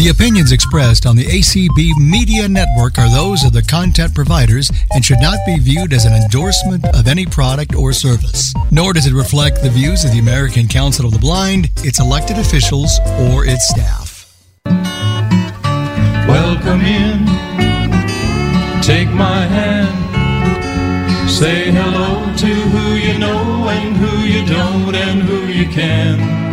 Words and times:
The 0.00 0.08
opinions 0.08 0.50
expressed 0.50 1.04
on 1.04 1.14
the 1.14 1.26
ACB 1.26 1.94
Media 1.98 2.48
Network 2.48 2.96
are 2.96 3.10
those 3.10 3.44
of 3.44 3.52
the 3.52 3.60
content 3.60 4.14
providers 4.14 4.72
and 4.94 5.04
should 5.04 5.20
not 5.20 5.36
be 5.44 5.58
viewed 5.58 5.92
as 5.92 6.06
an 6.06 6.14
endorsement 6.14 6.86
of 6.96 7.06
any 7.06 7.26
product 7.26 7.74
or 7.74 7.92
service. 7.92 8.54
Nor 8.70 8.94
does 8.94 9.06
it 9.06 9.12
reflect 9.12 9.62
the 9.62 9.68
views 9.68 10.02
of 10.06 10.12
the 10.12 10.18
American 10.18 10.68
Council 10.68 11.04
of 11.04 11.12
the 11.12 11.18
Blind, 11.18 11.68
its 11.84 12.00
elected 12.00 12.38
officials, 12.38 12.98
or 13.28 13.44
its 13.44 13.68
staff. 13.68 14.26
Welcome 16.26 16.80
in. 16.80 17.26
Take 18.80 19.10
my 19.10 19.44
hand. 19.44 21.28
Say 21.30 21.72
hello 21.72 22.34
to 22.38 22.46
who 22.46 22.94
you 22.94 23.18
know 23.18 23.68
and 23.68 23.94
who 23.98 24.20
you 24.20 24.46
don't 24.46 24.94
and 24.94 25.20
who 25.20 25.44
you 25.48 25.68
can. 25.68 26.49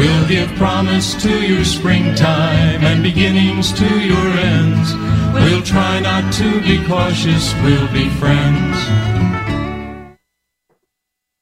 We'll 0.00 0.26
give 0.26 0.48
promise 0.56 1.12
to 1.22 1.46
your 1.46 1.62
springtime 1.62 2.82
and 2.82 3.02
beginnings 3.02 3.70
to 3.72 3.84
your 4.00 4.28
ends. 4.38 4.94
We'll 5.34 5.60
try 5.60 6.00
not 6.00 6.32
to 6.32 6.62
be 6.62 6.82
cautious, 6.86 7.52
we'll 7.62 7.92
be 7.92 8.08
friends. 8.08 8.78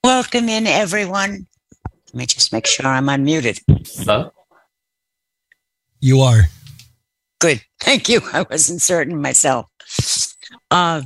Welcome 0.03 0.49
in, 0.49 0.67
everyone. 0.67 1.47
Let 2.07 2.15
me 2.15 2.27
just 2.27 2.53
make 2.53 2.67
sure 2.67 2.85
I'm 2.85 3.07
unmuted. 3.07 3.61
Hello? 3.95 4.33
You 6.01 6.23
are. 6.23 6.49
Good. 7.39 7.63
Thank 7.81 8.09
you. 8.09 8.23
I 8.33 8.43
wasn't 8.43 8.83
certain 8.83 9.23
myself. 9.23 9.67
Uh, 10.69 11.03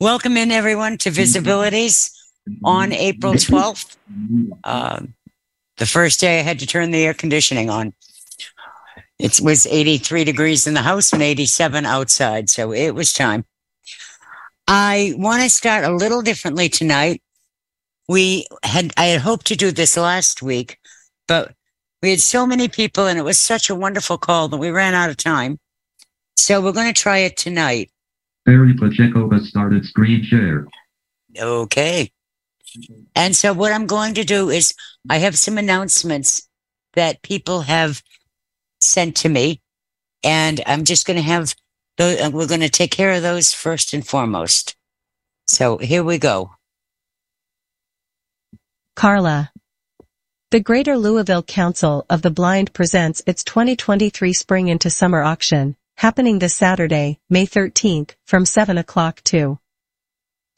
welcome 0.00 0.38
in, 0.38 0.50
everyone, 0.50 0.96
to 0.96 1.10
VISAbilities 1.10 2.10
on 2.64 2.94
April 2.94 3.34
12th. 3.34 3.98
Um, 4.64 5.12
the 5.78 5.86
first 5.86 6.20
day 6.20 6.40
I 6.40 6.42
had 6.42 6.58
to 6.60 6.66
turn 6.66 6.90
the 6.90 7.04
air 7.04 7.14
conditioning 7.14 7.70
on. 7.70 7.92
It 9.18 9.40
was 9.40 9.66
83 9.66 10.24
degrees 10.24 10.66
in 10.66 10.74
the 10.74 10.82
house 10.82 11.12
and 11.12 11.22
87 11.22 11.86
outside, 11.86 12.50
so 12.50 12.72
it 12.72 12.90
was 12.90 13.12
time. 13.12 13.44
I 14.68 15.14
want 15.16 15.42
to 15.42 15.48
start 15.48 15.84
a 15.84 15.94
little 15.94 16.22
differently 16.22 16.68
tonight. 16.68 17.22
We 18.08 18.46
had, 18.62 18.92
I 18.96 19.06
had 19.06 19.20
hoped 19.20 19.46
to 19.46 19.56
do 19.56 19.70
this 19.70 19.96
last 19.96 20.42
week, 20.42 20.78
but 21.26 21.54
we 22.02 22.10
had 22.10 22.20
so 22.20 22.46
many 22.46 22.68
people 22.68 23.06
and 23.06 23.18
it 23.18 23.22
was 23.22 23.38
such 23.38 23.70
a 23.70 23.74
wonderful 23.74 24.18
call 24.18 24.48
that 24.48 24.58
we 24.58 24.70
ran 24.70 24.94
out 24.94 25.10
of 25.10 25.16
time. 25.16 25.58
So 26.36 26.60
we're 26.60 26.72
going 26.72 26.92
to 26.92 27.00
try 27.00 27.18
it 27.18 27.36
tonight. 27.36 27.90
Terry 28.46 28.74
Pacheco 28.74 29.28
has 29.30 29.48
started 29.48 29.84
screen 29.84 30.22
share. 30.22 30.66
Okay. 31.38 32.12
And 33.14 33.34
so 33.34 33.52
what 33.52 33.72
I'm 33.72 33.86
going 33.86 34.14
to 34.14 34.24
do 34.24 34.50
is 34.50 34.74
I 35.08 35.18
have 35.18 35.38
some 35.38 35.58
announcements 35.58 36.48
that 36.94 37.22
people 37.22 37.62
have 37.62 38.02
sent 38.80 39.16
to 39.16 39.28
me 39.28 39.60
and 40.22 40.60
I'm 40.66 40.84
just 40.84 41.06
going 41.06 41.16
to 41.16 41.22
have 41.22 41.54
those, 41.96 42.20
uh, 42.20 42.30
we're 42.32 42.48
going 42.48 42.60
to 42.60 42.68
take 42.68 42.90
care 42.90 43.12
of 43.12 43.22
those 43.22 43.52
first 43.52 43.94
and 43.94 44.06
foremost. 44.06 44.76
So 45.48 45.78
here 45.78 46.02
we 46.02 46.18
go. 46.18 46.50
Carla. 48.94 49.50
The 50.50 50.60
Greater 50.60 50.96
Louisville 50.96 51.42
Council 51.42 52.06
of 52.08 52.22
the 52.22 52.30
Blind 52.30 52.72
presents 52.72 53.22
its 53.26 53.44
2023 53.44 54.32
Spring 54.32 54.68
into 54.68 54.90
Summer 54.90 55.22
auction, 55.22 55.76
happening 55.96 56.38
this 56.38 56.54
Saturday, 56.54 57.18
May 57.28 57.46
13th, 57.46 58.14
from 58.24 58.46
7 58.46 58.78
o'clock 58.78 59.22
to 59.24 59.58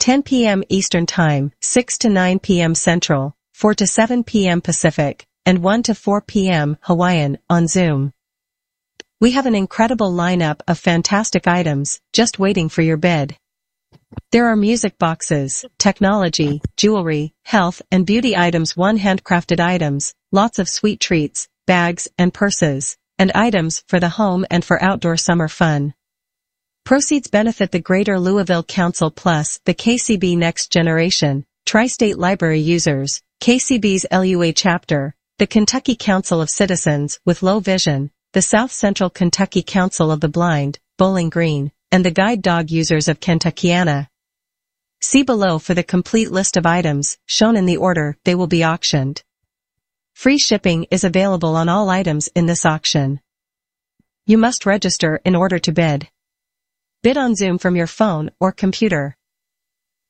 10 0.00 0.22
p.m. 0.22 0.62
Eastern 0.68 1.06
Time, 1.06 1.50
6 1.60 1.98
to 1.98 2.08
9 2.08 2.38
p.m. 2.38 2.74
Central, 2.76 3.34
4 3.54 3.74
to 3.74 3.86
7 3.86 4.22
p.m. 4.22 4.60
Pacific, 4.60 5.26
and 5.44 5.58
1 5.58 5.82
to 5.82 5.94
4 5.94 6.20
p.m. 6.20 6.76
Hawaiian 6.82 7.38
on 7.50 7.66
Zoom. 7.66 8.12
We 9.20 9.32
have 9.32 9.46
an 9.46 9.56
incredible 9.56 10.12
lineup 10.12 10.60
of 10.68 10.78
fantastic 10.78 11.48
items 11.48 11.98
just 12.12 12.38
waiting 12.38 12.68
for 12.68 12.82
your 12.82 12.96
bid. 12.96 13.36
There 14.30 14.46
are 14.46 14.56
music 14.56 14.98
boxes, 14.98 15.64
technology, 15.78 16.62
jewelry, 16.76 17.34
health 17.44 17.82
and 17.90 18.06
beauty 18.06 18.36
items 18.36 18.76
one 18.76 18.98
handcrafted 18.98 19.58
items, 19.58 20.14
lots 20.30 20.60
of 20.60 20.68
sweet 20.68 21.00
treats, 21.00 21.48
bags 21.66 22.06
and 22.16 22.32
purses, 22.32 22.96
and 23.18 23.32
items 23.32 23.82
for 23.88 23.98
the 23.98 24.10
home 24.10 24.46
and 24.48 24.64
for 24.64 24.80
outdoor 24.80 25.16
summer 25.16 25.48
fun. 25.48 25.92
Proceeds 26.88 27.28
benefit 27.28 27.70
the 27.70 27.80
Greater 27.80 28.18
Louisville 28.18 28.62
Council 28.62 29.10
Plus, 29.10 29.60
the 29.66 29.74
KCB 29.74 30.38
Next 30.38 30.72
Generation, 30.72 31.44
Tri-State 31.66 32.16
Library 32.16 32.60
users, 32.60 33.20
KCB's 33.42 34.06
LUA 34.10 34.54
chapter, 34.54 35.14
the 35.36 35.46
Kentucky 35.46 35.94
Council 35.94 36.40
of 36.40 36.48
Citizens 36.48 37.20
with 37.26 37.42
Low 37.42 37.60
Vision, 37.60 38.10
the 38.32 38.40
South 38.40 38.72
Central 38.72 39.10
Kentucky 39.10 39.62
Council 39.62 40.10
of 40.10 40.22
the 40.22 40.30
Blind, 40.30 40.78
Bowling 40.96 41.28
Green, 41.28 41.72
and 41.92 42.06
the 42.06 42.10
guide 42.10 42.40
dog 42.40 42.70
users 42.70 43.06
of 43.06 43.20
Kentuckiana. 43.20 44.08
See 45.02 45.24
below 45.24 45.58
for 45.58 45.74
the 45.74 45.82
complete 45.82 46.30
list 46.30 46.56
of 46.56 46.64
items, 46.64 47.18
shown 47.26 47.54
in 47.54 47.66
the 47.66 47.76
order 47.76 48.16
they 48.24 48.34
will 48.34 48.46
be 48.46 48.64
auctioned. 48.64 49.22
Free 50.14 50.38
shipping 50.38 50.86
is 50.90 51.04
available 51.04 51.54
on 51.54 51.68
all 51.68 51.90
items 51.90 52.28
in 52.28 52.46
this 52.46 52.64
auction. 52.64 53.20
You 54.24 54.38
must 54.38 54.64
register 54.64 55.20
in 55.22 55.36
order 55.36 55.58
to 55.58 55.70
bid. 55.70 56.08
Bid 57.00 57.16
on 57.16 57.36
Zoom 57.36 57.58
from 57.58 57.76
your 57.76 57.86
phone 57.86 58.32
or 58.40 58.50
computer. 58.50 59.16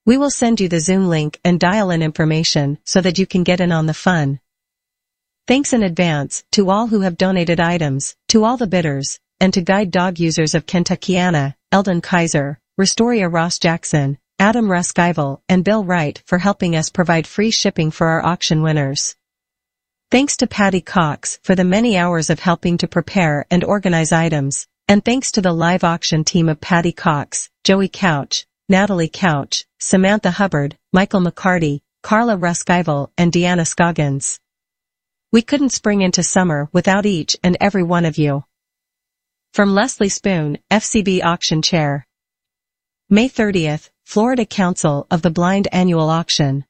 We 0.04 0.18
will 0.18 0.28
send 0.28 0.60
you 0.60 0.68
the 0.68 0.80
Zoom 0.80 1.08
link 1.08 1.40
and 1.42 1.58
dial-in 1.58 2.02
information 2.02 2.76
so 2.84 3.00
that 3.00 3.18
you 3.18 3.26
can 3.26 3.44
get 3.44 3.62
in 3.62 3.72
on 3.72 3.86
the 3.86 3.94
fun. 3.94 4.40
Thanks 5.48 5.72
in 5.72 5.84
advance 5.84 6.44
to 6.52 6.68
all 6.68 6.88
who 6.88 7.00
have 7.00 7.16
donated 7.16 7.60
items, 7.60 8.14
to 8.28 8.44
all 8.44 8.58
the 8.58 8.66
bidders, 8.66 9.20
and 9.40 9.54
to 9.54 9.62
guide 9.62 9.90
dog 9.90 10.18
users 10.18 10.54
of 10.54 10.66
Kentuckiana, 10.66 11.54
Eldon 11.72 12.02
Kaiser, 12.02 12.60
Restoria 12.76 13.26
Ross 13.26 13.58
Jackson, 13.58 14.18
Adam 14.38 14.66
Ruskival, 14.66 15.40
and 15.48 15.64
Bill 15.64 15.82
Wright 15.82 16.22
for 16.26 16.36
helping 16.36 16.76
us 16.76 16.90
provide 16.90 17.26
free 17.26 17.50
shipping 17.50 17.90
for 17.90 18.08
our 18.08 18.22
auction 18.22 18.60
winners. 18.60 19.16
Thanks 20.10 20.36
to 20.36 20.46
Patty 20.46 20.82
Cox 20.82 21.40
for 21.42 21.54
the 21.54 21.64
many 21.64 21.96
hours 21.96 22.28
of 22.28 22.40
helping 22.40 22.76
to 22.78 22.86
prepare 22.86 23.46
and 23.50 23.64
organize 23.64 24.12
items, 24.12 24.66
and 24.88 25.02
thanks 25.02 25.32
to 25.32 25.40
the 25.40 25.54
live 25.54 25.84
auction 25.84 26.22
team 26.22 26.50
of 26.50 26.60
Patty 26.60 26.92
Cox, 26.92 27.48
Joey 27.64 27.88
Couch, 27.88 28.46
Natalie 28.68 29.08
Couch, 29.10 29.64
Samantha 29.80 30.30
Hubbard, 30.32 30.76
Michael 30.92 31.22
McCarty, 31.22 31.80
Carla 32.02 32.36
Ruskival, 32.36 33.08
and 33.16 33.32
Deanna 33.32 33.66
Scoggins. 33.66 34.38
We 35.32 35.40
couldn't 35.40 35.70
spring 35.70 36.02
into 36.02 36.22
summer 36.22 36.68
without 36.74 37.06
each 37.06 37.38
and 37.42 37.56
every 37.58 37.82
one 37.82 38.04
of 38.04 38.18
you. 38.18 38.44
From 39.54 39.74
Leslie 39.74 40.10
Spoon, 40.10 40.58
FCB 40.70 41.24
Auction 41.24 41.62
Chair. 41.62 42.06
May 43.08 43.28
30th, 43.30 43.88
Florida 44.06 44.46
Council 44.46 45.04
of 45.10 45.22
the 45.22 45.32
Blind 45.32 45.66
Annual 45.72 46.08
Auction. 46.08 46.64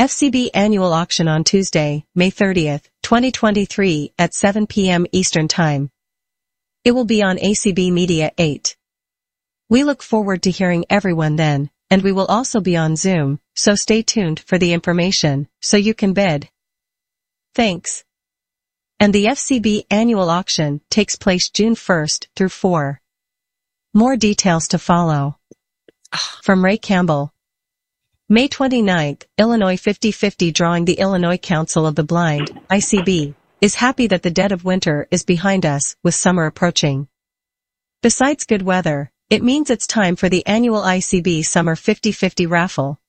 FCB 0.00 0.50
Annual 0.52 0.92
Auction 0.92 1.28
on 1.28 1.44
Tuesday, 1.44 2.04
May 2.12 2.28
30th, 2.28 2.82
2023 3.04 4.14
at 4.18 4.34
7 4.34 4.66
p.m. 4.66 5.06
Eastern 5.12 5.46
Time. 5.46 5.90
It 6.84 6.90
will 6.90 7.04
be 7.04 7.22
on 7.22 7.36
ACB 7.36 7.92
Media 7.92 8.32
8. 8.36 8.76
We 9.70 9.84
look 9.84 10.02
forward 10.02 10.42
to 10.42 10.50
hearing 10.50 10.84
everyone 10.90 11.36
then, 11.36 11.70
and 11.88 12.02
we 12.02 12.10
will 12.10 12.26
also 12.26 12.60
be 12.60 12.76
on 12.76 12.96
Zoom, 12.96 13.38
so 13.54 13.76
stay 13.76 14.02
tuned 14.02 14.40
for 14.40 14.58
the 14.58 14.72
information, 14.72 15.46
so 15.62 15.76
you 15.76 15.94
can 15.94 16.14
bid. 16.14 16.50
Thanks. 17.54 18.02
And 18.98 19.14
the 19.14 19.26
FCB 19.26 19.86
Annual 19.88 20.28
Auction 20.28 20.80
takes 20.90 21.14
place 21.14 21.48
June 21.48 21.76
1st 21.76 22.26
through 22.34 22.48
4. 22.48 23.00
More 23.94 24.16
details 24.16 24.66
to 24.68 24.78
follow. 24.80 25.38
From 26.42 26.64
Ray 26.64 26.78
Campbell. 26.78 27.32
May 28.28 28.48
29th, 28.48 29.24
Illinois 29.38 29.76
50-50 29.76 30.52
drawing 30.52 30.84
the 30.84 30.98
Illinois 30.98 31.38
Council 31.38 31.86
of 31.86 31.94
the 31.94 32.04
Blind, 32.04 32.50
ICB, 32.70 33.34
is 33.60 33.74
happy 33.74 34.06
that 34.06 34.22
the 34.22 34.30
dead 34.30 34.52
of 34.52 34.64
winter 34.64 35.06
is 35.10 35.24
behind 35.24 35.64
us 35.66 35.96
with 36.02 36.14
summer 36.14 36.46
approaching. 36.46 37.08
Besides 38.02 38.44
good 38.44 38.62
weather, 38.62 39.10
it 39.30 39.42
means 39.42 39.70
it's 39.70 39.86
time 39.86 40.16
for 40.16 40.28
the 40.28 40.46
annual 40.46 40.82
ICB 40.82 41.44
Summer 41.44 41.74
50-50 41.74 42.48
raffle. 42.48 43.00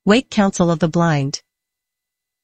Wake 0.05 0.29
Council 0.29 0.71
of 0.71 0.79
the 0.79 0.87
Blind. 0.87 1.41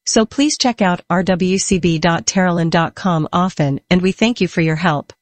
So 0.05 0.25
please 0.25 0.57
check 0.57 0.81
out 0.81 1.07
rwcb.terralyn.com 1.09 3.29
often 3.31 3.79
and 3.89 4.01
we 4.01 4.11
thank 4.11 4.41
you 4.41 4.49
for 4.49 4.59
your 4.59 4.75
help. 4.75 5.13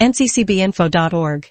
nccbinfo.org. 0.00 1.50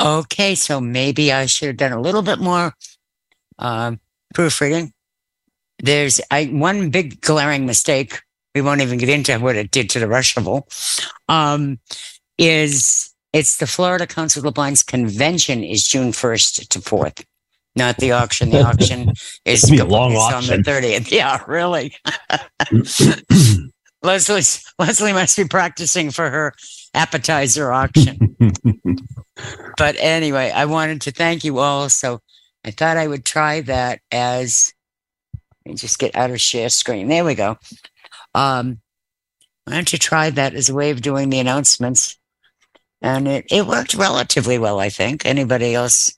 Okay, 0.00 0.54
so 0.54 0.80
maybe 0.80 1.30
I 1.30 1.44
should 1.44 1.68
have 1.68 1.76
done 1.76 1.92
a 1.92 2.00
little 2.00 2.22
bit 2.22 2.38
more 2.38 2.72
um, 3.62 4.00
proofreading. 4.34 4.92
There's 5.78 6.20
I, 6.30 6.46
one 6.46 6.90
big 6.90 7.20
glaring 7.22 7.64
mistake. 7.64 8.20
We 8.54 8.60
won't 8.60 8.82
even 8.82 8.98
get 8.98 9.08
into 9.08 9.38
what 9.38 9.56
it 9.56 9.70
did 9.70 9.88
to 9.90 9.98
the 9.98 10.06
Rushable. 10.06 10.64
Um, 11.28 11.78
is 12.36 13.10
it's 13.32 13.56
the 13.56 13.66
Florida 13.66 14.06
Council 14.06 14.40
of 14.40 14.44
the 14.44 14.52
Blind's 14.52 14.82
convention 14.82 15.64
is 15.64 15.88
June 15.88 16.12
1st 16.12 16.68
to 16.68 16.78
4th, 16.80 17.24
not 17.76 17.96
the 17.96 18.12
auction. 18.12 18.50
The 18.50 18.62
auction 18.62 19.12
is, 19.46 19.70
Be 19.70 19.78
a 19.78 19.84
long 19.86 20.12
is 20.12 20.18
auction. 20.18 20.54
on 20.54 20.62
the 20.62 20.70
30th. 20.70 21.10
Yeah, 21.10 21.42
really. 21.46 21.96
Leslie 24.02 24.42
Leslie 24.78 25.12
must 25.12 25.36
be 25.36 25.44
practicing 25.44 26.10
for 26.10 26.28
her 26.28 26.52
appetizer 26.92 27.72
auction. 27.72 28.36
but 29.78 29.96
anyway, 29.98 30.50
I 30.50 30.64
wanted 30.66 31.00
to 31.02 31.12
thank 31.12 31.44
you 31.44 31.58
all. 31.58 31.88
So 31.88 32.20
I 32.64 32.70
thought 32.70 32.96
I 32.96 33.06
would 33.06 33.24
try 33.24 33.60
that 33.62 34.00
as 34.10 34.72
let 35.64 35.72
me 35.72 35.76
just 35.76 35.98
get 35.98 36.16
out 36.16 36.30
of 36.30 36.40
share 36.40 36.68
screen. 36.68 37.08
There 37.08 37.24
we 37.24 37.34
go. 37.34 37.58
Um, 38.34 38.80
why 39.64 39.74
don't 39.74 39.92
you 39.92 39.98
try 39.98 40.30
that 40.30 40.54
as 40.54 40.68
a 40.68 40.74
way 40.74 40.90
of 40.90 41.02
doing 41.02 41.30
the 41.30 41.38
announcements? 41.38 42.18
And 43.00 43.28
it, 43.28 43.46
it 43.50 43.66
worked 43.66 43.94
relatively 43.94 44.58
well, 44.58 44.80
I 44.80 44.88
think. 44.88 45.24
Anybody 45.24 45.74
else 45.74 46.16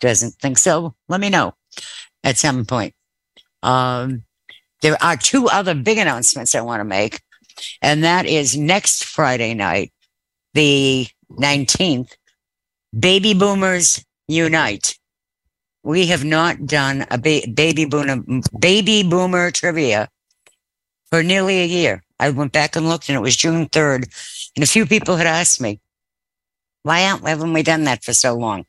doesn't 0.00 0.34
think 0.34 0.58
so? 0.58 0.94
Let 1.08 1.20
me 1.20 1.30
know 1.30 1.54
at 2.22 2.38
some 2.38 2.64
point. 2.64 2.94
Um, 3.62 4.24
there 4.82 4.96
are 5.02 5.16
two 5.16 5.48
other 5.48 5.74
big 5.74 5.98
announcements 5.98 6.54
I 6.54 6.60
want 6.60 6.80
to 6.80 6.84
make, 6.84 7.22
and 7.82 8.04
that 8.04 8.26
is 8.26 8.56
next 8.56 9.04
Friday 9.04 9.54
night, 9.54 9.92
the 10.54 11.08
19th, 11.30 12.12
Baby 12.98 13.34
Boomers 13.34 14.04
Unite. 14.28 14.98
We 15.86 16.06
have 16.08 16.24
not 16.24 16.66
done 16.66 17.06
a 17.12 17.16
ba- 17.16 17.46
baby 17.46 17.84
boomer 17.84 18.18
baby 18.58 19.04
boomer 19.04 19.52
trivia 19.52 20.08
for 21.10 21.22
nearly 21.22 21.60
a 21.60 21.66
year. 21.66 22.02
I 22.18 22.30
went 22.30 22.50
back 22.50 22.74
and 22.74 22.88
looked, 22.88 23.08
and 23.08 23.14
it 23.14 23.20
was 23.20 23.36
June 23.36 23.68
3rd, 23.68 24.10
and 24.56 24.64
a 24.64 24.66
few 24.66 24.84
people 24.84 25.14
had 25.14 25.28
asked 25.28 25.60
me, 25.60 25.78
"Why 26.82 26.98
haven't 27.00 27.52
we 27.52 27.62
done 27.62 27.84
that 27.84 28.02
for 28.02 28.12
so 28.12 28.34
long?" 28.34 28.66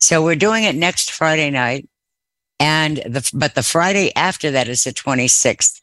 So 0.00 0.22
we're 0.22 0.36
doing 0.36 0.62
it 0.62 0.76
next 0.76 1.10
Friday 1.10 1.50
night. 1.50 1.88
And 2.60 2.98
the, 2.98 3.28
but 3.34 3.56
the 3.56 3.64
Friday 3.64 4.12
after 4.14 4.52
that 4.52 4.68
is 4.68 4.84
the 4.84 4.92
26th. 4.92 5.80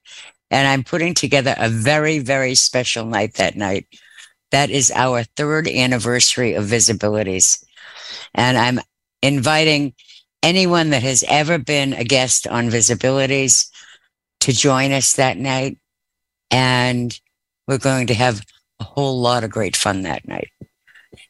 And 0.49 0.65
I'm 0.65 0.85
putting 0.85 1.13
together 1.13 1.55
a 1.57 1.67
very, 1.67 2.19
very 2.19 2.55
special 2.55 3.05
night 3.05 3.33
that 3.33 3.57
night. 3.57 3.85
That 4.51 4.69
is 4.69 4.93
our 4.95 5.25
third 5.35 5.67
anniversary 5.67 6.53
of 6.53 6.65
VISAbilities. 6.65 7.65
And 8.33 8.57
I'm 8.57 8.79
inviting 9.21 9.93
anyone 10.43 10.89
that 10.89 11.01
has 11.01 11.23
ever 11.27 11.57
been 11.57 11.93
a 11.93 12.03
guest 12.03 12.45
on 12.45 12.69
VISAbilities 12.69 13.69
to 14.41 14.51
join 14.51 14.91
us 14.91 15.13
that 15.13 15.37
night. 15.37 15.77
And 16.51 17.17
we're 17.67 17.79
going 17.79 18.07
to 18.07 18.13
have 18.13 18.45
a 18.79 18.83
whole 18.83 19.21
lot 19.21 19.45
of 19.45 19.49
great 19.49 19.75
fun 19.75 20.03
that 20.03 20.27
night. 20.27 20.49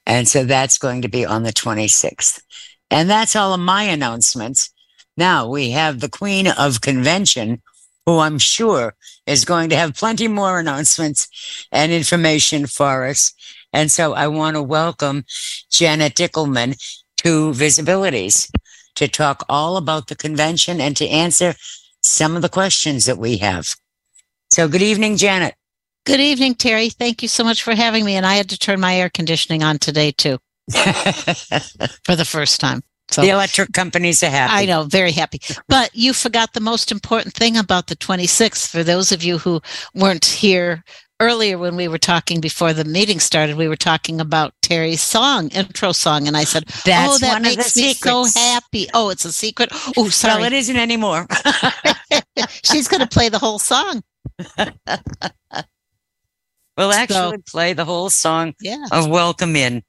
And 0.06 0.28
so 0.28 0.44
that's 0.44 0.80
going 0.80 1.04
to 1.04 1.08
be 1.08 1.26
on 1.26 1.44
the 1.44 1.54
26th. 1.54 2.42
And 2.90 3.10
that's 3.10 3.36
all 3.36 3.54
of 3.54 3.60
my 3.60 3.84
announcements. 3.84 4.72
Now 5.16 5.48
we 5.48 5.72
have 5.72 6.00
the 6.00 6.10
Queen 6.10 6.48
of 6.48 6.82
Convention, 6.82 7.62
who 8.06 8.18
I'm 8.18 8.40
sure 8.40 8.96
is 9.28 9.46
going 9.46 9.70
to 9.70 9.76
have 9.76 9.96
plenty 9.96 10.28
more 10.28 10.60
announcements 10.60 11.68
and 11.72 11.92
information 11.92 12.66
for 12.66 13.06
us. 13.06 13.32
And 13.72 13.92
so 13.92 14.14
I 14.14 14.28
want 14.28 14.56
to 14.56 14.64
welcome 14.64 15.24
Janet 15.70 16.16
Dickelman 16.16 16.76
to 17.18 17.52
VISAbilities 17.52 18.52
to 18.96 19.08
talk 19.08 19.44
all 19.50 19.78
about 19.78 20.08
the 20.08 20.16
convention 20.16 20.80
and 20.80 20.96
to 20.98 21.08
answer 21.08 21.56
some 22.04 22.36
of 22.36 22.42
the 22.42 22.50
questions 22.50 23.06
that 23.06 23.18
we 23.18 23.38
have. 23.38 23.76
So 24.52 24.68
good 24.68 24.82
evening, 24.82 25.18
Janet. 25.18 25.56
Good 26.06 26.20
evening, 26.20 26.56
Terry. 26.56 26.90
Thank 26.90 27.22
you 27.22 27.30
so 27.30 27.44
much 27.44 27.64
for 27.64 27.74
having 27.76 28.04
me. 28.04 28.16
And 28.16 28.26
I 28.26 28.36
had 28.36 28.50
to 28.50 28.58
turn 28.58 28.80
my 28.80 28.96
air 28.96 29.10
conditioning 29.10 29.64
on 29.64 29.80
today 29.80 30.12
too 30.12 30.38
for 30.72 32.16
the 32.16 32.28
first 32.28 32.60
time. 32.60 32.84
So 33.10 33.22
the 33.22 33.30
electric 33.30 33.74
companies 33.74 34.24
are 34.24 34.30
happy. 34.30 34.54
I 34.54 34.66
know, 34.66 34.84
very 34.84 35.12
happy. 35.12 35.40
But 35.68 35.96
you 35.96 36.14
forgot 36.14 36.54
the 36.54 36.60
most 36.60 36.92
important 36.92 37.36
thing 37.36 37.58
about 37.58 37.88
the 37.88 37.96
26th. 37.96 38.68
For 38.68 38.84
those 38.84 39.12
of 39.12 39.24
you 39.24 39.38
who 39.38 39.62
weren't 39.94 40.26
here 40.26 40.84
earlier 41.20 41.58
when 41.58 41.76
we 41.76 41.88
were 41.88 41.98
talking 41.98 42.42
before 42.42 42.74
the 42.74 42.84
meeting 42.84 43.20
started, 43.20 43.56
we 43.56 43.68
were 43.68 43.76
talking 43.76 44.20
about 44.20 44.54
Terry's 44.62 45.02
song, 45.02 45.50
intro 45.50 45.92
song. 45.92 46.28
And 46.28 46.36
I 46.38 46.44
said, 46.44 46.66
That's 46.86 47.16
Oh, 47.16 47.18
that 47.20 47.34
one 47.34 47.42
makes 47.44 47.76
me 47.76 47.94
so 47.94 48.26
happy. 48.36 48.88
Oh, 48.94 49.10
it's 49.10 49.26
a 49.26 49.32
secret. 49.32 49.70
Oh, 49.74 49.94
Well, 49.98 50.12
sorry. 50.12 50.44
it 50.46 50.54
isn't 50.54 50.78
anymore. 50.78 51.28
She's 52.64 52.88
going 52.88 53.02
to 53.02 53.08
play 53.08 53.30
the 53.30 53.40
whole 53.40 53.60
song. 53.60 54.04
we'll 56.78 56.92
So- 56.92 56.98
actually 56.98 57.38
play 57.48 57.74
the 57.74 57.86
whole 57.86 58.10
song 58.10 58.54
Yeah. 58.62 58.86
of 58.92 59.08
Welcome 59.08 59.56
In 59.56 59.84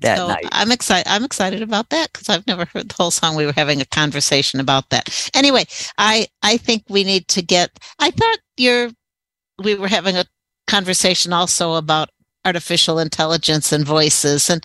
that 0.00 0.18
So 0.18 0.28
night. 0.28 0.44
I'm 0.52 0.70
excited. 0.70 1.08
I'm 1.10 1.24
excited 1.24 1.62
about 1.62 1.88
that 1.90 2.12
because 2.12 2.28
I've 2.28 2.46
never 2.46 2.66
heard 2.66 2.88
the 2.88 2.94
whole 2.94 3.10
song. 3.10 3.34
We 3.34 3.46
were 3.46 3.52
having 3.52 3.80
a 3.80 3.84
conversation 3.86 4.60
about 4.60 4.90
that. 4.90 5.30
Anyway, 5.34 5.64
I 5.98 6.28
I 6.42 6.56
think 6.58 6.84
we 6.88 7.02
need 7.04 7.26
to 7.28 7.42
get. 7.42 7.70
I 7.98 8.10
thought 8.12 8.38
you're. 8.56 8.90
We 9.58 9.74
were 9.74 9.88
having 9.88 10.16
a 10.16 10.24
conversation 10.66 11.32
also 11.32 11.74
about 11.74 12.10
artificial 12.44 12.98
intelligence 12.98 13.72
and 13.72 13.84
voices, 13.84 14.48
and 14.50 14.64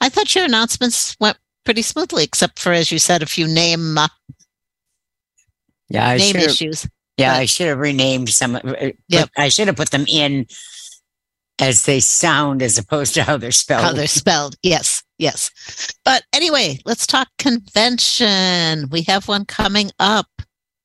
I 0.00 0.08
thought 0.08 0.34
your 0.34 0.44
announcements 0.44 1.16
went 1.20 1.36
pretty 1.64 1.82
smoothly, 1.82 2.24
except 2.24 2.58
for 2.58 2.72
as 2.72 2.90
you 2.90 2.98
said, 2.98 3.22
a 3.22 3.26
few 3.26 3.46
name 3.46 3.96
uh, 3.96 4.08
Yeah, 5.88 6.08
I 6.08 6.16
name 6.16 6.36
issues. 6.36 6.88
yeah, 7.16 7.34
but- 7.34 7.40
I 7.40 7.44
should 7.46 7.68
have 7.68 7.78
renamed 7.78 8.28
some. 8.30 8.56
uh, 8.56 8.60
Yep. 8.80 8.96
Yep. 9.08 9.30
I 9.36 9.48
should 9.48 9.68
have 9.68 9.76
put 9.76 9.90
them 9.90 10.06
in 10.08 10.46
as 11.58 11.84
they 11.84 12.00
sound 12.00 12.62
as 12.62 12.78
opposed 12.78 13.14
to 13.14 13.22
how 13.22 13.36
they're 13.36 13.52
spelled. 13.52 13.82
How 13.84 13.92
they're 13.92 14.06
spelled. 14.08 14.56
Yes, 14.62 15.04
yes. 15.18 15.50
But 16.04 16.24
anyway, 16.32 16.78
let's 16.84 17.06
talk 17.06 17.28
convention. 17.38 18.88
We 18.90 19.02
have 19.02 19.28
one 19.28 19.44
coming 19.44 19.92
up 20.00 20.26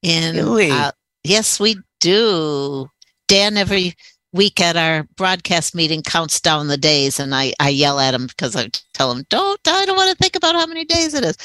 in. 0.03 0.37
Uh, 0.71 0.91
yes, 1.23 1.59
we 1.59 1.77
do. 1.99 2.87
Dan 3.27 3.57
every 3.57 3.95
week 4.33 4.59
at 4.61 4.75
our 4.75 5.03
broadcast 5.15 5.73
meeting 5.73 6.01
counts 6.03 6.39
down 6.39 6.67
the 6.67 6.77
days, 6.77 7.19
and 7.19 7.33
I 7.35 7.53
I 7.59 7.69
yell 7.69 7.99
at 7.99 8.13
him 8.13 8.27
because 8.27 8.55
I 8.55 8.69
tell 8.93 9.11
him, 9.11 9.25
"Don't 9.29 9.59
I 9.67 9.85
don't 9.85 9.97
want 9.97 10.11
to 10.11 10.21
think 10.21 10.35
about 10.35 10.55
how 10.55 10.65
many 10.65 10.85
days 10.85 11.13
it 11.13 11.25
is." 11.25 11.37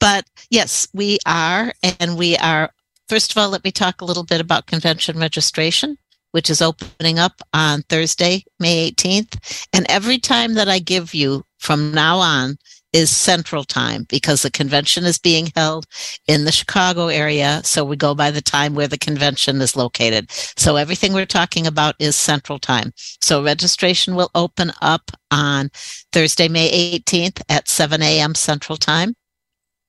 But 0.00 0.26
yes, 0.50 0.88
we 0.92 1.18
are, 1.26 1.72
and 2.00 2.16
we 2.16 2.36
are. 2.38 2.72
First 3.08 3.32
of 3.32 3.38
all, 3.38 3.50
let 3.50 3.64
me 3.64 3.70
talk 3.70 4.00
a 4.00 4.04
little 4.04 4.24
bit 4.24 4.40
about 4.40 4.66
convention 4.66 5.18
registration 5.18 5.98
which 6.34 6.50
is 6.50 6.60
opening 6.60 7.16
up 7.16 7.42
on 7.52 7.82
Thursday, 7.82 8.44
May 8.58 8.90
18th. 8.90 9.68
And 9.72 9.86
every 9.88 10.18
time 10.18 10.54
that 10.54 10.68
I 10.68 10.80
give 10.80 11.14
you 11.14 11.44
from 11.60 11.92
now 11.92 12.18
on 12.18 12.58
is 12.94 13.10
Central 13.10 13.64
Time 13.64 14.06
because 14.08 14.42
the 14.42 14.50
convention 14.50 15.04
is 15.04 15.18
being 15.18 15.52
held 15.54 15.86
in 16.28 16.44
the 16.44 16.52
Chicago 16.52 17.08
area. 17.08 17.60
So 17.64 17.84
we 17.84 17.96
go 17.96 18.14
by 18.14 18.30
the 18.30 18.40
time 18.40 18.74
where 18.74 18.86
the 18.86 18.96
convention 18.96 19.60
is 19.60 19.76
located. 19.76 20.30
So 20.30 20.76
everything 20.76 21.12
we're 21.12 21.26
talking 21.26 21.66
about 21.66 21.96
is 21.98 22.14
Central 22.14 22.60
Time. 22.60 22.92
So 23.20 23.42
registration 23.42 24.14
will 24.14 24.30
open 24.34 24.72
up 24.80 25.10
on 25.32 25.70
Thursday, 26.12 26.48
May 26.48 27.00
18th 27.00 27.42
at 27.48 27.68
7 27.68 28.00
a.m. 28.00 28.34
Central 28.36 28.78
Time. 28.78 29.14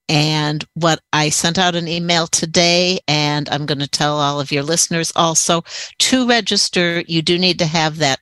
And 0.08 0.64
what 0.74 1.00
I 1.12 1.30
sent 1.30 1.58
out 1.58 1.74
an 1.74 1.88
email 1.88 2.26
today, 2.26 2.98
and 3.08 3.48
I'm 3.48 3.66
going 3.66 3.80
to 3.80 3.88
tell 3.88 4.18
all 4.18 4.40
of 4.40 4.52
your 4.52 4.62
listeners 4.62 5.12
also 5.16 5.62
to 6.00 6.28
register, 6.28 7.02
you 7.06 7.22
do 7.22 7.38
need 7.38 7.58
to 7.60 7.66
have 7.66 7.98
that 7.98 8.20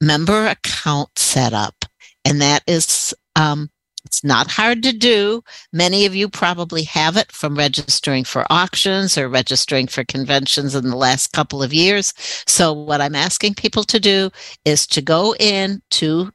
member 0.00 0.46
account 0.46 1.10
set 1.16 1.52
up. 1.52 1.84
And 2.24 2.40
that 2.40 2.62
is, 2.66 3.14
um, 3.36 3.70
it's 4.04 4.24
not 4.24 4.50
hard 4.50 4.82
to 4.82 4.92
do. 4.92 5.42
Many 5.72 6.06
of 6.06 6.14
you 6.14 6.28
probably 6.28 6.84
have 6.84 7.16
it 7.16 7.30
from 7.32 7.56
registering 7.56 8.24
for 8.24 8.46
auctions 8.50 9.18
or 9.18 9.28
registering 9.28 9.86
for 9.86 10.04
conventions 10.04 10.74
in 10.74 10.88
the 10.88 10.96
last 10.96 11.32
couple 11.32 11.62
of 11.62 11.72
years. 11.72 12.12
So 12.46 12.72
what 12.72 13.00
I'm 13.00 13.14
asking 13.14 13.54
people 13.54 13.84
to 13.84 14.00
do 14.00 14.30
is 14.64 14.86
to 14.88 15.02
go 15.02 15.34
in 15.38 15.82
to 15.90 16.32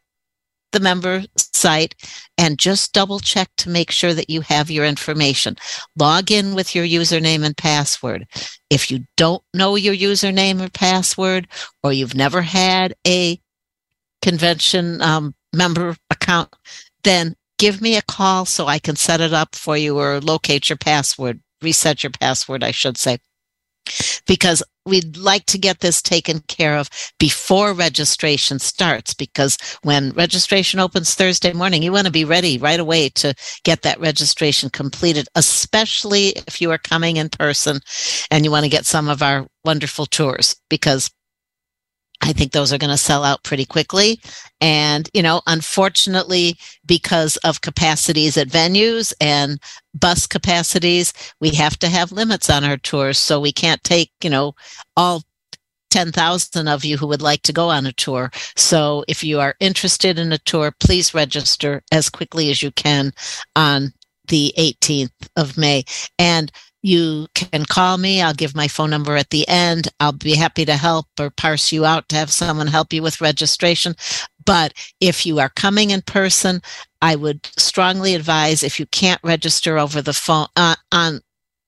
the 0.71 0.79
member 0.81 1.23
site 1.37 1.95
and 2.37 2.59
just 2.59 2.93
double 2.93 3.19
check 3.19 3.49
to 3.57 3.69
make 3.69 3.91
sure 3.91 4.13
that 4.13 4.29
you 4.29 4.41
have 4.41 4.69
your 4.69 4.85
information. 4.85 5.55
Log 5.97 6.31
in 6.31 6.53
with 6.53 6.75
your 6.75 6.85
username 6.85 7.45
and 7.45 7.55
password. 7.55 8.27
If 8.69 8.91
you 8.91 9.05
don't 9.15 9.41
know 9.53 9.75
your 9.75 9.95
username 9.95 10.61
or 10.61 10.69
password, 10.69 11.47
or 11.81 11.93
you've 11.93 12.15
never 12.15 12.41
had 12.41 12.93
a 13.07 13.39
convention 14.21 15.01
um, 15.01 15.33
member 15.53 15.95
account, 16.09 16.53
then 17.03 17.35
give 17.57 17.81
me 17.81 17.95
a 17.95 18.01
call 18.01 18.45
so 18.45 18.67
I 18.67 18.79
can 18.79 18.95
set 18.95 19.21
it 19.21 19.33
up 19.33 19.55
for 19.55 19.77
you 19.77 19.97
or 19.97 20.19
locate 20.19 20.69
your 20.69 20.77
password, 20.77 21.41
reset 21.61 22.03
your 22.03 22.11
password, 22.11 22.63
I 22.63 22.71
should 22.71 22.97
say. 22.97 23.19
Because 24.25 24.63
we'd 24.85 25.17
like 25.17 25.45
to 25.45 25.57
get 25.57 25.79
this 25.79 26.01
taken 26.01 26.39
care 26.47 26.75
of 26.77 26.89
before 27.19 27.73
registration 27.73 28.59
starts 28.59 29.13
because 29.13 29.57
when 29.83 30.11
registration 30.11 30.79
opens 30.79 31.13
Thursday 31.13 31.53
morning, 31.53 31.83
you 31.83 31.91
want 31.91 32.05
to 32.05 32.11
be 32.11 32.25
ready 32.25 32.57
right 32.57 32.79
away 32.79 33.09
to 33.09 33.33
get 33.63 33.83
that 33.83 33.99
registration 33.99 34.69
completed, 34.69 35.27
especially 35.35 36.29
if 36.47 36.61
you 36.61 36.71
are 36.71 36.77
coming 36.79 37.17
in 37.17 37.29
person 37.29 37.79
and 38.31 38.43
you 38.43 38.51
want 38.51 38.63
to 38.63 38.69
get 38.69 38.85
some 38.85 39.07
of 39.07 39.21
our 39.21 39.47
wonderful 39.63 40.05
tours 40.05 40.55
because 40.69 41.11
I 42.25 42.33
think 42.33 42.51
those 42.51 42.73
are 42.73 42.79
going 42.79 42.91
to 42.91 42.97
sell 42.97 43.23
out 43.23 43.43
pretty 43.43 43.65
quickly. 43.65 44.19
And, 44.59 45.07
you 45.13 45.21
know, 45.21 45.41
unfortunately, 45.45 46.57
because 46.85 47.37
of 47.37 47.61
capacities 47.61 48.35
at 48.35 48.47
venues 48.47 49.13
and 49.21 49.59
bus 49.93 50.25
capacities, 50.25 51.13
we 51.39 51.51
have 51.51 51.77
to 51.79 51.87
have 51.87 52.11
limits 52.11 52.49
on 52.49 52.63
our 52.63 52.77
tours. 52.77 53.19
So 53.19 53.39
we 53.39 53.51
can't 53.51 53.83
take, 53.83 54.11
you 54.23 54.31
know, 54.31 54.55
all 54.97 55.21
10,000 55.91 56.67
of 56.67 56.83
you 56.83 56.97
who 56.97 57.05
would 57.05 57.21
like 57.21 57.43
to 57.43 57.53
go 57.53 57.69
on 57.69 57.85
a 57.85 57.93
tour. 57.93 58.31
So 58.55 59.05
if 59.07 59.23
you 59.23 59.39
are 59.39 59.55
interested 59.59 60.17
in 60.17 60.33
a 60.33 60.39
tour, 60.39 60.73
please 60.79 61.13
register 61.13 61.83
as 61.91 62.09
quickly 62.09 62.49
as 62.49 62.63
you 62.63 62.71
can 62.71 63.13
on 63.55 63.93
the 64.27 64.51
18th 64.57 65.11
of 65.35 65.59
May. 65.59 65.83
And 66.17 66.51
you 66.85 67.25
can 67.33 67.65
call 67.65 67.97
me. 67.97 68.21
I'll 68.21 68.35
give 68.35 68.55
my 68.55 68.67
phone 68.67 68.91
number 68.91 69.15
at 69.15 69.31
the 69.31 69.47
end. 69.47 69.87
I'll 69.99 70.11
be 70.11 70.35
happy 70.35 70.65
to 70.65 70.75
help 70.75 71.07
or 71.19 71.31
parse 71.31 71.71
you 71.71 71.83
out 71.83 72.07
to 72.09 72.15
have 72.15 72.31
someone 72.31 72.67
help 72.67 72.93
you 72.93 73.01
with 73.01 73.21
registration. 73.21 73.95
But 74.45 74.73
if 75.01 75.25
you 75.25 75.39
are 75.39 75.49
coming 75.49 75.89
in 75.89 76.03
person, 76.03 76.61
I 77.01 77.15
would 77.15 77.49
strongly 77.57 78.13
advise 78.13 78.61
if 78.61 78.79
you 78.79 78.85
can't 78.85 79.19
register 79.23 79.79
over 79.79 79.99
the 79.99 80.13
phone 80.13 80.45
uh, 80.55 80.75
on 80.91 81.21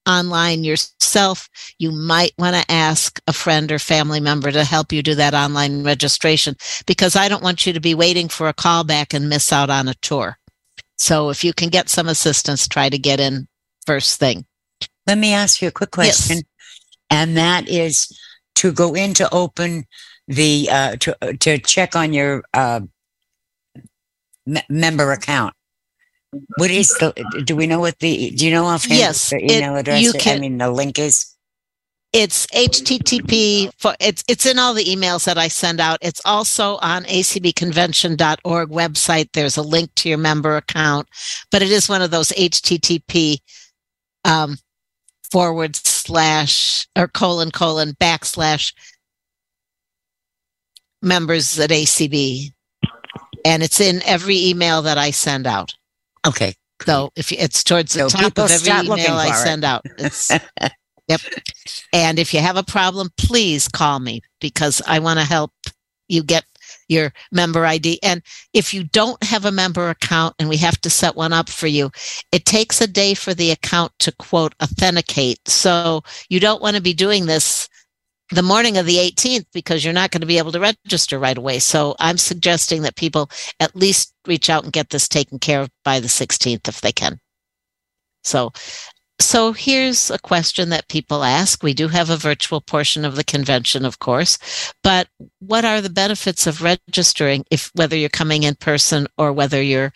online 0.07 0.63
yourself, 0.63 1.49
you 1.79 1.91
might 1.91 2.33
want 2.37 2.55
to 2.55 2.71
ask 2.71 3.19
a 3.25 3.33
friend 3.33 3.71
or 3.71 3.79
family 3.79 4.19
member 4.19 4.51
to 4.51 4.63
help 4.63 4.93
you 4.93 5.01
do 5.01 5.15
that 5.15 5.33
online 5.33 5.83
registration 5.83 6.55
because 6.85 7.15
I 7.15 7.27
don't 7.27 7.43
want 7.43 7.65
you 7.65 7.73
to 7.73 7.79
be 7.79 7.95
waiting 7.95 8.29
for 8.29 8.47
a 8.47 8.53
call 8.53 8.83
back 8.83 9.15
and 9.15 9.27
miss 9.27 9.51
out 9.51 9.71
on 9.71 9.87
a 9.87 9.95
tour. 9.95 10.37
So 10.97 11.31
if 11.31 11.43
you 11.43 11.53
can 11.53 11.69
get 11.69 11.89
some 11.89 12.07
assistance, 12.07 12.67
try 12.67 12.87
to 12.87 12.99
get 12.99 13.19
in 13.19 13.47
first 13.85 14.19
thing. 14.19 14.46
Let 15.07 15.17
me 15.17 15.33
ask 15.33 15.61
you 15.61 15.69
a 15.69 15.71
quick 15.71 15.91
question. 15.91 16.37
Yes. 16.37 16.43
And 17.09 17.37
that 17.37 17.67
is 17.69 18.07
to 18.55 18.71
go 18.71 18.93
in 18.93 19.13
to 19.15 19.33
open 19.33 19.85
the, 20.27 20.67
uh, 20.69 20.95
to, 20.97 21.15
to 21.39 21.57
check 21.59 21.95
on 21.95 22.11
your, 22.13 22.43
uh, 22.53 22.81
me- 24.45 24.61
member 24.69 25.11
account. 25.13 25.53
What 26.57 26.69
is 26.69 26.89
the, 26.99 27.13
do 27.45 27.55
we 27.55 27.67
know 27.67 27.79
what 27.79 27.99
the, 27.99 28.31
do 28.31 28.45
you 28.45 28.51
know 28.51 28.65
offhand? 28.65 28.99
Yes, 28.99 29.29
The 29.29 29.37
it- 29.45 29.63
address, 29.63 30.01
you 30.01 30.11
I 30.13 30.17
can- 30.17 30.41
mean, 30.41 30.57
the 30.57 30.69
link 30.69 30.99
is? 30.99 31.33
It's 32.13 32.47
HTTP 32.47 33.69
for 33.77 33.93
it's 33.99 34.23
it's 34.29 34.45
in 34.45 34.57
all 34.57 34.73
the 34.73 34.85
emails 34.85 35.25
that 35.25 35.37
I 35.37 35.49
send 35.49 35.81
out. 35.81 35.97
It's 36.01 36.21
also 36.23 36.77
on 36.77 37.03
acbconvention.org 37.03 38.69
website. 38.69 39.29
There's 39.33 39.57
a 39.57 39.61
link 39.61 39.93
to 39.95 40.09
your 40.09 40.17
member 40.17 40.55
account, 40.55 41.09
but 41.51 41.61
it 41.61 41.69
is 41.69 41.89
one 41.89 42.01
of 42.01 42.09
those 42.09 42.29
HTTP 42.31 43.39
um, 44.23 44.57
forward 45.31 45.75
slash 45.75 46.87
or 46.95 47.07
colon 47.07 47.51
colon 47.51 47.93
backslash 47.99 48.73
members 51.01 51.59
at 51.59 51.69
ACB, 51.69 52.51
and 53.45 53.63
it's 53.63 53.79
in 53.79 54.01
every 54.03 54.37
email 54.47 54.81
that 54.83 54.97
I 54.97 55.11
send 55.11 55.47
out. 55.47 55.73
Okay. 56.25 56.53
So 56.85 57.11
if 57.15 57.31
you- 57.31 57.37
it's 57.39 57.63
towards 57.63 57.93
the 57.93 58.09
So 58.09 58.17
top 58.19 58.37
of 58.37 58.51
every 58.51 58.71
email 58.85 59.17
I 59.17 59.27
send 59.43 59.63
out. 59.63 59.83
It's, 59.97 60.29
yep. 61.07 61.21
And 61.93 62.19
if 62.19 62.33
you 62.33 62.39
have 62.39 62.57
a 62.57 62.63
problem, 62.63 63.09
please 63.17 63.67
call 63.67 63.99
me 63.99 64.21
because 64.39 64.81
I 64.85 64.99
want 64.99 65.19
to 65.19 65.25
help 65.25 65.51
you 66.07 66.23
get 66.23 66.45
your 66.87 67.13
member 67.31 67.65
ID. 67.65 67.99
And 68.03 68.21
if 68.53 68.73
you 68.73 68.83
don't 68.83 69.21
have 69.23 69.45
a 69.45 69.51
member 69.51 69.89
account 69.89 70.35
and 70.39 70.49
we 70.49 70.57
have 70.57 70.79
to 70.81 70.89
set 70.89 71.15
one 71.15 71.33
up 71.33 71.49
for 71.49 71.67
you, 71.67 71.91
it 72.31 72.45
takes 72.45 72.81
a 72.81 72.87
day 72.87 73.13
for 73.13 73.33
the 73.33 73.51
account 73.51 73.91
to 73.99 74.11
quote 74.13 74.55
authenticate. 74.61 75.47
So 75.47 76.03
you 76.29 76.39
don't 76.39 76.61
want 76.61 76.75
to 76.75 76.81
be 76.81 76.93
doing 76.93 77.25
this 77.25 77.67
the 78.31 78.43
morning 78.43 78.77
of 78.77 78.85
the 78.85 78.97
18th 78.97 79.45
because 79.53 79.85
you're 79.85 79.93
not 79.93 80.11
going 80.11 80.21
to 80.21 80.27
be 80.27 80.37
able 80.37 80.51
to 80.51 80.59
register 80.59 81.17
right 81.17 81.37
away. 81.37 81.59
So 81.59 81.95
I'm 81.99 82.17
suggesting 82.17 82.81
that 82.81 82.97
people 82.97 83.29
at 83.59 83.75
least 83.75 84.13
reach 84.27 84.49
out 84.49 84.63
and 84.63 84.73
get 84.73 84.89
this 84.89 85.07
taken 85.07 85.39
care 85.39 85.61
of 85.61 85.69
by 85.85 85.99
the 85.99 86.07
16th 86.07 86.67
if 86.67 86.81
they 86.81 86.91
can. 86.91 87.19
So 88.23 88.51
so 89.19 89.51
here's 89.51 90.11
a 90.11 90.19
question 90.19 90.69
that 90.69 90.89
people 90.89 91.23
ask. 91.23 91.63
We 91.63 91.73
do 91.73 91.87
have 91.87 92.09
a 92.09 92.17
virtual 92.17 92.61
portion 92.61 93.03
of 93.03 93.15
the 93.15 93.23
convention, 93.23 93.83
of 93.83 93.99
course, 93.99 94.37
but 94.83 95.07
what 95.39 95.65
are 95.65 95.81
the 95.81 95.89
benefits 95.89 96.45
of 96.45 96.61
registering 96.61 97.43
if 97.49 97.71
whether 97.73 97.95
you're 97.95 98.09
coming 98.09 98.43
in 98.43 98.55
person 98.55 99.07
or 99.17 99.33
whether 99.33 99.61
you're 99.61 99.91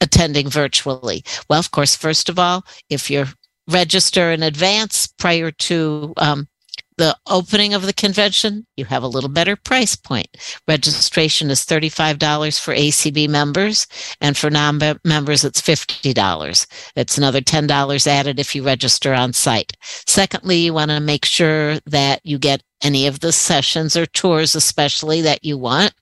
attending 0.00 0.48
virtually? 0.48 1.24
Well, 1.48 1.60
of 1.60 1.70
course, 1.70 1.94
first 1.94 2.28
of 2.28 2.38
all, 2.38 2.64
if 2.90 3.08
you 3.08 3.26
register 3.68 4.30
in 4.32 4.42
advance 4.42 5.06
prior 5.06 5.50
to 5.50 6.12
um, 6.16 6.48
the 6.96 7.16
opening 7.28 7.74
of 7.74 7.82
the 7.82 7.92
convention, 7.92 8.66
you 8.76 8.84
have 8.84 9.02
a 9.02 9.08
little 9.08 9.30
better 9.30 9.56
price 9.56 9.96
point. 9.96 10.28
Registration 10.68 11.50
is 11.50 11.64
$35 11.64 12.60
for 12.60 12.74
ACB 12.74 13.28
members, 13.28 13.86
and 14.20 14.36
for 14.36 14.50
non 14.50 14.78
members, 15.04 15.44
it's 15.44 15.60
$50. 15.60 16.66
It's 16.96 17.18
another 17.18 17.40
$10 17.40 18.06
added 18.06 18.38
if 18.38 18.54
you 18.54 18.64
register 18.64 19.12
on 19.12 19.32
site. 19.32 19.72
Secondly, 20.06 20.58
you 20.58 20.74
want 20.74 20.90
to 20.90 21.00
make 21.00 21.24
sure 21.24 21.78
that 21.86 22.20
you 22.24 22.38
get 22.38 22.62
any 22.82 23.06
of 23.06 23.20
the 23.20 23.32
sessions 23.32 23.96
or 23.96 24.06
tours, 24.06 24.54
especially 24.54 25.22
that 25.22 25.44
you 25.44 25.58
want. 25.58 25.92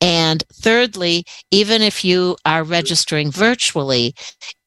And 0.00 0.42
thirdly, 0.52 1.24
even 1.50 1.82
if 1.82 2.04
you 2.04 2.36
are 2.46 2.64
registering 2.64 3.30
virtually, 3.30 4.14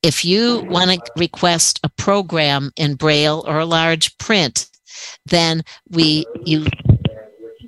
if 0.04 0.24
you 0.24 0.64
want 0.70 0.92
to 0.92 1.12
request 1.18 1.80
a 1.84 1.90
program 1.90 2.72
in 2.76 2.96
Braille 2.96 3.44
or 3.48 3.60
a 3.60 3.66
large 3.66 4.16
print, 4.18 4.70
then 5.26 5.62
we 5.90 6.26
you 6.44 6.66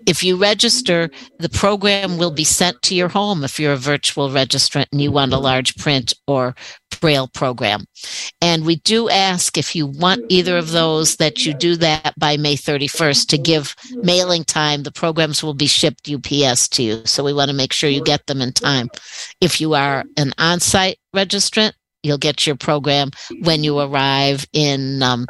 if 0.07 0.23
you 0.23 0.37
register, 0.37 1.09
the 1.37 1.49
program 1.49 2.17
will 2.17 2.31
be 2.31 2.45
sent 2.45 2.81
to 2.83 2.95
your 2.95 3.09
home 3.09 3.43
if 3.43 3.59
you're 3.59 3.73
a 3.73 3.77
virtual 3.77 4.29
registrant 4.29 4.85
and 4.93 5.01
you 5.01 5.11
want 5.11 5.33
a 5.33 5.37
large 5.37 5.75
print 5.75 6.13
or 6.27 6.55
braille 7.01 7.27
program. 7.27 7.85
And 8.41 8.65
we 8.65 8.77
do 8.77 9.09
ask 9.09 9.57
if 9.57 9.75
you 9.75 9.85
want 9.85 10.23
either 10.29 10.57
of 10.57 10.71
those 10.71 11.17
that 11.17 11.45
you 11.45 11.53
do 11.53 11.75
that 11.75 12.13
by 12.17 12.37
May 12.37 12.55
31st 12.55 13.27
to 13.27 13.37
give 13.37 13.75
mailing 13.95 14.45
time. 14.45 14.83
The 14.83 14.93
programs 14.93 15.43
will 15.43 15.53
be 15.53 15.67
shipped 15.67 16.09
UPS 16.09 16.69
to 16.69 16.83
you. 16.83 17.01
So 17.05 17.23
we 17.23 17.33
want 17.33 17.51
to 17.51 17.55
make 17.55 17.73
sure 17.73 17.89
you 17.89 18.01
get 18.01 18.25
them 18.27 18.41
in 18.41 18.53
time. 18.53 18.89
If 19.41 19.59
you 19.59 19.73
are 19.73 20.05
an 20.15 20.31
on 20.37 20.61
site 20.61 20.99
registrant, 21.13 21.73
you'll 22.01 22.17
get 22.17 22.47
your 22.47 22.55
program 22.55 23.11
when 23.41 23.63
you 23.63 23.77
arrive 23.79 24.47
in 24.53 25.03
um, 25.03 25.27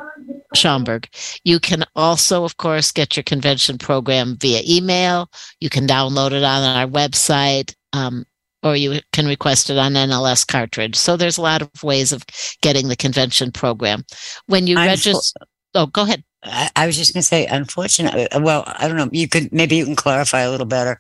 Schaumburg. 0.54 1.08
You 1.44 1.60
can 1.60 1.84
also, 1.96 2.44
of 2.44 2.58
course, 2.58 2.92
get 2.92 3.16
your 3.16 3.24
convention 3.24 3.78
program 3.78 4.38
via 4.40 4.62
email. 4.68 5.30
You 5.60 5.70
can 5.70 5.88
download 5.88 6.32
it 6.32 6.44
on 6.44 6.64
our 6.64 6.88
website. 6.88 7.74
Um, 7.94 8.26
or 8.64 8.76
you 8.76 9.00
can 9.14 9.28
request 9.28 9.70
it 9.70 9.78
on 9.78 9.94
NLS 9.94 10.46
cartridge. 10.46 10.96
So 10.96 11.16
there's 11.16 11.38
a 11.38 11.42
lot 11.42 11.62
of 11.62 11.84
ways 11.84 12.12
of 12.12 12.26
getting 12.62 12.88
the 12.88 12.96
convention 12.96 13.52
program. 13.52 14.04
When 14.48 14.68
you 14.68 14.78
I'm 14.78 14.88
register, 14.88 15.40
oh, 15.76 15.86
go 15.86 16.04
ahead. 16.04 16.24
I, 16.44 16.70
I 16.76 16.86
was 16.88 16.98
just 16.98 17.14
going 17.14 17.22
to 17.22 17.28
say, 17.28 17.46
unfortunately, 17.46 18.28
well, 18.40 18.64
I 18.66 18.88
don't 18.88 18.98
know. 18.98 19.10
You 19.12 19.28
could 19.28 19.52
maybe 19.54 19.76
you 19.76 19.86
can 19.86 19.96
clarify 19.96 20.42
a 20.42 20.52
little 20.52 20.66
better. 20.66 20.98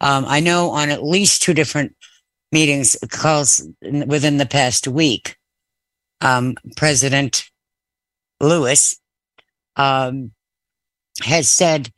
Um, 0.00 0.24
I 0.26 0.40
know 0.40 0.70
on 0.70 0.90
at 0.90 1.02
least 1.02 1.42
two 1.42 1.54
different 1.54 1.94
meetings 2.52 2.96
calls 3.10 3.66
in- 3.82 4.06
within 4.08 4.36
the 4.36 4.46
past 4.46 4.86
week, 4.86 5.36
um, 6.20 6.54
President 6.76 7.50
Lewis 8.40 8.98
um, 9.76 10.32
has 11.22 11.48
said 11.48 11.90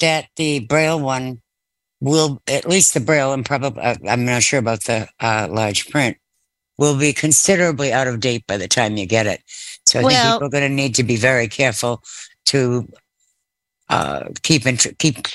that 0.00 0.28
the 0.36 0.60
Braille 0.60 1.00
one 1.00 1.40
will, 2.00 2.40
at 2.46 2.68
least 2.68 2.94
the 2.94 3.00
Braille, 3.00 3.32
and 3.32 3.44
probably 3.44 3.82
uh, 3.82 3.96
I'm 4.08 4.24
not 4.24 4.42
sure 4.42 4.58
about 4.58 4.84
the 4.84 5.08
uh, 5.20 5.48
large 5.50 5.88
print, 5.90 6.16
will 6.76 6.96
be 6.96 7.12
considerably 7.12 7.92
out 7.92 8.06
of 8.06 8.20
date 8.20 8.46
by 8.46 8.56
the 8.56 8.68
time 8.68 8.96
you 8.96 9.06
get 9.06 9.26
it. 9.26 9.42
So 9.86 10.00
I 10.00 10.02
think 10.02 10.12
people 10.34 10.46
are 10.46 10.50
going 10.50 10.68
to 10.70 10.74
need 10.74 10.94
to 10.96 11.02
be 11.02 11.16
very 11.16 11.48
careful 11.48 12.02
to 12.46 12.88
uh, 13.88 14.28
keep, 14.42 14.66
in, 14.66 14.76
keep 14.76 15.26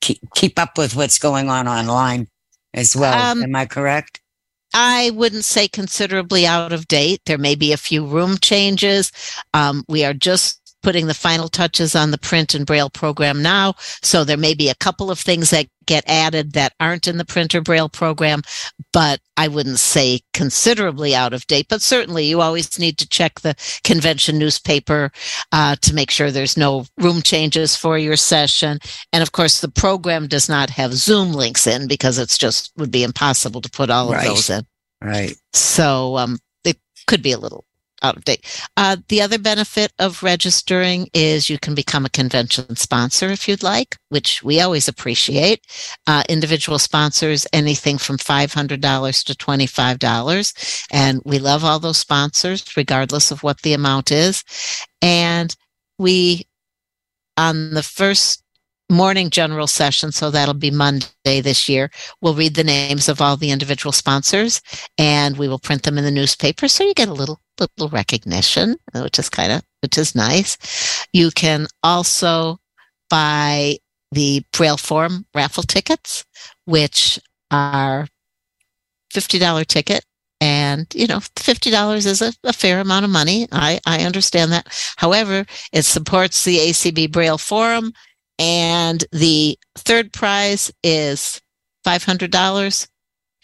keep 0.00 0.18
keep 0.34 0.58
up 0.58 0.76
with 0.76 0.94
what's 0.94 1.18
going 1.18 1.48
on 1.48 1.66
online 1.68 2.28
as 2.74 2.96
well. 2.96 3.32
Um, 3.32 3.42
Am 3.42 3.56
I 3.56 3.66
correct? 3.66 4.20
I 4.74 5.10
wouldn't 5.10 5.44
say 5.44 5.68
considerably 5.68 6.46
out 6.46 6.72
of 6.72 6.88
date. 6.88 7.22
There 7.26 7.38
may 7.38 7.54
be 7.54 7.72
a 7.72 7.76
few 7.76 8.06
room 8.06 8.38
changes. 8.38 9.12
Um, 9.52 9.84
we 9.88 10.04
are 10.04 10.14
just 10.14 10.61
putting 10.82 11.06
the 11.06 11.14
final 11.14 11.48
touches 11.48 11.94
on 11.94 12.10
the 12.10 12.18
print 12.18 12.54
and 12.54 12.66
braille 12.66 12.90
program 12.90 13.42
now. 13.42 13.74
So 14.02 14.24
there 14.24 14.36
may 14.36 14.54
be 14.54 14.68
a 14.68 14.74
couple 14.74 15.10
of 15.10 15.18
things 15.18 15.50
that 15.50 15.66
get 15.86 16.04
added 16.06 16.52
that 16.52 16.72
aren't 16.78 17.08
in 17.08 17.16
the 17.18 17.24
print 17.24 17.54
or 17.54 17.60
braille 17.60 17.88
program, 17.88 18.42
but 18.92 19.20
I 19.36 19.48
wouldn't 19.48 19.78
say 19.80 20.20
considerably 20.32 21.14
out 21.14 21.32
of 21.32 21.46
date. 21.46 21.66
But 21.68 21.82
certainly 21.82 22.26
you 22.26 22.40
always 22.40 22.78
need 22.78 22.98
to 22.98 23.08
check 23.08 23.40
the 23.40 23.54
convention 23.82 24.38
newspaper 24.38 25.10
uh, 25.50 25.76
to 25.82 25.94
make 25.94 26.10
sure 26.10 26.30
there's 26.30 26.56
no 26.56 26.86
room 26.98 27.22
changes 27.22 27.74
for 27.76 27.98
your 27.98 28.16
session. 28.16 28.78
And 29.12 29.22
of 29.22 29.32
course, 29.32 29.60
the 29.60 29.70
program 29.70 30.28
does 30.28 30.48
not 30.48 30.70
have 30.70 30.92
Zoom 30.94 31.32
links 31.32 31.66
in 31.66 31.88
because 31.88 32.18
it's 32.18 32.38
just 32.38 32.70
would 32.76 32.90
be 32.92 33.02
impossible 33.02 33.60
to 33.60 33.70
put 33.70 33.90
all 33.90 34.10
Right. 34.12 34.28
of 34.28 34.34
those 34.36 34.50
in. 34.50 34.66
Right. 35.02 35.36
So 35.52 36.16
um, 36.16 36.38
it 36.64 36.76
could 37.08 37.22
be 37.22 37.32
a 37.32 37.38
little 37.38 37.64
out 38.02 38.16
of 38.16 38.24
date. 38.24 38.44
Uh, 38.76 38.96
the 39.08 39.20
other 39.22 39.38
benefit 39.38 39.92
of 39.98 40.22
registering 40.22 41.08
is 41.14 41.48
you 41.48 41.58
can 41.58 41.74
become 41.74 42.04
a 42.04 42.10
convention 42.10 42.76
sponsor 42.76 43.30
if 43.30 43.48
you'd 43.48 43.62
like, 43.62 43.96
which 44.08 44.42
we 44.42 44.60
always 44.60 44.88
appreciate. 44.88 45.64
Uh, 46.06 46.22
individual 46.28 46.78
sponsors, 46.78 47.46
anything 47.52 47.98
from 47.98 48.18
$500 48.18 49.24
to 49.24 49.34
$25. 49.34 50.86
And 50.90 51.22
we 51.24 51.38
love 51.38 51.64
all 51.64 51.78
those 51.78 51.98
sponsors, 51.98 52.76
regardless 52.76 53.30
of 53.30 53.42
what 53.42 53.62
the 53.62 53.72
amount 53.72 54.10
is. 54.10 54.44
And 55.00 55.54
we, 55.98 56.46
on 57.36 57.74
the 57.74 57.82
first 57.82 58.42
morning 58.90 59.30
general 59.30 59.66
session, 59.66 60.12
so 60.12 60.30
that'll 60.30 60.54
be 60.54 60.70
Monday 60.70 61.40
this 61.40 61.68
year, 61.68 61.90
we'll 62.20 62.34
read 62.34 62.54
the 62.54 62.64
names 62.64 63.08
of 63.08 63.20
all 63.20 63.36
the 63.36 63.50
individual 63.50 63.92
sponsors 63.92 64.60
and 64.98 65.36
we 65.38 65.48
will 65.48 65.58
print 65.58 65.82
them 65.82 65.98
in 65.98 66.04
the 66.04 66.10
newspaper 66.10 66.68
so 66.68 66.84
you 66.84 66.94
get 66.94 67.08
a 67.08 67.14
little 67.14 67.40
little 67.58 67.88
recognition 67.88 68.76
which 68.94 69.18
is 69.18 69.28
kind 69.28 69.52
of 69.52 69.62
which 69.82 69.98
is 69.98 70.14
nice. 70.14 71.06
You 71.12 71.30
can 71.30 71.66
also 71.82 72.58
buy 73.10 73.78
the 74.12 74.44
braille 74.52 74.76
forum 74.76 75.26
raffle 75.34 75.64
tickets 75.64 76.24
which 76.64 77.18
are 77.50 78.06
$50 79.12 79.66
ticket 79.66 80.04
and 80.40 80.86
you 80.94 81.06
know 81.06 81.18
$50 81.18 82.06
is 82.06 82.22
a, 82.22 82.32
a 82.44 82.52
fair 82.52 82.80
amount 82.80 83.04
of 83.04 83.10
money. 83.10 83.48
I 83.52 83.80
i 83.86 84.04
understand 84.04 84.52
that. 84.52 84.66
However 84.96 85.44
it 85.72 85.82
supports 85.82 86.44
the 86.44 86.58
acb 86.58 87.10
braille 87.12 87.38
forum 87.38 87.92
and 88.38 89.04
the 89.12 89.58
third 89.76 90.12
prize 90.12 90.72
is 90.82 91.40
$500 91.86 92.88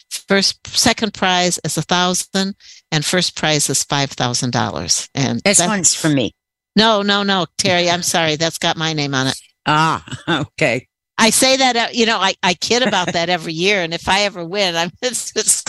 first 0.09 0.65
second 0.67 1.13
prize 1.13 1.59
is 1.63 1.77
a 1.77 1.81
thousand 1.81 2.55
and 2.91 3.05
first 3.05 3.35
prize 3.35 3.69
is 3.69 3.83
five 3.83 4.09
thousand 4.11 4.51
dollars 4.51 5.07
and 5.15 5.41
This 5.43 5.57
that- 5.59 5.67
one's 5.67 5.93
for 5.93 6.09
me. 6.09 6.33
no 6.75 7.01
no 7.01 7.23
no 7.23 7.45
terry 7.57 7.89
i'm 7.89 8.01
sorry 8.03 8.35
that's 8.35 8.57
got 8.57 8.77
my 8.77 8.93
name 8.93 9.13
on 9.13 9.27
it 9.27 9.39
Ah, 9.65 10.03
okay. 10.29 10.87
i 11.17 11.29
say 11.29 11.57
that 11.57 11.75
uh, 11.75 11.87
you 11.91 12.05
know 12.05 12.17
i, 12.17 12.33
I 12.41 12.53
kid 12.55 12.81
about 12.81 13.13
that 13.13 13.29
every 13.29 13.53
year 13.53 13.81
and 13.83 13.93
if 13.93 14.07
i 14.09 14.21
ever 14.21 14.43
win 14.45 14.75
i'm 14.75 14.91
it's, 15.01 15.31
it's, 15.35 15.63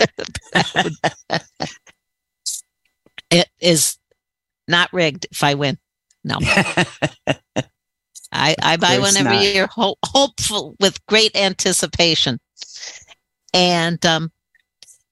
it 3.31 3.49
is 3.61 3.99
not 4.69 4.93
rigged 4.93 5.27
if 5.31 5.43
i 5.45 5.55
win 5.55 5.79
no 6.25 6.39
I, 8.33 8.55
I 8.63 8.77
buy 8.77 9.01
one 9.01 9.17
every 9.17 9.33
not. 9.39 9.43
year, 9.43 9.67
ho- 9.67 9.97
hopeful 10.05 10.77
with 10.79 11.05
great 11.07 11.35
anticipation. 11.35 12.39
And 13.53 14.05
um, 14.07 14.31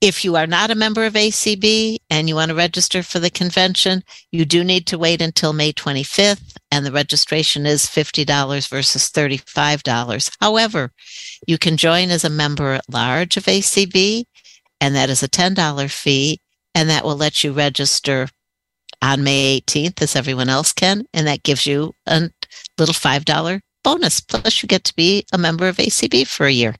if 0.01 0.24
you 0.24 0.37
are 0.37 0.46
not 0.46 0.70
a 0.70 0.77
member 0.77 1.05
of 1.05 1.14
ACB 1.14 1.98
and 2.09 2.29
you 2.29 2.37
want 2.37 2.51
to 2.51 2.55
register 2.55 3.03
for 3.03 3.18
the 3.18 3.31
convention, 3.31 4.03
you 4.31 4.44
do 4.44 4.62
need 4.62 4.87
to 4.87 4.98
wait 4.98 5.20
until 5.20 5.53
May 5.53 5.72
25th, 5.72 6.57
and 6.70 6.87
the 6.87 6.92
registration 6.92 7.66
is 7.66 7.87
$50 7.87 8.68
versus 8.68 9.11
$35. 9.11 10.37
However, 10.40 10.92
you 11.46 11.59
can 11.59 11.77
join 11.77 12.11
as 12.11 12.24
a 12.24 12.31
member 12.31 12.74
at 12.74 12.88
large 12.88 13.37
of 13.37 13.44
ACB, 13.44 14.24
and 14.81 14.94
that 14.94 15.11
is 15.11 15.22
a 15.22 15.29
$10 15.29 15.90
fee, 15.90 16.40
and 16.74 16.88
that 16.88 17.05
will 17.05 17.16
let 17.16 17.42
you 17.42 17.53
register 17.53 18.29
on 19.03 19.24
May 19.24 19.61
18th, 19.61 20.01
as 20.01 20.14
everyone 20.14 20.48
else 20.48 20.72
can, 20.72 21.05
and 21.12 21.27
that 21.27 21.42
gives 21.42 21.66
you 21.66 21.94
a 22.07 22.31
little 22.79 22.94
$5 22.94 23.61
bonus. 23.83 24.20
Plus, 24.20 24.62
you 24.62 24.68
get 24.68 24.85
to 24.85 24.94
be 24.94 25.24
a 25.33 25.38
member 25.38 25.66
of 25.68 25.77
ACB 25.77 26.27
for 26.27 26.46
a 26.46 26.53
year. 26.53 26.77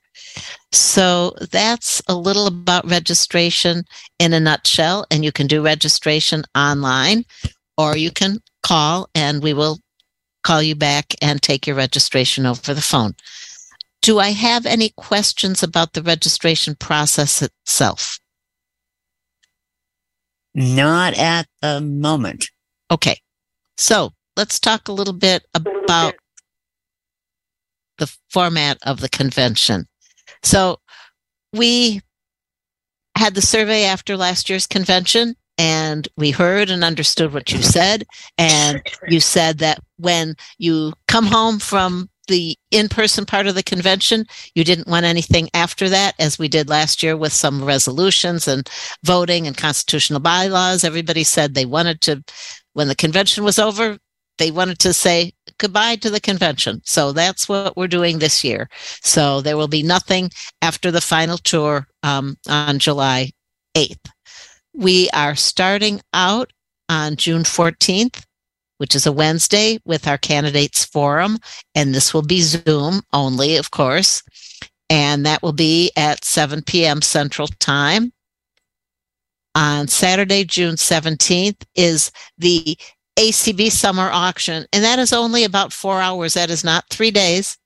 So 0.73 1.35
that's 1.51 2.03
a 2.09 2.15
little 2.15 2.47
about 2.47 2.89
registration 2.89 3.85
in 4.19 4.33
a 4.33 4.41
nutshell. 4.41 5.07
And 5.11 5.25
you 5.25 5.33
can 5.33 5.47
do 5.47 5.65
registration 5.65 6.45
online 6.55 7.25
or 7.77 7.97
you 7.97 8.11
can 8.11 8.39
call 8.63 9.09
and 9.15 9.43
we 9.43 9.53
will 9.53 9.79
call 10.43 10.63
you 10.63 10.75
back 10.75 11.15
and 11.23 11.41
take 11.41 11.67
your 11.67 11.77
registration 11.77 12.47
over 12.47 12.75
the 12.75 12.83
phone. 12.83 13.15
Do 14.03 14.19
I 14.19 14.31
have 14.31 14.67
any 14.67 14.91
questions 14.97 15.63
about 15.63 15.93
the 15.93 16.03
registration 16.03 16.75
process 16.77 17.43
itself? 17.43 18.19
Not 20.55 21.15
at 21.19 21.47
the 21.61 21.81
moment. 21.81 22.49
Okay. 22.91 23.21
So 23.77 24.13
let's 24.37 24.59
talk 24.59 24.89
a 24.89 24.93
little 24.93 25.15
bit 25.15 25.45
about 25.55 26.15
the 27.99 28.13
format 28.31 28.79
of 28.83 29.01
the 29.01 29.09
convention. 29.09 29.87
So 30.43 30.79
we 31.53 32.01
had 33.17 33.35
the 33.35 33.43
survey 33.43 33.85
after 33.85 34.17
last 34.17 34.49
year's 34.49 34.67
convention 34.67 35.35
and 35.57 36.07
we 36.17 36.31
heard 36.31 36.71
and 36.71 36.85
understood 36.85 37.33
what 37.33 37.51
you 37.51 37.63
said. 37.63 38.05
And 38.37 38.81
you 39.09 39.19
said 39.19 39.59
that 39.59 39.81
when 39.97 40.37
you 40.59 40.93
come 41.09 41.27
home 41.27 41.59
from 41.59 42.09
the 42.29 42.55
in-person 42.71 43.25
part 43.25 43.47
of 43.47 43.55
the 43.55 43.63
convention, 43.63 44.25
you 44.55 44.63
didn't 44.63 44.87
want 44.87 45.07
anything 45.07 45.49
after 45.55 45.89
that, 45.89 46.15
as 46.19 46.39
we 46.39 46.47
did 46.47 46.69
last 46.69 47.03
year 47.03 47.17
with 47.17 47.33
some 47.33 47.65
resolutions 47.65 48.47
and 48.47 48.69
voting 49.03 49.47
and 49.47 49.57
constitutional 49.57 50.21
bylaws. 50.21 50.85
Everybody 50.85 51.25
said 51.25 51.55
they 51.55 51.67
wanted 51.67 52.03
to, 52.03 52.23
when 52.75 52.87
the 52.87 52.95
convention 52.95 53.45
was 53.45 53.59
over, 53.59 53.99
they 54.37 54.51
wanted 54.51 54.79
to 54.81 54.93
say 54.93 55.33
goodbye 55.59 55.97
to 55.97 56.11
the 56.11 56.21
convention. 56.21 56.81
So 56.85 57.13
that's 57.13 57.49
what 57.49 57.77
we're 57.77 57.89
doing 57.89 58.19
this 58.19 58.43
year. 58.43 58.69
So 59.03 59.41
there 59.41 59.57
will 59.57 59.69
be 59.69 59.83
nothing 59.83 60.31
after 60.63 60.91
the 60.91 61.01
final 61.01 61.39
tour 61.39 61.87
um, 62.03 62.37
on 62.49 62.79
July 62.79 63.33
8th. 63.75 64.11
We 64.75 65.11
are 65.11 65.35
starting 65.35 66.01
out 66.15 66.53
on 66.89 67.17
June 67.17 67.43
14th, 67.43 68.25
which 68.79 68.95
is 68.95 69.07
a 69.07 69.13
Wednesday, 69.13 69.79
with 69.85 70.07
our 70.07 70.19
candidates 70.19 70.85
forum. 70.85 71.39
And 71.75 71.95
this 71.95 72.15
will 72.15 72.23
be 72.23 72.41
Zoom 72.41 73.03
only, 73.13 73.57
of 73.57 73.71
course. 73.71 74.23
And 74.89 75.27
that 75.27 75.43
will 75.43 75.53
be 75.53 75.91
at 75.97 76.25
7 76.25 76.63
p.m. 76.63 77.03
Central 77.03 77.49
Time. 77.59 78.13
On 79.55 79.89
Saturday, 79.89 80.45
June 80.45 80.77
17th, 80.77 81.65
is 81.75 82.13
the 82.39 82.79
ACB 83.19 83.71
summer 83.71 84.09
auction, 84.11 84.67
and 84.73 84.85
that 84.85 84.99
is 84.99 85.13
only 85.13 85.45
about 85.45 85.73
four 85.73 86.01
hours. 86.01 86.35
That 86.35 86.51
is 86.51 86.63
not 86.63 86.85
three 86.89 87.11
days. 87.11 87.59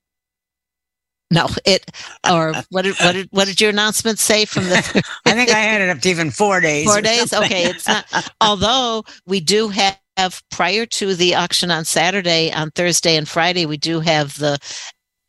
No, 1.31 1.49
it 1.65 1.91
or 2.29 2.53
what 2.71 2.83
did 2.83 2.97
what 2.97 3.12
did 3.12 3.29
what 3.31 3.47
did 3.47 3.61
your 3.61 3.71
announcement 3.71 4.19
say 4.19 4.45
from 4.45 4.65
the 4.65 4.77
I 5.27 5.33
think 5.33 5.51
I 5.51 5.81
it 5.81 5.88
up 5.88 6.01
to 6.01 6.09
even 6.11 6.31
four 6.31 6.61
days. 6.61 6.87
four 6.87 7.01
days? 7.01 7.31
something. 7.31 7.51
Okay, 7.51 7.65
it's 7.65 7.87
not. 7.87 8.05
Although 8.41 9.05
we 9.27 9.41
do 9.41 9.69
have 9.69 10.43
prior 10.51 10.85
to 10.87 11.15
the 11.15 11.35
auction 11.35 11.71
on 11.71 11.85
Saturday, 11.85 12.53
on 12.53 12.71
Thursday 12.71 13.17
and 13.17 13.29
Friday, 13.29 13.67
we 13.67 13.77
do 13.77 14.01
have 14.01 14.38
the 14.38 14.59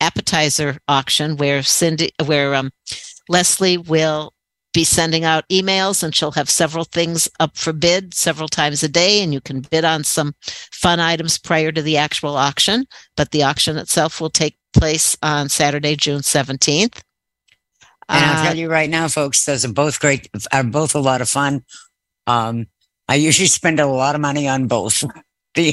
appetizer 0.00 0.78
auction 0.88 1.36
where 1.36 1.62
Cindy, 1.62 2.10
where 2.26 2.54
um, 2.54 2.70
Leslie 3.28 3.78
will 3.78 4.33
be 4.74 4.84
sending 4.84 5.24
out 5.24 5.48
emails 5.48 6.02
and 6.02 6.14
she'll 6.14 6.32
have 6.32 6.50
several 6.50 6.84
things 6.84 7.28
up 7.40 7.56
for 7.56 7.72
bid 7.72 8.12
several 8.12 8.48
times 8.48 8.82
a 8.82 8.88
day. 8.88 9.22
And 9.22 9.32
you 9.32 9.40
can 9.40 9.60
bid 9.60 9.84
on 9.84 10.04
some 10.04 10.34
fun 10.72 11.00
items 11.00 11.38
prior 11.38 11.72
to 11.72 11.80
the 11.80 11.96
actual 11.96 12.36
auction 12.36 12.86
but 13.16 13.30
the 13.30 13.42
auction 13.42 13.78
itself 13.78 14.20
will 14.20 14.28
take 14.30 14.58
place 14.74 15.16
on 15.22 15.48
saturday 15.48 15.94
june 15.96 16.20
17th 16.20 17.00
And 18.08 18.24
I'll 18.24 18.40
Uh, 18.40 18.44
tell 18.48 18.56
you 18.58 18.68
right 18.68 18.90
now, 18.90 19.08
folks, 19.08 19.44
those 19.46 19.64
are 19.64 19.72
both 19.72 19.98
great, 20.00 20.28
are 20.52 20.62
both 20.64 20.94
a 20.94 20.98
lot 21.00 21.22
of 21.22 21.28
fun. 21.28 21.64
Um, 22.26 22.66
I 23.08 23.14
usually 23.14 23.46
spend 23.48 23.80
a 23.80 23.86
lot 23.86 24.14
of 24.14 24.20
money 24.20 24.46
on 24.48 24.66
both. 24.66 25.02
The 25.54 25.72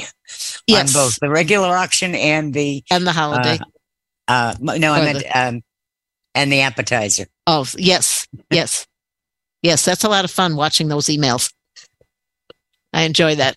yes. 0.68 0.94
on 0.96 1.02
both 1.02 1.18
the 1.20 1.28
regular 1.28 1.76
auction 1.76 2.14
and 2.14 2.54
the 2.54 2.84
and 2.90 3.04
the 3.04 3.10
holiday. 3.12 3.58
uh 4.28 4.54
no, 4.60 4.92
I 4.92 5.02
meant 5.02 5.24
um 5.34 5.62
and 6.36 6.52
the 6.52 6.60
appetizer. 6.60 7.26
oh 7.48 7.66
yes 7.76 8.28
yes 8.50 8.86
yes 9.62 9.84
that's 9.84 10.04
a 10.04 10.08
lot 10.08 10.24
of 10.24 10.30
fun 10.30 10.56
watching 10.56 10.88
those 10.88 11.06
emails 11.06 11.52
i 12.92 13.02
enjoy 13.02 13.34
that 13.34 13.56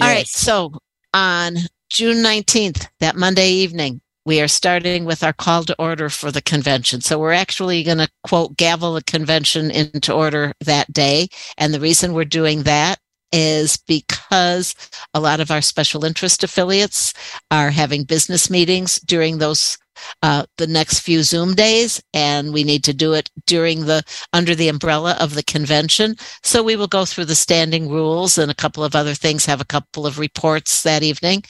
All 0.00 0.08
right. 0.08 0.26
So 0.26 0.72
on 1.14 1.56
June 1.90 2.18
19th, 2.18 2.88
that 3.00 3.16
Monday 3.16 3.50
evening, 3.50 4.00
we 4.26 4.40
are 4.40 4.48
starting 4.48 5.04
with 5.04 5.22
our 5.22 5.32
call 5.32 5.64
to 5.64 5.76
order 5.78 6.10
for 6.10 6.30
the 6.30 6.42
convention. 6.42 7.00
So 7.00 7.18
we're 7.18 7.32
actually 7.32 7.82
going 7.82 7.98
to 7.98 8.08
quote 8.24 8.56
gavel 8.56 8.94
the 8.94 9.04
convention 9.04 9.70
into 9.70 10.12
order 10.12 10.52
that 10.64 10.92
day. 10.92 11.28
And 11.56 11.72
the 11.72 11.80
reason 11.80 12.12
we're 12.12 12.24
doing 12.24 12.64
that 12.64 12.98
is 13.36 13.76
because 13.86 14.74
a 15.12 15.20
lot 15.20 15.40
of 15.40 15.50
our 15.50 15.60
special 15.60 16.06
interest 16.06 16.42
affiliates 16.42 17.12
are 17.50 17.70
having 17.70 18.02
business 18.02 18.48
meetings 18.48 18.98
during 19.00 19.36
those 19.36 19.76
uh, 20.22 20.44
the 20.56 20.66
next 20.66 21.00
few 21.00 21.22
Zoom 21.22 21.54
days, 21.54 22.02
and 22.14 22.52
we 22.52 22.64
need 22.64 22.82
to 22.84 22.94
do 22.94 23.12
it 23.12 23.30
during 23.46 23.86
the 23.86 24.02
under 24.32 24.54
the 24.54 24.68
umbrella 24.68 25.16
of 25.20 25.34
the 25.34 25.42
convention. 25.42 26.16
So 26.42 26.62
we 26.62 26.76
will 26.76 26.86
go 26.86 27.04
through 27.04 27.26
the 27.26 27.34
standing 27.34 27.88
rules 27.90 28.38
and 28.38 28.50
a 28.50 28.54
couple 28.54 28.84
of 28.84 28.96
other 28.96 29.14
things, 29.14 29.46
have 29.46 29.60
a 29.60 29.66
couple 29.66 30.06
of 30.06 30.18
reports 30.18 30.82
that 30.82 31.02
evening. 31.02 31.44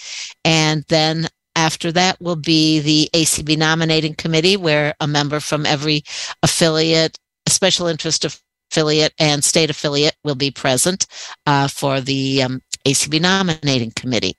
And 0.44 0.84
then 0.88 1.28
after 1.54 1.90
that 1.92 2.20
will 2.20 2.36
be 2.36 2.80
the 2.80 3.08
ACB 3.14 3.56
nominating 3.56 4.14
committee, 4.14 4.56
where 4.56 4.94
a 5.00 5.06
member 5.06 5.40
from 5.40 5.66
every 5.66 6.02
affiliate, 6.42 7.18
special 7.48 7.86
interest 7.86 8.24
affiliate, 8.70 9.14
and 9.18 9.44
state 9.44 9.70
affiliate 9.70 10.16
will 10.24 10.34
be 10.34 10.50
present 10.50 11.06
uh, 11.46 11.68
for 11.68 12.00
the 12.00 12.42
um, 12.42 12.62
ACB 12.86 13.20
nominating 13.20 13.92
committee. 13.92 14.36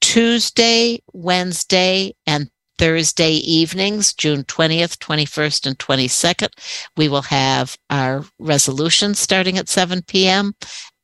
Tuesday, 0.00 1.00
Wednesday, 1.12 2.14
and 2.26 2.50
Thursday 2.78 3.34
evenings, 3.34 4.12
June 4.12 4.44
20th, 4.44 4.98
21st, 4.98 5.66
and 5.66 5.78
22nd, 5.78 6.48
we 6.96 7.08
will 7.08 7.22
have 7.22 7.76
our 7.90 8.24
resolution 8.38 9.14
starting 9.14 9.58
at 9.58 9.68
7 9.68 10.02
p.m. 10.02 10.52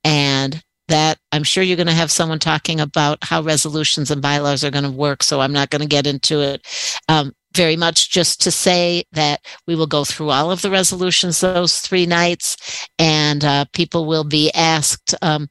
And 0.04 0.62
that 0.88 1.18
I'm 1.32 1.44
sure 1.44 1.62
you're 1.62 1.76
going 1.76 1.86
to 1.86 1.92
have 1.92 2.10
someone 2.10 2.38
talking 2.38 2.80
about 2.80 3.18
how 3.22 3.42
resolutions 3.42 4.10
and 4.10 4.20
bylaws 4.20 4.64
are 4.64 4.70
going 4.70 4.84
to 4.84 4.90
work. 4.90 5.22
So 5.22 5.40
I'm 5.40 5.52
not 5.52 5.70
going 5.70 5.82
to 5.82 5.88
get 5.88 6.06
into 6.06 6.40
it 6.40 6.66
um, 7.08 7.32
very 7.54 7.76
much, 7.76 8.10
just 8.10 8.40
to 8.42 8.50
say 8.50 9.04
that 9.12 9.40
we 9.66 9.74
will 9.74 9.86
go 9.86 10.04
through 10.04 10.30
all 10.30 10.50
of 10.50 10.62
the 10.62 10.70
resolutions 10.70 11.40
those 11.40 11.80
three 11.80 12.06
nights, 12.06 12.88
and 12.98 13.44
uh, 13.44 13.64
people 13.72 14.06
will 14.06 14.24
be 14.24 14.50
asked. 14.52 15.14
Um, 15.22 15.48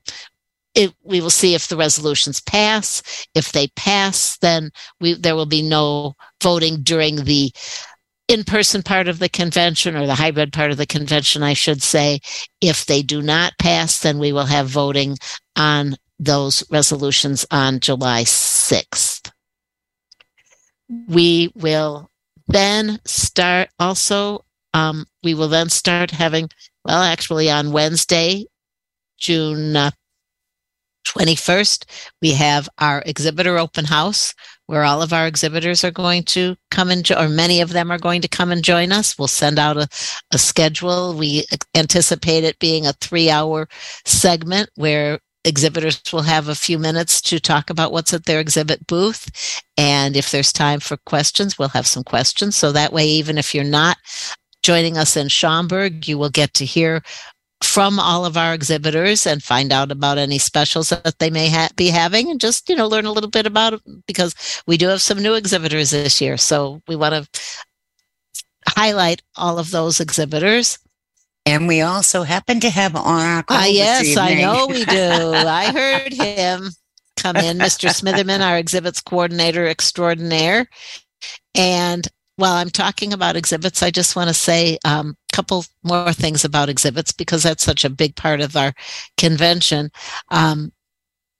it, 0.75 0.93
we 1.03 1.21
will 1.21 1.31
see 1.31 1.55
if 1.55 1.67
the 1.67 1.77
resolutions 1.77 2.39
pass. 2.41 3.27
If 3.33 3.51
they 3.51 3.67
pass, 3.75 4.37
then 4.37 4.69
we, 5.01 5.13
there 5.13 5.35
will 5.35 5.47
be 5.47 5.63
no 5.63 6.13
voting 6.41 6.81
during 6.83 7.23
the 7.23 7.51
in-person 8.27 8.83
part 8.83 9.07
of 9.07 9.19
the 9.19 9.29
convention 9.29 9.95
or 9.95 10.05
the 10.05 10.15
hybrid 10.15 10.51
part 10.51 10.71
of 10.71 10.77
the 10.77 10.85
convention, 10.85 11.43
I 11.43 11.53
should 11.53 11.81
say. 11.81 12.19
If 12.61 12.85
they 12.85 13.01
do 13.01 13.21
not 13.21 13.57
pass, 13.57 13.99
then 13.99 14.19
we 14.19 14.31
will 14.33 14.45
have 14.45 14.67
voting 14.67 15.17
on 15.55 15.95
those 16.19 16.63
resolutions 16.69 17.45
on 17.51 17.79
July 17.79 18.23
6th. 18.23 19.31
We 21.07 21.51
will 21.55 22.09
then 22.47 22.99
start 23.05 23.69
also, 23.79 24.45
um, 24.73 25.05
we 25.23 25.33
will 25.33 25.49
then 25.49 25.69
start 25.69 26.11
having, 26.11 26.49
well, 26.85 27.03
actually 27.03 27.49
on 27.49 27.71
Wednesday, 27.71 28.45
June 29.17 29.75
uh, 29.75 29.91
21st, 31.05 31.85
we 32.21 32.31
have 32.31 32.67
our 32.77 33.01
exhibitor 33.05 33.57
open 33.57 33.85
house 33.85 34.33
where 34.67 34.83
all 34.83 35.01
of 35.01 35.11
our 35.13 35.27
exhibitors 35.27 35.83
are 35.83 35.91
going 35.91 36.23
to 36.23 36.55
come 36.71 36.89
and, 36.91 37.03
jo- 37.03 37.19
or 37.19 37.27
many 37.27 37.61
of 37.61 37.69
them 37.69 37.91
are 37.91 37.97
going 37.97 38.21
to 38.21 38.27
come 38.27 38.51
and 38.51 38.63
join 38.63 38.91
us. 38.91 39.17
We'll 39.17 39.27
send 39.27 39.57
out 39.57 39.77
a, 39.77 39.87
a 40.31 40.37
schedule. 40.37 41.13
We 41.13 41.45
anticipate 41.75 42.43
it 42.43 42.59
being 42.59 42.85
a 42.85 42.93
three 42.93 43.29
hour 43.29 43.67
segment 44.05 44.69
where 44.75 45.19
exhibitors 45.45 46.01
will 46.11 46.23
have 46.23 46.49
a 46.49 46.55
few 46.55 46.77
minutes 46.77 47.21
to 47.21 47.39
talk 47.39 47.69
about 47.69 47.91
what's 47.91 48.13
at 48.13 48.25
their 48.25 48.39
exhibit 48.39 48.85
booth. 48.85 49.61
And 49.77 50.15
if 50.15 50.31
there's 50.31 50.51
time 50.51 50.81
for 50.81 50.97
questions, 50.97 51.57
we'll 51.57 51.69
have 51.69 51.87
some 51.87 52.03
questions. 52.03 52.55
So 52.55 52.71
that 52.73 52.91
way, 52.91 53.07
even 53.07 53.37
if 53.37 53.55
you're 53.55 53.63
not 53.63 53.97
joining 54.63 54.97
us 54.97 55.15
in 55.15 55.29
Schaumburg, 55.29 56.07
you 56.07 56.17
will 56.17 56.29
get 56.29 56.53
to 56.55 56.65
hear 56.65 57.01
from 57.63 57.99
all 57.99 58.25
of 58.25 58.37
our 58.37 58.53
exhibitors 58.53 59.25
and 59.25 59.41
find 59.41 59.71
out 59.71 59.91
about 59.91 60.17
any 60.17 60.37
specials 60.37 60.89
that 60.89 61.17
they 61.19 61.29
may 61.29 61.49
ha- 61.49 61.69
be 61.75 61.87
having 61.87 62.29
and 62.29 62.39
just 62.39 62.69
you 62.69 62.75
know 62.75 62.87
learn 62.87 63.05
a 63.05 63.11
little 63.11 63.29
bit 63.29 63.45
about 63.45 63.73
it 63.73 63.81
because 64.05 64.35
we 64.67 64.77
do 64.77 64.87
have 64.87 65.01
some 65.01 65.21
new 65.21 65.33
exhibitors 65.33 65.91
this 65.91 66.21
year. 66.21 66.37
So 66.37 66.81
we 66.87 66.95
want 66.95 67.15
to 67.15 67.41
highlight 68.67 69.21
all 69.35 69.57
of 69.59 69.71
those 69.71 69.99
exhibitors. 69.99 70.77
And 71.45 71.67
we 71.67 71.81
also 71.81 72.23
happen 72.23 72.59
to 72.59 72.69
have 72.69 72.95
on 72.95 73.25
our 73.25 73.43
call 73.43 73.57
ah 73.57 73.65
yes 73.65 74.17
i 74.17 74.35
know 74.35 74.67
we 74.67 74.83
do. 74.85 74.95
I 75.33 75.71
heard 75.71 76.13
him 76.13 76.69
come 77.15 77.37
in 77.37 77.57
mr 77.57 77.89
smitherman 77.89 78.41
our 78.41 78.57
exhibits 78.57 79.01
coordinator 79.01 79.67
extraordinaire. 79.67 80.67
And 81.55 82.07
while 82.35 82.53
i'm 82.53 82.69
talking 82.69 83.13
about 83.13 83.35
exhibits 83.35 83.81
i 83.81 83.89
just 83.89 84.15
want 84.15 84.27
to 84.27 84.33
say 84.33 84.77
um, 84.85 85.15
couple 85.37 85.63
more 85.83 86.13
things 86.13 86.43
about 86.43 86.67
exhibits 86.67 87.11
because 87.11 87.43
that's 87.43 87.63
such 87.63 87.85
a 87.85 87.89
big 87.89 88.15
part 88.15 88.41
of 88.41 88.57
our 88.57 88.73
convention. 89.17 89.91
Um, 90.29 90.71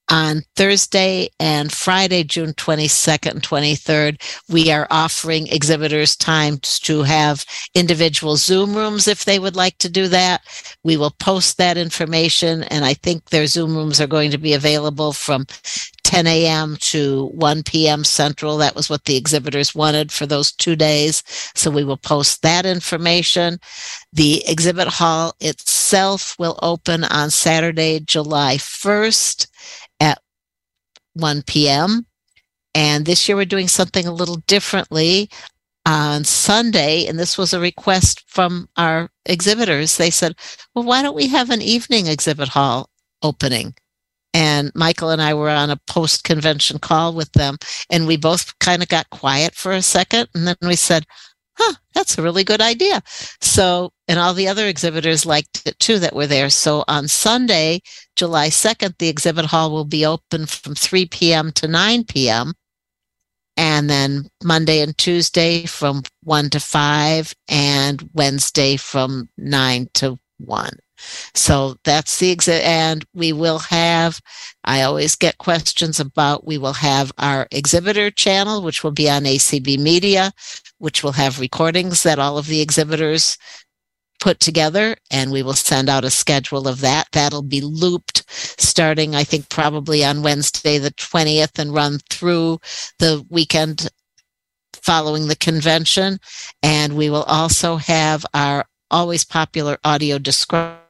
on 0.10 0.42
Thursday 0.56 1.30
and 1.40 1.72
Friday, 1.72 2.24
June 2.24 2.54
22nd 2.54 3.32
and 3.32 3.42
23rd, 3.42 4.22
we 4.50 4.72
are 4.72 4.88
offering 4.90 5.48
exhibitors 5.48 6.16
times 6.16 6.80
to 6.80 7.04
have 7.04 7.46
individual 7.74 8.36
Zoom 8.38 8.76
rooms 8.76 9.08
if 9.08 9.26
they 9.26 9.40
would 9.40 9.56
like 9.56 9.78
to 9.80 9.90
do 9.90 10.08
that. 10.08 10.42
We 10.84 10.98
will 10.98 11.12
post 11.12 11.58
that 11.58 11.78
information, 11.78 12.64
and 12.64 12.86
I 12.86 12.94
think 12.94 13.26
their 13.26 13.48
Zoom 13.48 13.76
rooms 13.76 14.00
are 14.00 14.08
going 14.08 14.32
to 14.32 14.38
be 14.38 14.54
available 14.54 15.14
from 15.14 15.46
10 16.04 16.26
a.m. 16.26 16.78
to 16.80 17.26
1 17.34 17.64
p.m. 17.64 18.06
Central. 18.06 18.58
That 18.58 18.76
was 18.76 18.90
what 18.90 19.04
the 19.04 19.18
exhibitors 19.18 19.76
wanted 19.76 20.10
for 20.10 20.26
those 20.26 20.54
two 20.54 20.78
days. 20.78 21.22
So 21.54 21.70
we 21.70 21.84
will 21.84 21.98
post 21.98 22.42
that 22.44 22.66
information. 22.66 23.60
The 24.14 24.42
exhibit 24.48 24.88
hall 24.88 25.36
itself 25.42 26.34
will 26.40 26.58
open 26.62 27.04
on 27.04 27.30
Saturday, 27.30 28.00
July 28.00 28.56
1st 28.56 29.48
at 29.48 29.87
1 31.18 31.44
p.m. 31.44 32.06
And 32.76 33.06
this 33.06 33.28
year 33.28 33.36
we're 33.36 33.46
doing 33.46 33.68
something 33.68 34.06
a 34.06 34.14
little 34.14 34.38
differently 34.48 35.30
on 35.86 36.24
Sunday. 36.24 37.06
And 37.08 37.18
this 37.18 37.38
was 37.38 37.54
a 37.54 37.60
request 37.60 38.24
from 38.28 38.70
our 38.78 39.10
exhibitors. 39.26 39.98
They 39.98 40.10
said, 40.10 40.36
well, 40.76 40.86
why 40.86 41.02
don't 41.02 41.16
we 41.16 41.28
have 41.28 41.50
an 41.50 41.62
evening 41.62 42.08
exhibit 42.08 42.50
hall 42.50 42.90
opening? 43.24 43.74
And 44.34 44.72
Michael 44.76 45.10
and 45.10 45.22
I 45.22 45.34
were 45.34 45.50
on 45.50 45.72
a 45.72 45.80
post 45.88 46.24
convention 46.24 46.78
call 46.78 47.14
with 47.14 47.32
them, 47.32 47.58
and 47.90 48.06
we 48.06 48.18
both 48.18 48.58
kind 48.60 48.84
of 48.84 48.90
got 48.90 49.10
quiet 49.10 49.56
for 49.56 49.72
a 49.72 49.82
second. 49.82 50.28
And 50.36 50.46
then 50.46 50.58
we 50.62 50.76
said, 50.76 51.06
huh, 51.58 51.74
that's 51.94 52.18
a 52.18 52.22
really 52.22 52.44
good 52.44 52.62
idea. 52.62 53.02
So, 53.42 53.92
and 54.08 54.20
all 54.20 54.34
the 54.34 54.48
other 54.48 54.68
exhibitors 54.68 55.26
liked 55.26 55.64
it 55.66 55.80
too 55.80 56.00
that 56.00 56.16
were 56.16 56.28
there. 56.28 56.50
So 56.50 56.84
on 56.88 57.08
Sunday, 57.08 57.82
July 58.16 58.50
2nd, 58.50 58.98
the 58.98 59.10
exhibit 59.10 59.46
hall 59.46 59.72
will 59.72 59.86
be 59.86 60.06
open 60.06 60.46
from 60.46 60.76
3 60.76 61.06
p.m. 61.08 61.52
to 61.54 61.68
9 61.68 62.04
p.m. 62.06 62.54
And 63.58 63.90
then 63.90 64.30
Monday 64.44 64.82
and 64.82 64.96
Tuesday 64.98 65.66
from 65.66 66.04
1 66.24 66.52
to 66.52 66.60
5, 66.60 67.34
and 67.50 68.08
Wednesday 68.14 68.78
from 68.78 69.30
9 69.38 69.90
to 69.96 70.20
1. 70.38 70.70
So 71.34 71.76
that's 71.84 72.20
the 72.20 72.32
exit. 72.32 72.64
And 72.64 73.06
we 73.14 73.34
will 73.34 73.60
have, 73.60 74.20
I 74.64 74.82
always 74.82 75.16
get 75.16 75.38
questions 75.38 76.00
about, 76.00 76.46
we 76.46 76.58
will 76.58 76.74
have 76.74 77.12
our 77.18 77.48
exhibitor 77.52 78.12
channel, 78.12 78.62
which 78.62 78.84
will 78.84 78.92
be 78.92 79.10
on 79.10 79.24
ACB 79.24 79.78
Media, 79.80 80.32
which 80.80 81.04
will 81.04 81.14
have 81.14 81.40
recordings 81.40 82.04
that 82.04 82.20
all 82.20 82.38
of 82.38 82.48
the 82.48 82.62
exhibitors 82.62 83.38
put 84.20 84.40
together. 84.40 84.96
And 85.12 85.32
we 85.32 85.44
will 85.44 85.54
send 85.54 85.90
out 85.90 86.06
a 86.06 86.10
schedule 86.10 86.68
of 86.68 86.82
that. 86.82 87.08
That'll 87.12 87.44
be 87.44 87.62
looped 87.62 88.24
starting, 88.30 89.16
I 89.16 89.24
think, 89.24 89.50
probably 89.50 90.04
on 90.04 90.24
Wednesday, 90.24 90.78
the 90.78 90.92
20th, 90.92 91.60
and 91.60 91.74
run 91.74 92.00
through 92.10 92.60
the 93.00 93.26
weekend 93.30 93.90
following 94.74 95.28
the 95.28 95.36
convention. 95.36 96.20
And 96.64 96.96
we 96.96 97.10
will 97.10 97.24
also 97.24 97.78
have 97.78 98.26
our 98.34 98.66
always 98.90 99.26
popular 99.26 99.78
audio 99.84 100.18
described 100.18 100.87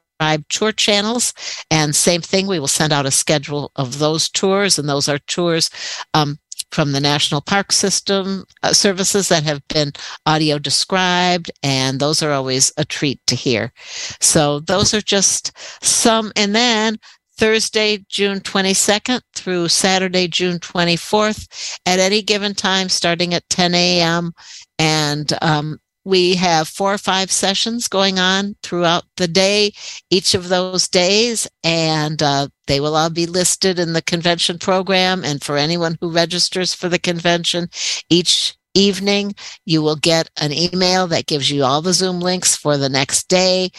tour 0.50 0.72
channels. 0.72 1.34
And 1.72 1.96
same 1.96 2.22
thing, 2.22 2.48
we 2.48 2.60
will 2.60 2.68
send 2.68 2.94
out 2.94 3.06
a 3.06 3.12
schedule 3.12 3.72
of 3.76 4.00
those 4.00 4.30
tours, 4.30 4.78
and 4.78 4.88
those 4.88 5.08
are 5.08 5.20
tours 5.20 5.70
um, 6.14 6.40
from 6.72 6.92
the 6.92 7.00
National 7.00 7.42
Park 7.42 7.72
System 7.72 8.46
uh, 8.64 8.74
services 8.74 9.30
that 9.30 9.44
have 9.44 9.66
been 9.68 9.92
audio 10.26 10.60
described, 10.60 11.52
and 11.64 12.00
those 12.00 12.22
are 12.22 12.32
always 12.32 12.72
a 12.78 12.86
treat 12.86 13.20
to 13.28 13.36
hear. 13.36 13.72
So 14.20 14.60
those 14.60 14.94
are 14.94 15.02
just 15.02 15.52
some, 15.84 16.32
and 16.36 16.56
then 16.56 16.98
Thursday, 17.38 18.04
June 18.10 18.40
22nd 18.40 19.22
through 19.36 19.68
Saturday, 19.68 20.28
June 20.28 20.60
24th 20.60 21.78
at 21.86 22.00
any 22.00 22.22
given 22.22 22.56
time, 22.56 22.90
starting 22.90 23.34
at 23.34 23.48
10 23.50 23.76
a.m. 23.76 24.32
And 24.80 25.32
um, 25.42 25.80
we 26.08 26.36
have 26.36 26.70
four 26.70 26.93
or 26.93 26.98
five 26.98 27.30
sessions 27.30 27.89
going 27.89 28.17
on 28.17 28.56
throughout 28.63 29.04
the 29.17 29.28
day, 29.28 29.74
each 30.10 30.34
of 30.34 30.48
those 30.48 30.88
days, 30.88 31.50
and 31.65 32.24
uh, 32.24 32.48
they 32.67 32.80
will 32.80 32.96
all 32.96 33.10
be 33.10 33.26
listed 33.26 33.78
in 33.78 33.91
the 33.91 34.02
convention 34.02 34.58
program. 34.58 35.26
And 35.26 35.43
for 35.43 35.58
anyone 35.58 35.98
who 36.00 36.10
registers 36.10 36.74
for 36.74 36.88
the 36.88 36.98
convention, 36.98 37.67
each 38.10 38.56
evening 38.74 39.36
you 39.65 39.82
will 39.82 39.98
get 39.98 40.30
an 40.38 40.54
email 40.54 41.08
that 41.08 41.26
gives 41.26 41.52
you 41.52 41.65
all 41.65 41.82
the 41.82 41.91
Zoom 41.91 42.22
links 42.22 42.56
for 42.56 42.78
the 42.78 42.88
next 42.88 43.28
day 43.28 43.70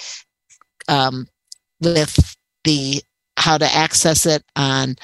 um, 0.86 1.26
with 1.80 2.36
the 2.64 3.02
how 3.38 3.56
to 3.56 3.74
access 3.74 4.26
it 4.26 4.44
on 4.54 4.96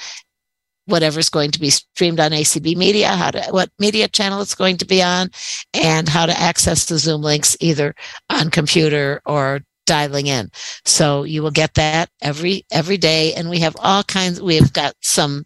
whatever's 0.85 1.29
going 1.29 1.51
to 1.51 1.59
be 1.59 1.69
streamed 1.69 2.19
on 2.19 2.31
ACB 2.31 2.75
Media, 2.75 3.09
how 3.09 3.31
to 3.31 3.41
what 3.49 3.69
media 3.79 4.07
channel 4.07 4.41
it's 4.41 4.55
going 4.55 4.77
to 4.77 4.85
be 4.85 5.01
on, 5.01 5.29
and 5.73 6.07
how 6.07 6.25
to 6.25 6.39
access 6.39 6.85
the 6.85 6.97
Zoom 6.97 7.21
links 7.21 7.57
either 7.59 7.95
on 8.29 8.49
computer 8.49 9.21
or 9.25 9.61
dialing 9.85 10.27
in. 10.27 10.49
So 10.83 11.23
you 11.23 11.43
will 11.43 11.51
get 11.51 11.73
that 11.75 12.09
every 12.21 12.65
every 12.71 12.97
day, 12.97 13.33
and 13.33 13.49
we 13.49 13.59
have 13.59 13.75
all 13.79 14.03
kinds. 14.03 14.41
We 14.41 14.55
have 14.55 14.73
got 14.73 14.93
some 15.01 15.45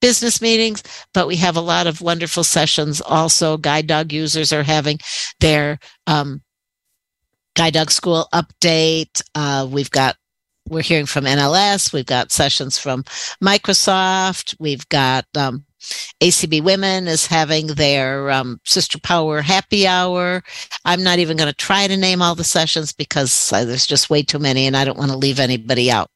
business 0.00 0.42
meetings, 0.42 0.82
but 1.14 1.26
we 1.26 1.36
have 1.36 1.56
a 1.56 1.60
lot 1.60 1.86
of 1.86 2.00
wonderful 2.00 2.44
sessions. 2.44 3.00
Also, 3.00 3.56
guide 3.56 3.86
dog 3.86 4.12
users 4.12 4.52
are 4.52 4.64
having 4.64 4.98
their 5.40 5.78
um, 6.06 6.42
guide 7.54 7.74
dog 7.74 7.90
school 7.90 8.28
update. 8.34 9.22
Uh, 9.34 9.66
we've 9.70 9.90
got 9.90 10.16
we're 10.72 10.82
hearing 10.82 11.06
from 11.06 11.24
NLS. 11.24 11.92
We've 11.92 12.06
got 12.06 12.32
sessions 12.32 12.78
from 12.78 13.04
Microsoft. 13.42 14.56
We've 14.58 14.88
got 14.88 15.26
um, 15.36 15.64
ACB 16.20 16.62
Women 16.62 17.08
is 17.08 17.26
having 17.26 17.68
their 17.68 18.30
um, 18.30 18.60
Sister 18.64 18.98
Power 18.98 19.42
Happy 19.42 19.86
Hour. 19.86 20.42
I'm 20.84 21.02
not 21.02 21.18
even 21.18 21.36
going 21.36 21.50
to 21.50 21.56
try 21.56 21.86
to 21.86 21.96
name 21.96 22.22
all 22.22 22.34
the 22.34 22.44
sessions 22.44 22.92
because 22.92 23.52
uh, 23.52 23.64
there's 23.64 23.86
just 23.86 24.10
way 24.10 24.22
too 24.22 24.38
many 24.38 24.66
and 24.66 24.76
I 24.76 24.84
don't 24.84 24.98
want 24.98 25.10
to 25.10 25.16
leave 25.16 25.38
anybody 25.38 25.90
out. 25.90 26.08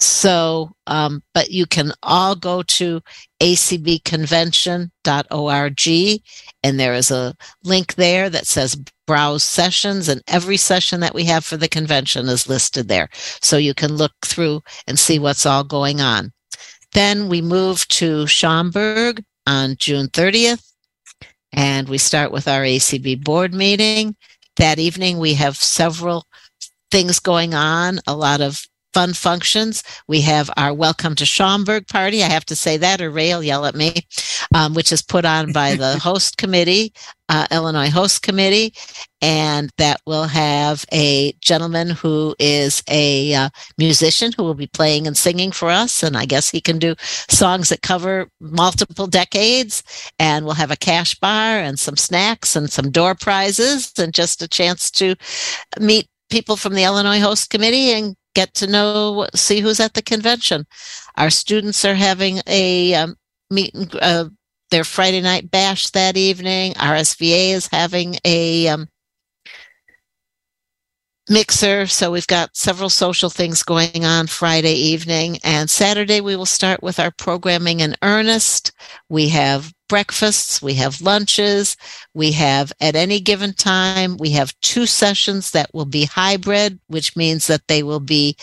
So, 0.00 0.70
um, 0.86 1.22
but 1.34 1.50
you 1.50 1.66
can 1.66 1.92
all 2.04 2.36
go 2.36 2.62
to 2.62 3.00
acbconvention.org 3.40 6.22
and 6.62 6.80
there 6.80 6.94
is 6.94 7.10
a 7.10 7.34
link 7.64 7.94
there 7.94 8.30
that 8.30 8.46
says 8.46 8.80
browse 9.06 9.42
sessions 9.42 10.08
and 10.08 10.22
every 10.28 10.56
session 10.56 11.00
that 11.00 11.14
we 11.14 11.24
have 11.24 11.44
for 11.44 11.56
the 11.56 11.68
convention 11.68 12.28
is 12.28 12.48
listed 12.48 12.86
there. 12.86 13.08
So 13.12 13.56
you 13.56 13.74
can 13.74 13.96
look 13.96 14.12
through 14.24 14.62
and 14.86 14.98
see 14.98 15.18
what's 15.18 15.46
all 15.46 15.64
going 15.64 16.00
on. 16.00 16.32
Then 16.92 17.28
we 17.28 17.42
move 17.42 17.86
to 17.88 18.26
Schaumburg 18.26 19.24
on 19.46 19.76
June 19.78 20.08
30th 20.08 20.62
and 21.52 21.88
we 21.88 21.98
start 21.98 22.30
with 22.30 22.46
our 22.46 22.62
ACB 22.62 23.24
board 23.24 23.52
meeting. 23.52 24.14
That 24.56 24.78
evening 24.78 25.18
we 25.18 25.34
have 25.34 25.56
several 25.56 26.24
things 26.90 27.18
going 27.18 27.54
on, 27.54 28.00
a 28.06 28.14
lot 28.14 28.40
of 28.40 28.66
fun 28.98 29.12
functions. 29.12 29.84
We 30.08 30.20
have 30.22 30.50
our 30.56 30.74
Welcome 30.74 31.14
to 31.14 31.24
Schaumburg 31.24 31.86
party. 31.86 32.24
I 32.24 32.28
have 32.28 32.44
to 32.46 32.56
say 32.56 32.76
that, 32.78 33.00
or 33.00 33.12
Ray 33.12 33.32
will 33.32 33.44
yell 33.44 33.64
at 33.64 33.76
me, 33.76 33.94
um, 34.52 34.74
which 34.74 34.90
is 34.90 35.02
put 35.02 35.24
on 35.24 35.52
by 35.52 35.76
the 35.76 35.96
host 36.02 36.36
committee, 36.36 36.92
uh, 37.28 37.46
Illinois 37.52 37.90
Host 37.90 38.22
Committee, 38.22 38.74
and 39.22 39.70
that 39.78 40.00
will 40.04 40.24
have 40.24 40.84
a 40.92 41.32
gentleman 41.40 41.90
who 41.90 42.34
is 42.40 42.82
a 42.90 43.32
uh, 43.34 43.50
musician 43.78 44.32
who 44.36 44.42
will 44.42 44.54
be 44.54 44.66
playing 44.66 45.06
and 45.06 45.16
singing 45.16 45.52
for 45.52 45.70
us. 45.70 46.02
And 46.02 46.16
I 46.16 46.24
guess 46.24 46.50
he 46.50 46.60
can 46.60 46.80
do 46.80 46.96
songs 47.30 47.68
that 47.68 47.82
cover 47.82 48.26
multiple 48.40 49.06
decades. 49.06 49.84
And 50.18 50.44
we'll 50.44 50.54
have 50.54 50.72
a 50.72 50.76
cash 50.76 51.14
bar 51.14 51.60
and 51.60 51.78
some 51.78 51.96
snacks 51.96 52.56
and 52.56 52.68
some 52.68 52.90
door 52.90 53.14
prizes 53.14 53.92
and 53.96 54.12
just 54.12 54.42
a 54.42 54.48
chance 54.48 54.90
to 54.90 55.14
meet 55.78 56.08
people 56.30 56.56
from 56.56 56.74
the 56.74 56.82
Illinois 56.82 57.20
Host 57.20 57.48
Committee 57.48 57.92
and 57.92 58.16
get 58.38 58.54
to 58.54 58.68
know, 58.68 59.26
see 59.34 59.58
who's 59.58 59.80
at 59.80 59.94
the 59.94 60.02
convention. 60.02 60.64
Our 61.16 61.28
students 61.28 61.84
are 61.84 61.96
having 61.96 62.40
a 62.46 62.94
um, 62.94 63.16
meet 63.50 63.74
and, 63.74 63.92
uh, 63.96 64.28
their 64.70 64.84
Friday 64.84 65.20
night 65.20 65.50
bash 65.50 65.90
that 65.90 66.16
evening. 66.16 66.74
RSVA 66.74 67.50
is 67.50 67.66
having 67.66 68.18
a 68.24 68.68
um, 68.68 68.86
mixer. 71.28 71.86
So 71.88 72.12
we've 72.12 72.28
got 72.28 72.56
several 72.56 72.90
social 72.90 73.28
things 73.28 73.64
going 73.64 74.04
on 74.04 74.28
Friday 74.28 74.74
evening. 74.74 75.38
And 75.42 75.68
Saturday, 75.68 76.20
we 76.20 76.36
will 76.36 76.46
start 76.46 76.80
with 76.80 77.00
our 77.00 77.10
programming 77.10 77.80
in 77.80 77.96
earnest. 78.02 78.70
We 79.08 79.30
have 79.30 79.72
breakfasts, 79.88 80.62
we 80.62 80.74
have 80.74 81.00
lunches, 81.00 81.76
we 82.14 82.32
have 82.32 82.72
at 82.80 82.94
any 82.94 83.20
given 83.20 83.52
time, 83.52 84.16
we 84.18 84.30
have 84.30 84.54
two 84.60 84.86
sessions 84.86 85.50
that 85.52 85.72
will 85.72 85.86
be 85.86 86.04
hybrid, 86.04 86.78
which 86.86 87.16
means 87.16 87.46
that 87.46 87.66
they 87.68 87.82
will 87.82 88.00
be 88.00 88.36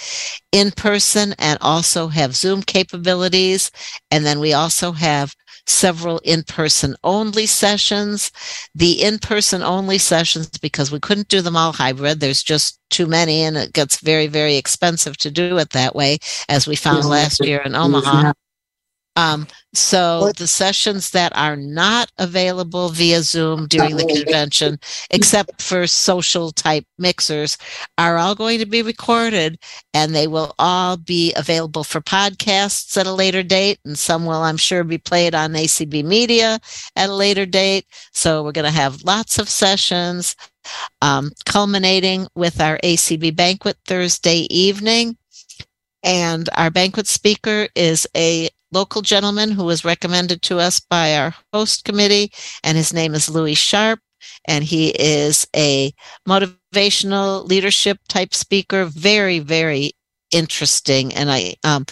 in 0.51 0.71
person 0.71 1.33
and 1.39 1.57
also 1.61 2.07
have 2.07 2.35
Zoom 2.35 2.61
capabilities. 2.61 3.71
And 4.11 4.25
then 4.25 4.39
we 4.39 4.53
also 4.53 4.91
have 4.91 5.33
several 5.67 6.19
in-person 6.19 6.95
only 7.03 7.45
sessions. 7.47 8.31
The 8.75 9.01
in-person 9.03 9.63
only 9.63 9.97
sessions, 9.97 10.49
because 10.59 10.91
we 10.91 10.99
couldn't 10.99 11.27
do 11.27 11.41
them 11.41 11.55
all 11.55 11.71
hybrid, 11.73 12.19
there's 12.19 12.43
just 12.43 12.79
too 12.91 13.07
many 13.07 13.41
and 13.41 13.57
it 13.57 13.73
gets 13.73 13.99
very, 13.99 14.27
very 14.27 14.57
expensive 14.57 15.17
to 15.17 15.31
do 15.31 15.57
it 15.57 15.71
that 15.71 15.95
way, 15.95 16.19
as 16.49 16.67
we 16.67 16.75
found 16.75 17.05
last 17.05 17.43
year 17.43 17.61
in 17.61 17.75
Omaha. 17.75 18.33
Um, 19.15 19.47
so 19.73 20.31
the 20.37 20.47
sessions 20.47 21.11
that 21.11 21.35
are 21.35 21.55
not 21.55 22.11
available 22.17 22.89
via 22.89 23.21
Zoom 23.21 23.67
during 23.67 23.95
the 23.95 24.05
convention, 24.05 24.77
except 25.09 25.61
for 25.61 25.87
social 25.87 26.51
type 26.51 26.85
mixers, 26.97 27.57
are 27.97 28.17
all 28.17 28.35
going 28.35 28.59
to 28.59 28.65
be 28.65 28.81
recorded 28.81 29.57
and 29.93 30.13
they 30.13 30.27
will 30.27 30.53
all 30.59 30.97
be 30.97 31.33
available 31.35 31.83
for 31.83 32.01
podcasts 32.01 32.97
at 32.97 33.07
a 33.07 33.11
later 33.11 33.43
date. 33.43 33.79
And 33.85 33.97
some 33.97 34.25
will, 34.25 34.41
I'm 34.41 34.57
sure, 34.57 34.83
be 34.83 34.97
played 34.97 35.33
on 35.33 35.53
ACB 35.53 36.03
Media 36.03 36.59
at 36.95 37.09
a 37.09 37.13
later 37.13 37.45
date. 37.45 37.85
So 38.11 38.43
we're 38.43 38.51
going 38.51 38.65
to 38.65 38.71
have 38.71 39.03
lots 39.03 39.39
of 39.39 39.47
sessions, 39.47 40.35
um, 41.01 41.31
culminating 41.45 42.27
with 42.35 42.59
our 42.59 42.77
ACB 42.79 43.35
banquet 43.35 43.77
Thursday 43.85 44.47
evening. 44.49 45.17
And 46.03 46.47
our 46.55 46.69
banquet 46.69 47.07
speaker 47.07 47.67
is 47.75 48.07
a 48.15 48.49
local 48.71 49.01
gentleman 49.01 49.51
who 49.51 49.63
was 49.63 49.85
recommended 49.85 50.41
to 50.43 50.59
us 50.59 50.79
by 50.79 51.17
our 51.17 51.35
host 51.53 51.85
committee, 51.85 52.31
and 52.63 52.77
his 52.77 52.93
name 52.93 53.13
is 53.13 53.29
Louis 53.29 53.55
Sharp. 53.55 53.99
And 54.47 54.63
he 54.63 54.89
is 54.89 55.47
a 55.55 55.93
motivational 56.27 57.47
leadership 57.47 57.99
type 58.07 58.33
speaker, 58.33 58.85
very, 58.85 59.39
very 59.39 59.91
interesting. 60.31 61.13
And 61.13 61.31
I, 61.31 61.55
um, 61.63 61.85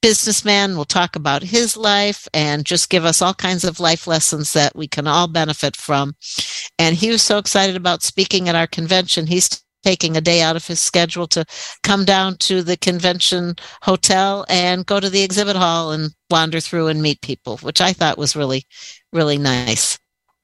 businessman 0.00 0.76
will 0.76 0.84
talk 0.84 1.16
about 1.16 1.42
his 1.42 1.76
life 1.76 2.28
and 2.32 2.64
just 2.64 2.90
give 2.90 3.04
us 3.04 3.20
all 3.20 3.34
kinds 3.34 3.64
of 3.64 3.80
life 3.80 4.06
lessons 4.06 4.52
that 4.52 4.76
we 4.76 4.86
can 4.86 5.06
all 5.06 5.28
benefit 5.28 5.76
from. 5.76 6.14
And 6.78 6.96
he 6.96 7.10
was 7.10 7.22
so 7.22 7.38
excited 7.38 7.76
about 7.76 8.02
speaking 8.02 8.48
at 8.48 8.54
our 8.54 8.66
convention. 8.66 9.26
He's 9.26 9.62
taking 9.84 10.16
a 10.16 10.20
day 10.20 10.42
out 10.42 10.56
of 10.56 10.66
his 10.66 10.80
schedule 10.80 11.26
to 11.28 11.44
come 11.82 12.04
down 12.04 12.36
to 12.38 12.62
the 12.62 12.76
convention 12.76 13.54
hotel 13.82 14.44
and 14.48 14.86
go 14.86 15.00
to 15.00 15.08
the 15.10 15.22
exhibit 15.22 15.56
hall 15.56 15.92
and 15.92 16.14
wander 16.30 16.60
through 16.60 16.88
and 16.88 17.00
meet 17.02 17.20
people, 17.22 17.58
which 17.58 17.80
I 17.80 17.92
thought 17.92 18.18
was 18.18 18.36
really, 18.36 18.64
really 19.12 19.38
nice. 19.38 19.98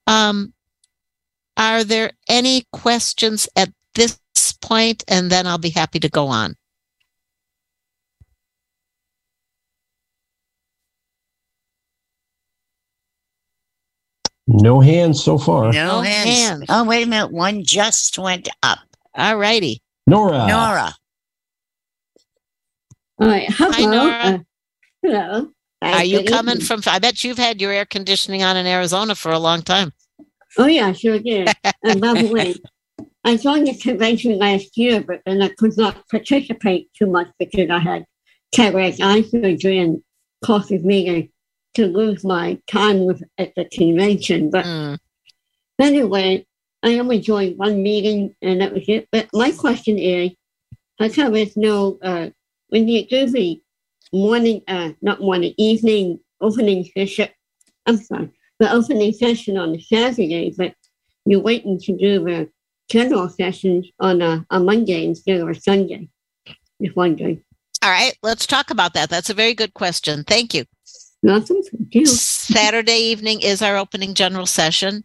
Um, 0.06 0.52
are 1.56 1.84
there 1.84 2.12
any 2.28 2.64
questions 2.72 3.48
at 3.56 3.70
this 3.94 4.18
point? 4.60 5.04
And 5.08 5.30
then 5.30 5.46
I'll 5.46 5.58
be 5.58 5.70
happy 5.70 6.00
to 6.00 6.08
go 6.08 6.26
on. 6.26 6.56
No 14.46 14.80
hands 14.80 15.22
so 15.22 15.38
far. 15.38 15.72
No 15.72 15.86
No 15.86 16.00
hands. 16.02 16.28
hands. 16.28 16.64
Oh, 16.68 16.84
wait 16.84 17.04
a 17.04 17.06
minute. 17.06 17.32
One 17.32 17.64
just 17.64 18.18
went 18.18 18.48
up. 18.62 18.78
All 19.16 19.36
righty. 19.36 19.80
Nora. 20.06 20.46
Nora. 20.46 20.94
All 23.20 23.28
right. 23.28 23.48
Hello. 23.50 23.70
Hi, 23.72 23.84
Nora. 23.84 24.12
Uh, 24.24 24.38
hello. 25.02 25.50
Hi, 25.82 25.92
Are 25.98 26.04
you 26.04 26.18
good 26.18 26.28
coming 26.28 26.54
evening. 26.56 26.66
from? 26.66 26.80
I 26.86 26.98
bet 26.98 27.22
you've 27.22 27.38
had 27.38 27.60
your 27.60 27.70
air 27.72 27.84
conditioning 27.84 28.42
on 28.42 28.56
in 28.56 28.66
Arizona 28.66 29.14
for 29.14 29.30
a 29.32 29.38
long 29.38 29.62
time. 29.62 29.92
Oh, 30.58 30.66
yeah, 30.66 30.92
sure 30.92 31.18
did. 31.18 31.52
And 31.84 32.00
by 32.00 32.14
the 32.14 32.28
way, 32.28 32.54
I 33.24 33.36
joined 33.36 33.66
the 33.66 33.74
convention 33.76 34.38
last 34.38 34.76
year, 34.76 35.02
but 35.02 35.20
then 35.26 35.42
I 35.42 35.48
could 35.48 35.76
not 35.76 36.08
participate 36.08 36.88
too 36.98 37.06
much 37.06 37.28
because 37.38 37.68
I 37.70 37.78
had 37.78 38.04
cataract 38.54 39.00
eye 39.00 39.22
surgery 39.22 39.78
and 39.78 40.02
causes 40.44 40.82
me 40.82 41.04
to, 41.06 41.28
to 41.74 41.86
lose 41.86 42.24
my 42.24 42.58
time 42.66 43.04
with 43.04 43.22
at 43.38 43.52
the 43.56 43.64
convention. 43.66 44.50
But 44.50 44.64
Mm. 44.64 44.98
anyway, 45.80 46.46
I 46.84 46.98
only 46.98 47.18
joined 47.18 47.56
one 47.56 47.82
meeting 47.82 48.36
and 48.42 48.60
that 48.60 48.74
was 48.74 48.84
it. 48.88 49.08
But 49.10 49.28
my 49.32 49.50
question 49.52 49.98
is, 49.98 50.32
how 51.00 51.08
come 51.08 51.32
there's 51.32 51.56
no 51.56 51.98
uh, 52.02 52.28
when 52.68 52.86
you 52.86 53.06
do 53.06 53.26
the 53.26 53.60
morning, 54.12 54.62
uh, 54.68 54.90
not 55.00 55.20
morning, 55.20 55.54
evening 55.56 56.20
opening 56.40 56.88
session? 56.96 57.30
I'm 57.86 57.96
sorry, 57.96 58.30
the 58.60 58.70
opening 58.70 59.12
session 59.12 59.56
on 59.56 59.80
Saturday, 59.80 60.54
but 60.56 60.74
you're 61.24 61.40
waiting 61.40 61.80
to 61.80 61.96
do 61.96 62.22
the 62.22 62.50
general 62.90 63.30
sessions 63.30 63.88
on 63.98 64.20
a, 64.20 64.44
a 64.50 64.60
Monday 64.60 65.06
instead 65.06 65.40
of 65.40 65.48
a 65.48 65.54
Sunday. 65.54 66.08
Just 66.82 66.96
wondering. 66.96 67.42
All 67.82 67.90
right, 67.90 68.16
let's 68.22 68.46
talk 68.46 68.70
about 68.70 68.92
that. 68.94 69.08
That's 69.08 69.30
a 69.30 69.34
very 69.34 69.54
good 69.54 69.72
question. 69.72 70.22
Thank 70.24 70.52
you. 70.52 70.64
Nothing. 71.22 71.62
Thank 71.62 71.94
you. 71.94 72.06
Saturday 72.06 72.98
evening 72.98 73.40
is 73.40 73.62
our 73.62 73.78
opening 73.78 74.12
general 74.12 74.44
session. 74.44 75.04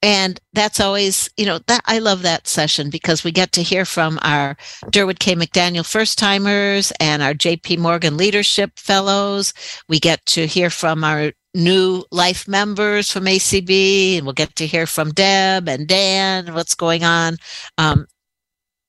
And 0.00 0.40
that's 0.52 0.78
always, 0.78 1.28
you 1.36 1.44
know, 1.44 1.58
that 1.66 1.82
I 1.86 1.98
love 1.98 2.22
that 2.22 2.46
session 2.46 2.88
because 2.88 3.24
we 3.24 3.32
get 3.32 3.50
to 3.52 3.62
hear 3.62 3.84
from 3.84 4.18
our 4.22 4.56
Durward 4.92 5.18
K. 5.18 5.34
McDaniel 5.34 5.84
first 5.84 6.18
timers 6.18 6.92
and 7.00 7.20
our 7.20 7.34
JP 7.34 7.78
Morgan 7.78 8.16
leadership 8.16 8.78
fellows. 8.78 9.52
We 9.88 9.98
get 9.98 10.24
to 10.26 10.46
hear 10.46 10.70
from 10.70 11.02
our 11.02 11.32
new 11.54 12.04
life 12.12 12.46
members 12.46 13.10
from 13.10 13.24
ACB, 13.24 14.18
and 14.18 14.26
we'll 14.26 14.34
get 14.34 14.54
to 14.56 14.66
hear 14.66 14.86
from 14.86 15.10
Deb 15.10 15.68
and 15.68 15.88
Dan 15.88 16.54
what's 16.54 16.76
going 16.76 17.02
on 17.02 17.36
um, 17.76 18.06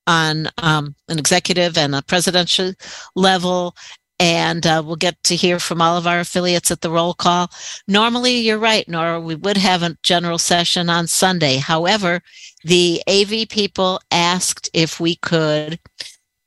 on 0.05 0.47
um, 0.57 0.95
an 1.07 1.17
executive 1.19 1.77
and 1.77 1.95
a 1.95 2.01
presidential 2.03 2.73
level. 3.15 3.75
And 4.19 4.67
uh, 4.67 4.83
we'll 4.85 4.97
get 4.97 5.23
to 5.25 5.35
hear 5.35 5.59
from 5.59 5.81
all 5.81 5.95
of 5.95 6.05
our 6.05 6.19
affiliates 6.19 6.71
at 6.71 6.81
the 6.81 6.91
roll 6.91 7.13
call. 7.13 7.49
Normally, 7.87 8.39
you're 8.39 8.57
right, 8.57 8.87
Nora, 8.87 9.19
we 9.19 9.35
would 9.35 9.57
have 9.57 9.81
a 9.81 9.97
general 10.03 10.37
session 10.37 10.89
on 10.89 11.07
Sunday. 11.07 11.55
However, 11.57 12.21
the 12.63 13.01
AV 13.07 13.47
people 13.47 14.01
asked 14.11 14.69
if 14.73 14.99
we 14.99 15.15
could 15.15 15.79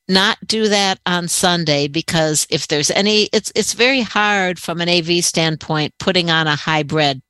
not 0.08 0.36
do 0.46 0.68
that 0.68 1.00
on 1.06 1.28
Sunday 1.28 1.88
because 1.88 2.46
if 2.50 2.68
there's 2.68 2.90
any, 2.90 3.30
it's 3.32 3.50
it's 3.54 3.72
very 3.72 4.02
hard 4.02 4.58
from 4.58 4.80
an 4.80 4.88
AV 4.88 5.24
standpoint 5.24 5.94
putting 5.98 6.30
on 6.30 6.46
a 6.46 6.56
hybrid 6.56 7.22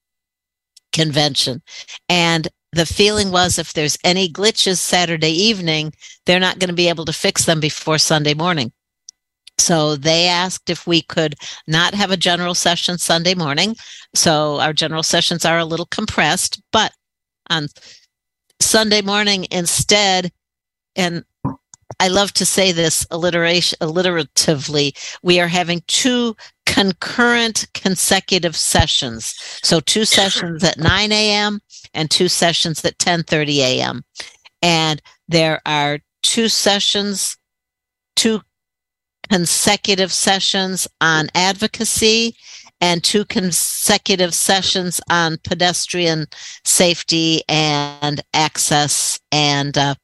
convention, 0.93 1.63
and 2.09 2.49
the 2.73 2.87
feeling 2.87 3.31
was 3.31 3.59
if 3.59 3.73
there's 3.75 3.99
any 4.03 4.29
glitches 4.29 4.79
Saturday 4.79 5.31
evening, 5.31 5.93
they're 6.27 6.41
not 6.41 6.59
going 6.59 6.71
to 6.71 6.75
be 6.75 6.89
able 6.89 7.05
to 7.05 7.13
fix 7.13 7.45
them 7.45 7.61
before 7.61 7.99
Sunday 7.99 8.35
morning. 8.35 8.73
So 9.59 9.97
they 9.97 10.27
asked 10.27 10.71
if 10.71 10.87
we 10.87 11.03
could 11.03 11.35
not 11.67 11.95
have 11.95 12.11
a 12.11 12.17
general 12.17 12.55
session 12.55 12.99
Sunday 12.99 13.35
morning. 13.35 13.77
So 14.15 14.61
our 14.61 14.73
general 14.73 15.03
sessions 15.03 15.45
are 15.45 15.59
a 15.59 15.65
little 15.65 15.87
compressed, 15.87 16.61
but 16.73 16.93
on 17.51 17.69
Sunday 18.61 19.03
morning 19.03 19.47
instead, 19.51 20.33
and 20.97 21.25
I 22.01 22.09
love 22.09 22.33
to 22.35 22.47
say 22.47 22.73
this 22.73 23.07
alliteration 23.11 23.79
alliteratively, 23.81 24.97
we 25.23 25.41
are 25.41 25.49
having 25.49 25.83
two 25.87 26.35
concurrent 26.67 27.67
consecutive 27.75 28.57
sessions. 28.57 29.35
So 29.63 29.81
two 29.81 30.05
sessions 30.05 30.65
at 30.65 30.79
9 30.79 31.13
a.m. 31.13 31.61
and 31.95 32.11
two 32.11 32.29
sessions 32.29 32.85
at 32.85 32.99
10:30 32.99 33.59
a.m. 33.59 34.03
And 34.63 35.03
there 35.29 35.61
are 35.67 35.99
two 36.23 36.49
sessions, 36.49 37.37
two 38.17 38.41
consecutive 39.33 40.13
sessions 40.13 40.87
on 41.01 41.31
advocacy 41.35 42.37
and 42.83 43.03
two 43.03 43.25
consecutive 43.25 44.35
sessions 44.35 45.01
on 45.09 45.39
pedestrian 45.43 46.27
safety 46.67 47.41
and 47.49 48.21
access 48.35 49.19
and 49.31 49.79
uh, 49.79 49.95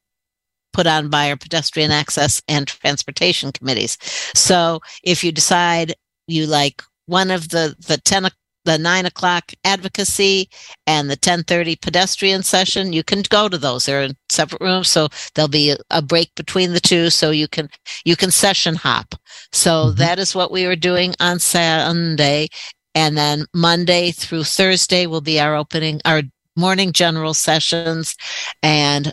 put 0.72 0.86
on 0.86 1.10
by 1.10 1.28
our 1.28 1.36
pedestrian 1.36 1.90
access 1.90 2.40
and 2.48 2.68
transportation 2.68 3.52
committees. 3.52 3.98
So 4.34 4.80
if 5.02 5.22
you 5.22 5.30
decide 5.30 5.94
you 6.26 6.46
like 6.46 6.82
one 7.04 7.30
of 7.30 7.50
the 7.50 7.76
the 7.86 7.98
10 7.98 8.24
o- 8.24 8.30
the 8.68 8.78
nine 8.78 9.06
o'clock 9.06 9.52
advocacy 9.64 10.48
and 10.86 11.08
the 11.08 11.14
1030 11.14 11.76
pedestrian 11.76 12.42
session 12.42 12.92
you 12.92 13.02
can 13.02 13.22
go 13.30 13.48
to 13.48 13.56
those. 13.56 13.86
They're 13.86 14.02
in 14.02 14.16
separate 14.28 14.60
rooms 14.60 14.88
so 14.88 15.08
there'll 15.34 15.48
be 15.48 15.74
a, 15.90 16.02
break 16.02 16.34
between 16.34 16.72
the 16.72 16.80
two 16.80 17.10
so 17.10 17.30
you 17.30 17.48
can 17.48 17.68
you 18.04 18.16
can 18.16 18.30
session 18.30 18.74
hop. 18.74 19.14
So 19.52 19.70
mm-hmm. 19.70 19.98
that 19.98 20.18
is 20.18 20.34
what 20.34 20.52
we 20.52 20.66
were 20.66 20.76
doing 20.76 21.14
on 21.20 21.38
sunday 21.38 22.48
and 22.94 23.16
then 23.16 23.44
monday 23.54 24.10
through 24.10 24.44
thursday 24.44 25.06
will 25.06 25.20
be 25.20 25.38
our 25.38 25.54
opening 25.54 26.00
our 26.04 26.22
morning 26.56 26.92
general 26.92 27.34
sessions 27.34 28.16
and 28.62 29.12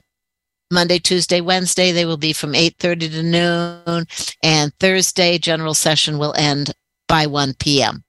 Monday, 0.71 0.97
Tuesday, 0.97 1.41
Wednesday, 1.41 1.91
they 1.91 2.05
will 2.05 2.17
be 2.17 2.33
from 2.33 2.53
8:30 2.53 3.11
to 3.11 3.23
noon, 3.23 4.07
and 4.41 4.73
Thursday 4.79 5.37
general 5.37 5.75
session 5.75 6.17
will 6.17 6.33
end 6.35 6.73
by 7.07 7.27
1 7.27 7.53
p.m. 7.59 8.03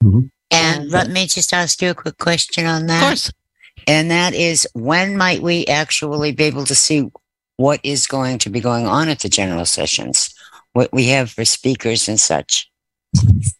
And 0.00 0.12
mm-hmm. 0.12 0.26
And 0.50 0.90
let 0.90 1.10
me 1.10 1.26
just 1.26 1.52
ask 1.52 1.82
you 1.82 1.90
a 1.90 1.94
quick 1.94 2.18
question 2.18 2.66
on 2.66 2.86
that. 2.86 2.94
of 2.94 3.00
that. 3.00 3.08
course, 3.08 3.32
And 3.86 4.10
that 4.10 4.34
is 4.34 4.66
when 4.74 5.16
might 5.16 5.42
we 5.42 5.66
actually 5.66 6.32
be 6.32 6.44
able 6.44 6.64
to 6.64 6.74
see 6.74 7.10
what 7.56 7.80
is 7.82 8.06
going 8.06 8.38
to 8.38 8.50
be 8.50 8.60
going 8.60 8.86
on 8.86 9.08
at 9.08 9.20
the 9.20 9.28
general 9.28 9.66
sessions? 9.66 10.32
What 10.72 10.92
we 10.92 11.08
have 11.08 11.30
for 11.30 11.44
speakers 11.44 12.08
and 12.08 12.18
such. 12.18 12.70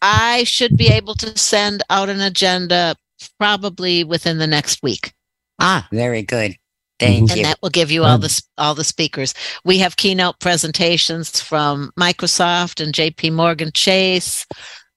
I 0.01 0.43
should 0.45 0.77
be 0.77 0.87
able 0.87 1.15
to 1.15 1.37
send 1.37 1.83
out 1.89 2.09
an 2.09 2.21
agenda 2.21 2.95
probably 3.39 4.03
within 4.03 4.37
the 4.37 4.47
next 4.47 4.81
week. 4.81 5.13
Ah, 5.59 5.87
very 5.91 6.21
good. 6.21 6.55
Thank 6.99 7.15
you. 7.15 7.27
and 7.29 7.37
you. 7.37 7.43
that 7.43 7.59
will 7.61 7.69
give 7.69 7.91
you 7.91 8.03
all 8.03 8.17
the 8.17 8.41
all 8.57 8.75
the 8.75 8.83
speakers. 8.83 9.33
We 9.63 9.79
have 9.79 9.95
keynote 9.95 10.39
presentations 10.39 11.39
from 11.41 11.91
Microsoft 11.97 12.83
and 12.83 12.93
J.P. 12.93 13.31
Morgan 13.31 13.71
Chase, 13.73 14.45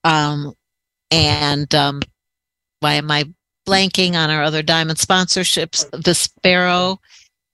um, 0.03 0.53
and 1.11 1.73
um, 1.75 2.01
why 2.79 2.93
am 2.93 3.11
I 3.11 3.25
blanking 3.67 4.15
on 4.15 4.29
our 4.29 4.43
other 4.43 4.61
diamond 4.61 4.99
sponsorships? 4.99 5.89
The 5.91 6.13
Sparrow 6.13 6.99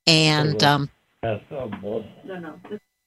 and 0.08 0.64
um, 0.64 0.90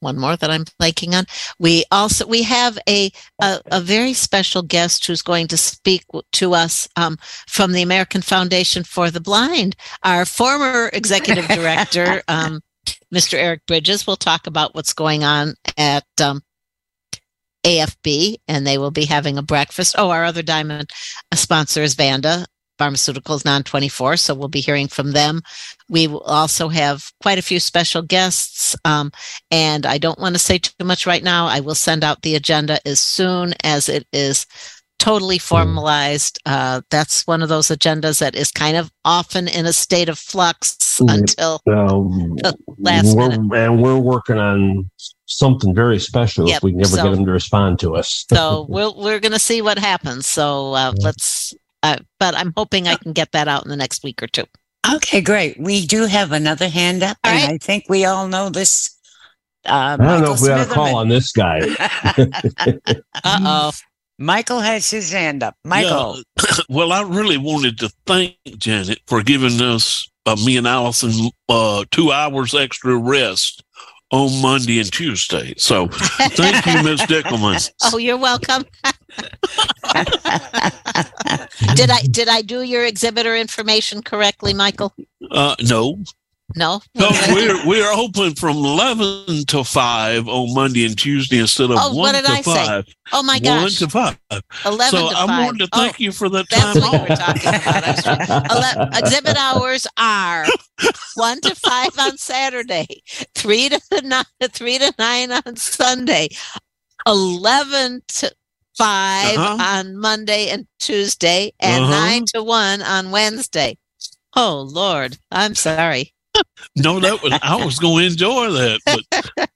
one 0.02 0.18
more 0.18 0.36
that 0.36 0.50
I'm 0.50 0.64
blanking 0.80 1.14
on. 1.14 1.24
We 1.58 1.84
also 1.90 2.26
we 2.26 2.42
have 2.42 2.78
a, 2.88 3.10
a 3.40 3.60
a 3.66 3.80
very 3.80 4.12
special 4.12 4.62
guest 4.62 5.06
who's 5.06 5.22
going 5.22 5.48
to 5.48 5.56
speak 5.56 6.04
to 6.32 6.54
us 6.54 6.88
um, 6.96 7.18
from 7.46 7.72
the 7.72 7.82
American 7.82 8.20
Foundation 8.20 8.84
for 8.84 9.10
the 9.10 9.20
Blind. 9.20 9.76
Our 10.02 10.24
former 10.24 10.90
executive 10.92 11.46
director, 11.48 12.22
um, 12.28 12.60
Mr. 13.14 13.34
Eric 13.34 13.64
Bridges, 13.66 14.06
will 14.06 14.16
talk 14.16 14.46
about 14.46 14.74
what's 14.74 14.92
going 14.92 15.24
on 15.24 15.54
at 15.78 16.04
um, 16.20 16.42
AFB, 17.64 18.36
and 18.48 18.66
they 18.66 18.78
will 18.78 18.90
be 18.90 19.04
having 19.04 19.38
a 19.38 19.42
breakfast. 19.42 19.94
Oh, 19.98 20.10
our 20.10 20.24
other 20.24 20.42
diamond 20.42 20.90
uh, 21.30 21.36
sponsor 21.36 21.82
is 21.82 21.94
Vanda 21.94 22.46
Pharmaceuticals 22.78 23.44
Non 23.44 23.62
24, 23.62 24.16
so 24.16 24.34
we'll 24.34 24.48
be 24.48 24.60
hearing 24.60 24.88
from 24.88 25.12
them. 25.12 25.42
We 25.88 26.06
will 26.08 26.22
also 26.22 26.68
have 26.68 27.10
quite 27.22 27.38
a 27.38 27.42
few 27.42 27.60
special 27.60 28.02
guests. 28.02 28.74
Um, 28.84 29.12
and 29.50 29.86
I 29.86 29.98
don't 29.98 30.18
want 30.18 30.34
to 30.34 30.38
say 30.40 30.58
too 30.58 30.84
much 30.84 31.06
right 31.06 31.22
now. 31.22 31.46
I 31.46 31.60
will 31.60 31.74
send 31.76 32.02
out 32.02 32.22
the 32.22 32.34
agenda 32.34 32.78
as 32.86 32.98
soon 33.00 33.54
as 33.62 33.88
it 33.88 34.06
is 34.12 34.46
totally 34.98 35.38
formalized. 35.38 36.38
Uh, 36.46 36.80
that's 36.90 37.26
one 37.26 37.42
of 37.42 37.48
those 37.48 37.68
agendas 37.68 38.20
that 38.20 38.34
is 38.36 38.50
kind 38.52 38.76
of 38.76 38.90
often 39.04 39.48
in 39.48 39.66
a 39.66 39.72
state 39.72 40.08
of 40.08 40.18
flux 40.18 40.76
Mm. 41.00 41.14
until 41.20 41.60
Um, 41.66 42.36
last 42.78 43.16
minute. 43.16 43.40
and 43.54 43.82
we're 43.82 43.96
working 43.98 44.36
on 44.38 44.90
something 45.38 45.74
very 45.74 45.98
special 45.98 46.48
Yep, 46.48 46.56
if 46.58 46.62
we 46.62 46.72
can 46.72 46.80
ever 46.80 46.88
so- 46.88 47.02
get 47.02 47.10
them 47.14 47.26
to 47.26 47.32
respond 47.32 47.78
to 47.80 47.96
us. 47.96 48.24
So 48.32 48.66
we'll, 48.68 48.94
we're 48.96 49.20
going 49.20 49.32
to 49.32 49.38
see 49.38 49.62
what 49.62 49.78
happens. 49.78 50.26
So 50.26 50.74
uh, 50.74 50.92
let's, 50.98 51.54
uh, 51.82 51.98
but 52.18 52.34
I'm 52.36 52.52
hoping 52.56 52.88
I 52.88 52.96
can 52.96 53.12
get 53.12 53.32
that 53.32 53.48
out 53.48 53.64
in 53.64 53.70
the 53.70 53.76
next 53.76 54.04
week 54.04 54.22
or 54.22 54.26
two. 54.26 54.44
Okay, 54.94 55.20
great. 55.20 55.58
We 55.60 55.86
do 55.86 56.06
have 56.06 56.32
another 56.32 56.68
hand 56.68 57.02
up, 57.02 57.16
All 57.24 57.30
and 57.30 57.48
right. 57.48 57.54
I 57.54 57.58
think 57.58 57.84
we 57.88 58.04
all 58.04 58.26
know 58.26 58.50
this. 58.50 58.98
Uh, 59.64 59.96
I 60.00 60.04
don't 60.04 60.22
know 60.22 60.32
if 60.32 60.40
we 60.40 60.50
ought 60.50 60.66
to 60.66 60.72
call 60.72 60.96
on 60.96 61.08
this 61.08 61.30
guy. 61.32 61.60
Uh 63.24 63.38
oh. 63.44 63.72
Michael 64.18 64.60
has 64.60 64.90
his 64.90 65.10
hand 65.10 65.42
up. 65.42 65.56
Michael. 65.64 66.22
Yeah. 66.38 66.56
well, 66.68 66.92
I 66.92 67.02
really 67.02 67.38
wanted 67.38 67.78
to 67.78 67.90
thank 68.06 68.36
Janet 68.58 69.00
for 69.06 69.22
giving 69.22 69.60
us, 69.60 70.08
uh, 70.26 70.36
me 70.44 70.56
and 70.56 70.66
Allison, 70.66 71.30
uh, 71.48 71.84
two 71.90 72.12
hours 72.12 72.54
extra 72.54 72.96
rest 72.96 73.64
on 74.12 74.40
Monday 74.40 74.78
and 74.78 74.92
Tuesday. 74.92 75.54
So 75.56 75.88
thank 75.88 76.64
you, 76.66 76.82
Ms. 76.84 77.00
Dickelman. 77.08 77.72
Oh, 77.82 77.98
you're 77.98 78.18
welcome. 78.18 78.64
did 81.74 81.90
I 81.90 82.02
did 82.02 82.28
I 82.28 82.42
do 82.42 82.62
your 82.62 82.84
exhibitor 82.84 83.36
information 83.36 84.02
correctly, 84.02 84.54
Michael? 84.54 84.94
Uh, 85.30 85.56
no, 85.62 85.98
No. 86.56 86.80
No, 86.94 87.10
we're 87.28 87.66
we're 87.66 87.92
open 87.92 88.34
from 88.34 88.56
eleven 88.56 89.44
to 89.46 89.64
five 89.64 90.28
on 90.28 90.52
Monday 90.54 90.84
and 90.86 90.98
Tuesday 90.98 91.38
instead 91.38 91.70
of 91.70 91.78
Oh, 91.80 91.88
one 91.88 91.98
what 91.98 92.12
did 92.12 92.24
to 92.26 92.32
I 92.32 92.40
say? 92.42 92.66
five. 92.66 92.84
Oh 93.12 93.22
my 93.22 93.38
gosh. 93.38 93.62
One 93.62 93.70
to 93.70 93.88
five. 93.88 94.18
Eleven 94.64 95.00
so 95.00 95.10
to 95.10 95.16
I 95.16 95.26
five. 95.26 95.44
wanted 95.46 95.58
to 95.58 95.68
Oh, 95.72 95.78
thank 95.78 96.00
you 96.00 96.12
for 96.12 96.28
that 96.30 96.46
That's 96.50 96.62
time 96.78 96.82
what 96.82 96.92
you 96.92 97.00
were 97.00 97.16
talking 97.16 97.48
about. 97.48 98.50
Ele- 98.50 98.98
exhibit 99.02 99.36
hours 99.36 99.86
are 99.96 100.46
one 101.16 101.40
to 101.42 101.54
five 101.54 101.90
on 101.98 102.16
Saturday, 102.18 102.86
three 103.34 103.68
to 103.68 103.80
nine, 104.02 104.24
three 104.50 104.78
to 104.78 104.92
nine 104.98 105.32
on 105.32 105.56
Sunday, 105.56 106.28
eleven 107.06 108.02
to 108.08 108.32
5 108.78 109.36
Uh-huh. 109.38 109.56
on 109.62 109.96
Monday 109.98 110.48
and 110.48 110.66
Tuesday, 110.78 111.52
and 111.60 111.84
Uh-huh. 111.84 111.90
nine 111.92 112.24
to 112.34 112.42
one 112.42 112.80
on 112.82 113.10
Wednesday. 113.10 113.76
Oh 114.34 114.66
Lord, 114.66 115.18
I'm 115.30 115.54
sorry. 115.54 116.14
No, 116.76 116.98
that 117.00 117.22
was 117.22 117.38
I 117.42 117.56
was 117.64 117.78
going 117.78 118.04
to 118.06 118.10
enjoy 118.12 118.50
that, 118.50 118.80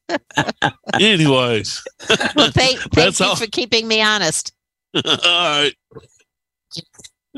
but 0.09 0.75
anyways, 1.01 1.83
Well, 2.35 2.51
thank, 2.51 2.79
thank 2.81 2.93
That's 2.93 3.21
you 3.21 3.27
all. 3.27 3.37
for 3.37 3.47
keeping 3.47 3.89
me 3.89 4.03
honest. 4.03 4.53
all 4.95 5.03
right. 5.03 5.73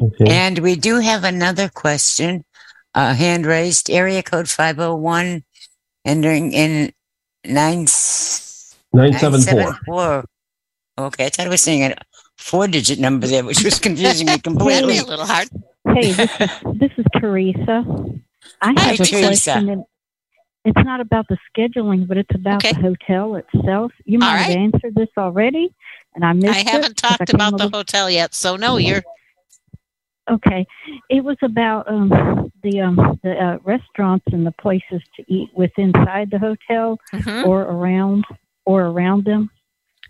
Okay. 0.01 0.24
And 0.28 0.59
we 0.61 0.76
do 0.76 0.99
have 1.01 1.24
another 1.24 1.68
question, 1.68 2.45
uh, 2.95 3.14
hand 3.14 3.47
raised, 3.47 3.91
area 3.91 4.22
code 4.22 4.49
501, 4.49 5.45
entering 6.05 6.53
in 6.53 6.93
9, 7.45 7.86
974. 8.93 9.55
974. 9.55 10.24
Okay, 10.99 11.26
I 11.26 11.28
thought 11.28 11.47
I 11.47 11.49
was 11.49 11.62
seeing 11.62 11.82
a 11.84 11.95
four 12.36 12.66
digit 12.68 12.99
number 12.99 13.26
there, 13.26 13.45
which 13.45 13.62
was 13.64 13.78
confusing 13.78 14.26
me 14.26 14.32
Really 14.32 14.41
completely. 14.41 14.99
a 14.99 15.05
little 15.05 15.26
hard. 15.26 15.49
Hey, 15.95 16.12
this 16.12 16.30
this 16.74 16.91
is 16.99 17.05
Teresa. 17.20 17.84
I 18.61 18.74
have 18.80 18.94
a 18.94 18.96
question. 19.07 19.68
and 19.68 19.84
It's 20.64 20.84
not 20.84 21.01
about 21.01 21.26
the 21.28 21.38
scheduling, 21.57 22.07
but 22.09 22.16
it's 22.16 22.34
about 22.34 22.64
Okay. 22.64 22.72
the 22.74 22.80
hotel 22.80 23.36
itself. 23.36 23.92
You 24.05 24.18
might 24.18 24.32
All 24.32 24.36
have 24.44 24.57
answered 24.57 24.94
this 24.94 25.09
already, 25.16 25.74
and 26.14 26.24
I 26.24 26.32
missed 26.32 26.66
I 26.66 26.70
haven't 26.70 26.96
talked 26.96 27.32
about 27.32 27.53
the 27.53 27.64
little- 27.64 27.78
hotel 27.78 28.11
yet, 28.11 28.34
so 28.34 28.57
no, 28.57 28.76
you're 28.76 29.03
Okay, 30.30 30.66
it 31.09 31.24
was 31.24 31.38
about 31.40 31.88
um, 31.90 32.11
the 32.62 32.80
um, 32.82 33.18
the 33.22 33.32
uh, 33.32 33.59
restaurants 33.64 34.26
and 34.30 34.46
the 34.46 34.53
places 34.61 35.01
to 35.16 35.24
eat 35.26 35.49
with 35.55 35.70
inside 35.78 36.30
the 36.30 36.38
hotel 36.38 36.99
Mhm. 37.14 37.46
or 37.46 37.62
around 37.62 38.26
or 38.66 38.82
around 38.86 39.24
them, 39.24 39.51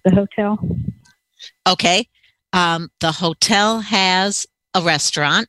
the 0.04 0.12
hotel. 0.12 0.58
Okay. 1.68 2.08
Um, 2.52 2.90
the 2.98 3.12
hotel 3.12 3.78
has 3.80 4.44
a 4.74 4.80
restaurant, 4.82 5.46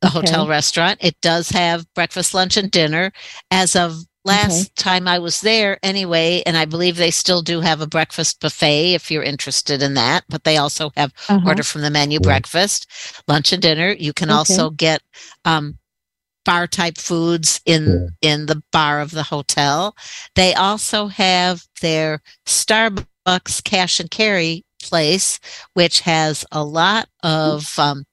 the 0.00 0.08
Okay. 0.08 0.10
hotel 0.10 0.48
restaurant. 0.48 0.98
It 1.02 1.20
does 1.20 1.50
have 1.50 1.86
breakfast, 1.94 2.34
lunch, 2.34 2.56
and 2.56 2.70
dinner. 2.70 3.12
As 3.50 3.74
of 3.76 4.04
last 4.24 4.74
time 4.76 5.08
I 5.08 5.18
was 5.18 5.40
there, 5.40 5.78
anyway, 5.82 6.42
and 6.46 6.56
I 6.56 6.64
believe 6.66 6.96
they 6.96 7.10
still 7.10 7.42
do 7.42 7.60
have 7.60 7.80
a 7.80 7.86
breakfast 7.86 8.40
buffet 8.40 8.94
if 8.94 9.10
you're 9.10 9.22
interested 9.22 9.82
in 9.82 9.94
that, 9.94 10.24
but 10.28 10.44
they 10.44 10.56
also 10.56 10.90
have 10.96 11.12
Uh-huh. 11.28 11.40
order 11.46 11.62
from 11.62 11.82
the 11.82 11.90
menu 11.90 12.20
breakfast, 12.20 12.86
lunch, 13.28 13.52
and 13.52 13.62
dinner. 13.62 13.90
You 13.90 14.12
can 14.12 14.30
Okay. 14.30 14.38
also 14.38 14.70
get 14.70 15.02
um, 15.44 15.78
bar 16.44 16.66
type 16.66 16.98
foods 16.98 17.60
in 17.66 18.16
in 18.22 18.46
the 18.46 18.62
bar 18.72 19.00
of 19.00 19.10
the 19.10 19.24
hotel. 19.24 19.96
They 20.34 20.54
also 20.54 21.08
have 21.08 21.66
their 21.80 22.22
Starbucks 22.46 23.62
cash 23.64 24.00
and 24.00 24.10
carry 24.10 24.64
place, 24.82 25.38
which 25.74 26.00
has 26.00 26.44
a 26.52 26.64
lot 26.64 27.08
of 27.22 27.78
um, 27.78 28.04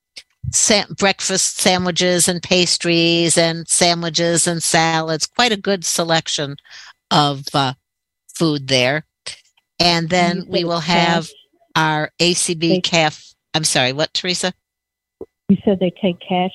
sa- 0.52 0.86
breakfast 0.98 1.58
sandwiches 1.60 2.28
and 2.28 2.42
pastries 2.42 3.38
and 3.38 3.68
sandwiches 3.68 4.48
and 4.48 4.62
salads. 4.62 5.26
Quite 5.26 5.52
a 5.52 5.58
good 5.58 5.86
selection 5.86 6.56
of 7.12 7.44
uh, 7.54 7.74
food 8.34 8.68
there. 8.68 9.06
And 9.80 10.10
then 10.10 10.46
we 10.48 10.64
will 10.64 10.80
have 10.80 11.26
cash? 11.28 11.34
our 11.76 12.12
ACB 12.20 12.60
They- 12.60 12.82
caf. 12.82 13.34
I'm 13.54 13.64
sorry, 13.64 13.94
what, 13.94 14.14
Teresa? 14.14 14.54
You 15.50 15.58
said 15.64 15.80
they 15.80 15.92
take 16.02 16.20
cash. 16.20 16.52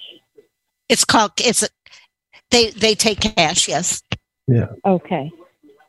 It's 0.89 1.05
called. 1.05 1.33
It's 1.39 1.63
a. 1.63 1.69
They 2.51 2.71
they 2.71 2.95
take 2.97 3.21
cash, 3.21 3.69
yes. 3.69 4.03
Yeah. 4.49 4.67
Okay. 4.85 5.31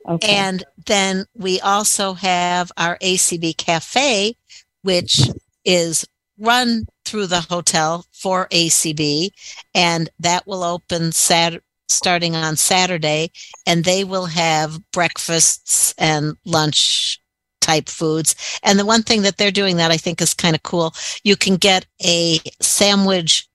Okay. 0.07 0.35
And 0.35 0.63
then 0.85 1.25
we 1.35 1.59
also 1.59 2.13
have 2.13 2.71
our 2.77 2.97
ACB 2.99 3.57
Cafe, 3.57 4.35
which 4.83 5.21
is 5.65 6.05
run 6.37 6.85
through 7.11 7.27
the 7.27 7.41
hotel 7.41 8.05
for 8.13 8.47
ACB, 8.51 9.31
and 9.75 10.09
that 10.19 10.47
will 10.47 10.63
open 10.63 11.11
Sat- 11.11 11.61
starting 11.89 12.37
on 12.37 12.55
Saturday, 12.55 13.31
and 13.67 13.83
they 13.83 14.05
will 14.05 14.27
have 14.27 14.79
breakfasts 14.91 15.93
and 15.97 16.37
lunch 16.45 17.19
type 17.59 17.89
foods. 17.89 18.33
And 18.63 18.79
the 18.79 18.85
one 18.85 19.03
thing 19.03 19.23
that 19.23 19.35
they're 19.37 19.51
doing 19.51 19.75
that 19.77 19.91
I 19.91 19.97
think 19.97 20.21
is 20.21 20.33
kind 20.33 20.55
of 20.55 20.63
cool, 20.63 20.93
you 21.25 21.35
can 21.35 21.57
get 21.57 21.85
a 22.01 22.39
sandwich 22.61 23.45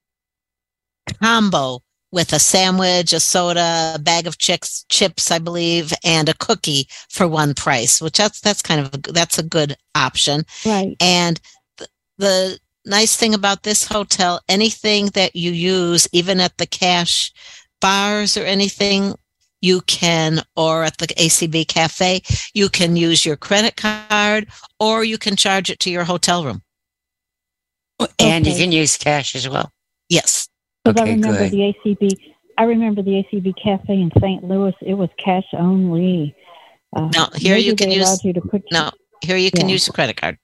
combo 1.21 1.81
with 2.11 2.31
a 2.31 2.39
sandwich, 2.39 3.11
a 3.11 3.19
soda, 3.19 3.93
a 3.95 3.99
bag 3.99 4.27
of 4.27 4.37
chips, 4.37 4.85
chips, 4.89 5.31
I 5.31 5.39
believe, 5.39 5.91
and 6.03 6.29
a 6.29 6.35
cookie 6.35 6.87
for 7.09 7.27
one 7.27 7.55
price, 7.55 8.01
which 8.01 8.17
that's 8.17 8.39
that's 8.39 8.61
kind 8.61 8.81
of 8.81 8.93
a, 8.93 9.11
that's 9.11 9.39
a 9.39 9.43
good 9.43 9.75
option. 9.95 10.45
right. 10.63 10.95
And 11.01 11.41
th- 11.77 11.89
the 12.17 12.59
nice 12.87 13.15
thing 13.15 13.33
about 13.33 13.63
this 13.63 13.87
hotel, 13.87 14.41
anything 14.49 15.07
that 15.07 15.35
you 15.35 15.51
use, 15.51 16.07
even 16.11 16.39
at 16.39 16.57
the 16.57 16.65
cash 16.65 17.31
bars 17.81 18.37
or 18.37 18.43
anything, 18.43 19.13
you 19.61 19.81
can, 19.81 20.41
or 20.55 20.83
at 20.83 20.97
the 20.97 21.07
ACB 21.07 21.67
cafe, 21.67 22.21
you 22.53 22.69
can 22.69 22.95
use 22.95 23.25
your 23.25 23.35
credit 23.35 23.75
card 23.75 24.47
or 24.79 25.03
you 25.03 25.17
can 25.17 25.35
charge 25.35 25.69
it 25.69 25.79
to 25.79 25.89
your 25.89 26.03
hotel 26.03 26.43
room. 26.43 26.61
And 28.19 28.45
you 28.45 28.53
can 28.55 28.71
use 28.71 28.97
cash 28.97 29.35
as 29.35 29.49
well. 29.49 29.71
Yes. 30.09 30.47
Because 30.83 31.01
I 31.01 31.09
remember 31.11 31.37
good. 31.39 31.51
the 31.51 31.73
ACB. 31.73 32.17
I 32.57 32.63
remember 32.63 33.01
the 33.01 33.23
ACB 33.23 33.53
cafe 33.61 33.93
in 33.93 34.11
St. 34.21 34.43
Louis. 34.43 34.73
It 34.81 34.93
was 34.93 35.09
cash 35.23 35.45
only. 35.53 36.35
Uh, 36.95 37.09
No, 37.13 37.27
here 37.35 37.57
you 37.57 37.75
can 37.75 37.91
use- 37.91 38.07
allowed 38.07 38.23
you 38.23 38.33
to 38.33 38.41
put. 38.41 38.63
No, 38.71 38.91
here 39.21 39.37
you 39.37 39.51
can 39.51 39.67
Yeah. 39.67 39.73
use 39.73 39.87
a 39.87 39.91
credit 39.91 40.17
card. 40.17 40.37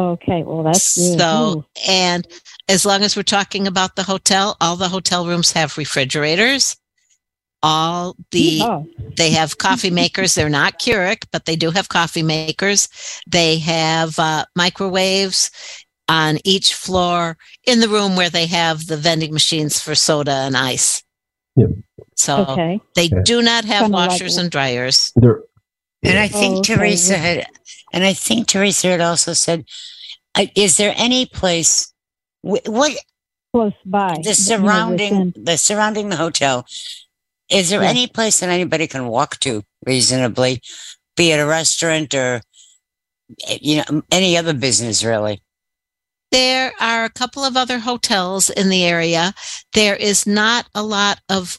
Okay, 0.00 0.42
well 0.42 0.62
that's 0.62 0.96
good. 0.96 1.18
So, 1.18 1.58
Ooh, 1.58 1.64
and 1.86 2.26
as 2.68 2.86
long 2.86 3.02
as 3.02 3.16
we're 3.16 3.22
talking 3.22 3.66
about 3.66 3.96
the 3.96 4.02
hotel, 4.02 4.56
all 4.60 4.76
the 4.76 4.88
hotel 4.88 5.26
rooms 5.26 5.52
have 5.52 5.76
refrigerators. 5.76 6.76
All 7.62 8.16
the 8.30 8.60
yeehaw. 8.60 9.16
they 9.18 9.30
have 9.32 9.58
coffee 9.58 9.90
makers. 9.90 10.34
They're 10.34 10.48
not 10.48 10.80
Keurig, 10.80 11.24
but 11.30 11.44
they 11.44 11.56
do 11.56 11.70
have 11.70 11.90
coffee 11.90 12.22
makers. 12.22 12.88
They 13.26 13.58
have 13.58 14.18
uh, 14.18 14.46
microwaves 14.56 15.50
on 16.08 16.38
each 16.44 16.72
floor 16.72 17.36
in 17.66 17.80
the 17.80 17.88
room 17.88 18.16
where 18.16 18.30
they 18.30 18.46
have 18.46 18.86
the 18.86 18.96
vending 18.96 19.34
machines 19.34 19.78
for 19.78 19.94
soda 19.94 20.32
and 20.32 20.56
ice. 20.56 21.02
Yep. 21.56 21.68
So 22.16 22.46
okay. 22.46 22.80
they 22.94 23.06
Okay. 23.06 23.22
do 23.24 23.42
not 23.42 23.66
have 23.66 23.82
Kinda 23.82 23.94
washers 23.96 24.36
what- 24.36 24.42
and 24.44 24.50
dryers. 24.50 25.12
There, 25.16 25.40
And 26.02 26.18
I 26.18 26.28
think 26.28 26.54
Oh, 26.54 26.58
okay. 26.60 26.74
Teresa 26.76 27.18
had, 27.18 27.46
and 27.92 28.04
I 28.04 28.12
think 28.12 28.46
Teresa 28.46 28.88
had 28.88 29.00
also 29.00 29.32
said, 29.32 29.64
uh, 30.34 30.46
is 30.54 30.76
there 30.76 30.94
any 30.96 31.26
place, 31.26 31.92
what, 32.42 32.64
Close 33.52 33.72
by. 33.84 34.14
the 34.14 34.20
you 34.20 34.26
know, 34.26 34.32
surrounding, 34.32 35.32
the 35.36 35.56
surrounding 35.58 36.08
the 36.08 36.16
hotel, 36.16 36.66
is 37.48 37.70
there 37.70 37.82
Yeah. 37.82 37.88
any 37.88 38.06
place 38.06 38.40
that 38.40 38.48
anybody 38.48 38.86
can 38.86 39.08
walk 39.08 39.40
to 39.40 39.62
reasonably, 39.86 40.62
be 41.16 41.32
it 41.32 41.40
a 41.40 41.46
restaurant 41.46 42.14
or, 42.14 42.42
eh, 43.48 43.58
you 43.60 43.76
know, 43.78 44.02
any 44.10 44.36
other 44.36 44.52
business 44.54 45.02
really? 45.02 45.42
There 46.30 46.72
are 46.78 47.04
a 47.04 47.10
couple 47.10 47.44
of 47.44 47.56
other 47.56 47.80
hotels 47.80 48.50
in 48.50 48.68
the 48.68 48.84
area. 48.84 49.34
There 49.72 49.96
is 49.96 50.28
not 50.28 50.68
a 50.76 50.82
lot 50.84 51.20
of 51.28 51.58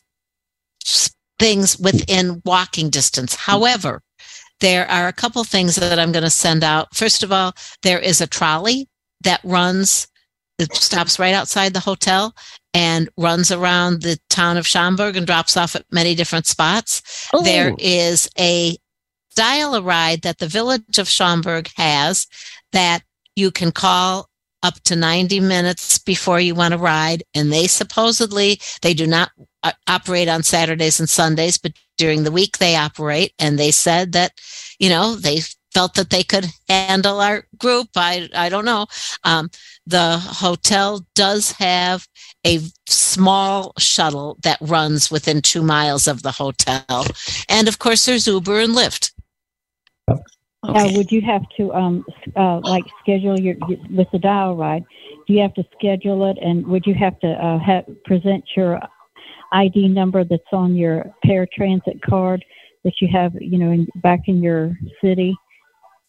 things 1.39 1.77
within 1.77 2.41
walking 2.45 2.89
distance. 2.89 3.35
However, 3.35 4.01
there 4.61 4.89
are 4.89 5.07
a 5.07 5.13
couple 5.13 5.43
things 5.43 5.75
that 5.75 5.99
I'm 5.99 6.11
going 6.11 6.23
to 6.23 6.29
send 6.29 6.63
out. 6.63 6.95
First 6.95 7.23
of 7.23 7.31
all, 7.31 7.53
there 7.83 7.99
is 7.99 8.21
a 8.21 8.27
trolley 8.27 8.87
that 9.23 9.41
runs, 9.43 10.07
it 10.57 10.73
stops 10.73 11.19
right 11.19 11.33
outside 11.33 11.73
the 11.73 11.79
hotel 11.79 12.33
and 12.73 13.09
runs 13.17 13.51
around 13.51 14.01
the 14.01 14.17
town 14.29 14.57
of 14.57 14.67
Schaumburg 14.67 15.17
and 15.17 15.27
drops 15.27 15.57
off 15.57 15.75
at 15.75 15.85
many 15.91 16.15
different 16.15 16.45
spots. 16.45 17.27
Oh. 17.33 17.43
There 17.43 17.73
is 17.77 18.29
a 18.39 18.77
dial 19.35 19.75
a 19.75 19.81
ride 19.81 20.21
that 20.21 20.37
the 20.39 20.47
village 20.47 20.97
of 20.97 21.09
Schaumburg 21.09 21.69
has 21.75 22.27
that 22.71 23.01
you 23.35 23.51
can 23.51 23.71
call 23.71 24.29
up 24.63 24.75
to 24.83 24.95
90 24.95 25.39
minutes 25.39 25.97
before 25.97 26.39
you 26.39 26.53
want 26.53 26.73
to 26.73 26.77
ride 26.77 27.23
and 27.33 27.51
they 27.51 27.65
supposedly 27.65 28.59
they 28.81 28.93
do 28.93 29.07
not 29.07 29.31
operate 29.87 30.27
on 30.27 30.43
Saturdays 30.43 30.99
and 30.99 31.09
Sundays 31.09 31.57
but 31.57 31.73
during 31.97 32.23
the 32.23 32.31
week 32.31 32.57
they 32.57 32.75
operate 32.75 33.33
and 33.39 33.57
they 33.57 33.71
said 33.71 34.11
that 34.13 34.33
you 34.79 34.89
know 34.89 35.15
they 35.15 35.41
felt 35.73 35.95
that 35.95 36.09
they 36.09 36.23
could 36.23 36.47
handle 36.69 37.19
our 37.19 37.45
group. 37.57 37.89
I, 37.95 38.29
I 38.35 38.49
don't 38.49 38.65
know. 38.65 38.87
Um, 39.23 39.49
the 39.85 40.17
hotel 40.19 41.05
does 41.15 41.53
have 41.53 42.07
a 42.45 42.59
small 42.87 43.73
shuttle 43.77 44.37
that 44.43 44.57
runs 44.61 45.09
within 45.09 45.41
two 45.41 45.63
miles 45.63 46.07
of 46.07 46.23
the 46.23 46.31
hotel. 46.31 47.05
And 47.49 47.67
of 47.67 47.79
course, 47.79 48.05
there's 48.05 48.27
Uber 48.27 48.59
and 48.59 48.75
Lyft. 48.75 49.11
Now, 50.63 50.91
would 50.93 51.11
you 51.11 51.21
have 51.21 51.41
to 51.57 51.73
um 51.73 52.05
uh 52.35 52.59
like 52.59 52.83
schedule 53.01 53.39
your 53.39 53.55
with 53.89 54.07
the 54.11 54.19
dial 54.19 54.55
ride? 54.55 54.83
Do 55.25 55.33
you 55.33 55.41
have 55.41 55.55
to 55.55 55.65
schedule 55.75 56.29
it, 56.29 56.37
and 56.39 56.67
would 56.67 56.85
you 56.85 56.93
have 56.93 57.19
to 57.21 57.29
uh, 57.29 57.57
have 57.57 57.85
present 58.03 58.43
your 58.55 58.79
ID 59.51 59.87
number 59.89 60.23
that's 60.23 60.41
on 60.53 60.75
your 60.75 61.05
paratransit 61.25 62.01
card 62.01 62.43
that 62.83 62.93
you 63.01 63.07
have, 63.11 63.33
you 63.39 63.57
know, 63.57 63.71
in, 63.71 63.87
back 63.95 64.21
in 64.27 64.41
your 64.41 64.77
city 65.03 65.35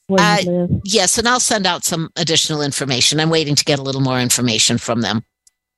where 0.06 0.20
Uh, 0.20 0.38
you 0.40 0.50
live? 0.50 0.70
Yes, 0.84 1.18
and 1.18 1.26
I'll 1.28 1.40
send 1.40 1.66
out 1.66 1.84
some 1.84 2.10
additional 2.16 2.62
information. 2.62 3.20
I'm 3.20 3.30
waiting 3.30 3.54
to 3.54 3.64
get 3.64 3.78
a 3.78 3.82
little 3.82 4.00
more 4.00 4.20
information 4.20 4.78
from 4.78 5.00
them. 5.00 5.22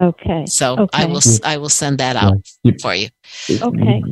Okay. 0.02 0.44
So 0.46 0.88
I 0.92 1.04
will 1.06 1.20
I 1.44 1.56
will 1.56 1.68
send 1.68 1.98
that 1.98 2.16
out 2.16 2.38
You- 2.64 2.74
for 2.82 2.94
you. 2.94 3.08
Okay. 3.50 4.02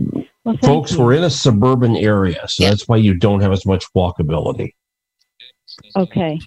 Well, 0.44 0.56
Folks, 0.62 0.92
you. 0.92 0.98
we're 1.00 1.14
in 1.14 1.24
a 1.24 1.30
suburban 1.30 1.96
area, 1.96 2.46
so 2.48 2.64
that's 2.64 2.88
why 2.88 2.96
you 2.96 3.14
don't 3.14 3.40
have 3.40 3.52
as 3.52 3.64
much 3.66 3.84
walkability. 3.96 4.70
Okay. 5.96 6.38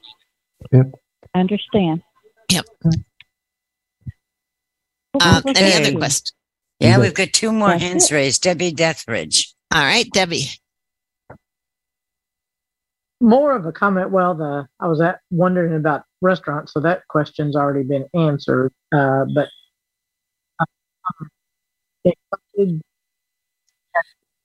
Yep. 0.71 0.87
I 1.33 1.39
understand. 1.39 2.01
Yep. 2.51 2.65
Okay, 5.15 5.29
Um, 5.29 5.43
any 5.55 5.73
other 5.73 5.97
questions? 5.97 6.33
Yeah, 6.79 6.95
Good. 6.97 7.01
we've 7.01 7.13
got 7.13 7.33
two 7.33 7.51
more 7.51 7.71
hands 7.71 8.11
raised. 8.11 8.41
Debbie 8.43 8.71
Deathridge. 8.73 9.53
All 9.73 9.81
right, 9.81 10.05
Debbie. 10.11 10.45
more 13.21 13.55
of 13.55 13.65
a 13.65 13.71
comment. 13.71 14.11
Well, 14.11 14.35
the 14.35 14.67
I 14.79 14.87
was 14.87 14.99
at 15.01 15.19
wondering 15.31 15.73
about 15.73 16.03
restaurants, 16.21 16.73
so 16.73 16.79
that 16.81 17.07
question's 17.07 17.55
already 17.55 17.83
been 17.83 18.05
answered. 18.13 18.73
Uh, 18.93 19.25
but 19.33 19.47
um, 20.59 21.29
it- 22.03 22.17
it- 22.55 22.81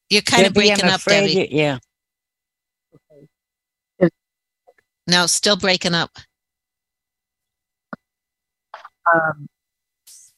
You're 0.09 0.23
kind 0.23 0.47
of 0.47 0.55
Debbie, 0.55 0.71
I'm 0.71 0.77
breaking 0.79 0.91
up, 0.91 1.03
Debbie. 1.03 1.33
you- 1.33 1.49
yeah. 1.51 1.79
No, 5.09 5.27
still 5.27 5.57
breaking 5.57 5.95
up. 5.95 6.11
um, 9.13 9.49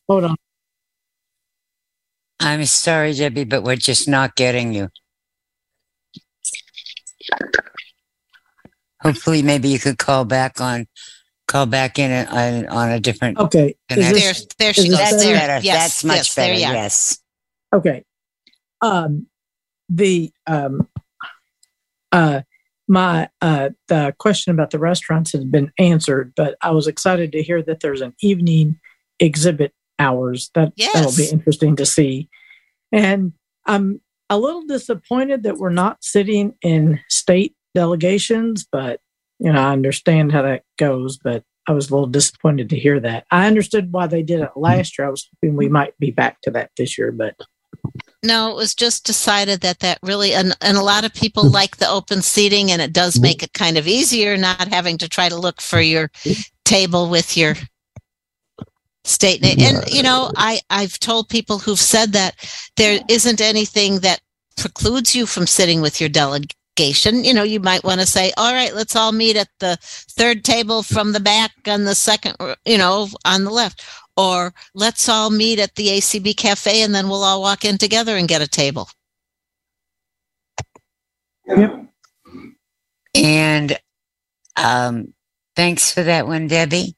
hold 0.09 0.25
on. 0.25 0.37
I'm 2.43 2.65
sorry, 2.65 3.15
Debbie, 3.15 3.45
but 3.45 3.63
we're 3.63 3.77
just 3.77 4.09
not 4.09 4.35
getting 4.37 4.73
you. 4.73 4.89
Hopefully, 9.01 9.43
maybe 9.43 9.69
you 9.69 9.79
could 9.79 9.99
call 9.99 10.25
back 10.25 10.61
on, 10.61 10.87
call 11.49 11.67
back 11.67 11.99
in 11.99 12.27
on, 12.29 12.67
on 12.67 12.91
a 12.91 13.01
different. 13.01 13.39
Okay, 13.39 13.75
is 13.91 13.97
connection. 13.97 14.15
There, 14.15 14.33
this 14.33 14.47
there 14.59 14.71
is 14.71 14.77
she 14.77 14.89
this 14.89 14.91
goes. 14.91 14.99
That's 14.99 15.25
There. 15.25 15.35
better. 15.37 15.65
Yes, 15.65 15.81
That's 15.81 16.05
much 16.05 16.17
yes, 16.17 16.35
there 16.35 16.47
better. 16.49 16.61
you 16.61 16.67
are. 16.67 16.73
Yes. 16.75 17.19
okay? 17.73 18.05
Um, 18.81 19.27
the 19.89 20.33
um, 20.47 20.89
uh, 22.13 22.43
my 22.89 23.29
uh, 23.41 23.71
the 23.89 24.15
question 24.19 24.53
about 24.53 24.71
the 24.71 24.79
restaurants 24.79 25.33
has 25.33 25.45
been 25.45 25.73
answered, 25.79 26.33
but 26.37 26.57
I 26.63 26.71
was 26.71 26.87
excited 26.87 27.33
to 27.33 27.43
hear 27.43 27.63
that 27.63 27.81
there's 27.81 28.01
an 28.01 28.15
evening 28.21 28.79
exhibit 29.19 29.73
hours. 29.99 30.51
That 30.55 30.73
that'll 30.95 31.17
be 31.17 31.29
interesting 31.31 31.77
to 31.77 31.87
see. 31.87 32.29
And 32.91 33.33
I'm 33.67 34.01
a 34.29 34.39
little 34.39 34.63
disappointed 34.63 35.43
that 35.43 35.59
we're 35.59 35.71
not 35.71 36.03
sitting 36.03 36.55
in 36.63 37.01
state 37.09 37.55
delegations, 37.75 38.67
but 38.71 39.01
you 39.39 39.53
know, 39.53 39.61
I 39.61 39.73
understand 39.73 40.33
how 40.33 40.43
that 40.43 40.63
goes, 40.79 41.19
but 41.19 41.43
I 41.69 41.73
was 41.73 41.91
a 41.91 41.95
little 41.95 42.09
disappointed 42.09 42.71
to 42.71 42.79
hear 42.79 43.01
that. 43.01 43.27
I 43.31 43.47
understood 43.47 43.93
why 43.93 44.07
they 44.07 44.23
did 44.23 44.41
it 44.41 44.51
mm-hmm. 44.51 44.61
last 44.61 44.99
year. 44.99 45.07
I 45.07 45.11
was 45.11 45.29
hoping 45.35 45.57
we 45.57 45.69
might 45.69 45.99
be 45.99 46.11
back 46.11 46.41
to 46.43 46.51
that 46.53 46.71
this 46.77 46.97
year, 46.97 47.13
but 47.13 47.37
No, 48.23 48.51
it 48.51 48.57
was 48.57 48.75
just 48.75 49.05
decided 49.05 49.61
that 49.63 49.81
that 49.81 49.99
really, 50.03 50.33
and, 50.35 50.57
and 50.61 50.77
a 50.77 50.83
lot 50.83 51.05
of 51.05 51.13
people 51.13 51.45
mm-hmm. 51.45 51.55
like 51.55 51.77
the 51.79 51.89
open 51.89 52.23
seating, 52.23 52.71
and 52.71 52.81
it 52.81 52.93
does 52.93 53.15
mm-hmm. 53.15 53.23
make 53.23 53.43
it 53.43 53.53
kind 53.53 53.77
of 53.77 53.87
easier 53.87 54.37
not 54.37 54.69
having 54.69 54.99
to 54.99 55.09
try 55.09 55.29
to 55.29 55.37
look 55.37 55.61
for 55.61 55.81
your 55.81 56.11
table 56.65 57.09
with 57.09 57.37
your 57.37 57.55
state 59.05 59.43
name. 59.43 59.59
And 59.61 59.89
you 59.91 60.03
know, 60.03 60.31
I 60.37 60.61
I've 60.71 60.99
told 60.99 61.29
people 61.29 61.59
who've 61.59 61.79
said 61.79 62.13
that 62.13 62.37
there 62.77 63.01
isn't 63.09 63.41
anything 63.41 64.01
that 64.01 64.21
precludes 64.57 65.15
you 65.15 65.27
from 65.27 65.47
sitting 65.47 65.81
with 65.81 66.01
your 66.01 66.09
delegation. 66.11 67.25
You 67.25 67.35
know, 67.35 67.43
you 67.43 67.61
might 67.61 67.85
want 67.85 68.01
to 68.01 68.07
say, 68.07 68.33
"All 68.37 68.53
right, 68.53 68.75
let's 68.75 68.97
all 68.97 69.13
meet 69.13 69.37
at 69.37 69.49
the 69.59 69.79
third 69.83 70.45
table 70.45 70.83
from 70.83 71.13
the 71.13 71.21
back 71.21 71.53
on 71.67 71.85
the 71.85 71.95
second, 71.95 72.37
you 72.65 72.79
know, 72.79 73.09
on 73.25 73.45
the 73.45 73.51
left." 73.51 73.85
Or 74.15 74.53
let's 74.75 75.09
all 75.09 75.31
meet 75.31 75.59
at 75.59 75.75
the 75.75 75.89
ACB 75.89 76.37
cafe 76.37 76.83
and 76.83 76.95
then 76.95 77.09
we'll 77.09 77.25
all 77.25 77.41
walk 77.41 77.65
in 77.65 77.79
together 77.79 78.15
and 78.17 78.29
get 78.29 78.43
a 78.43 78.47
table. 78.47 78.91
Yep. 81.47 81.87
And 83.15 83.79
um, 84.57 85.15
thanks 85.57 85.93
for 85.93 86.03
that 86.03 86.27
one, 86.27 86.47
Debbie. 86.47 86.95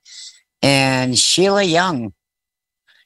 And 0.65 1.19
Sheila 1.19 1.63
Young. 1.63 2.13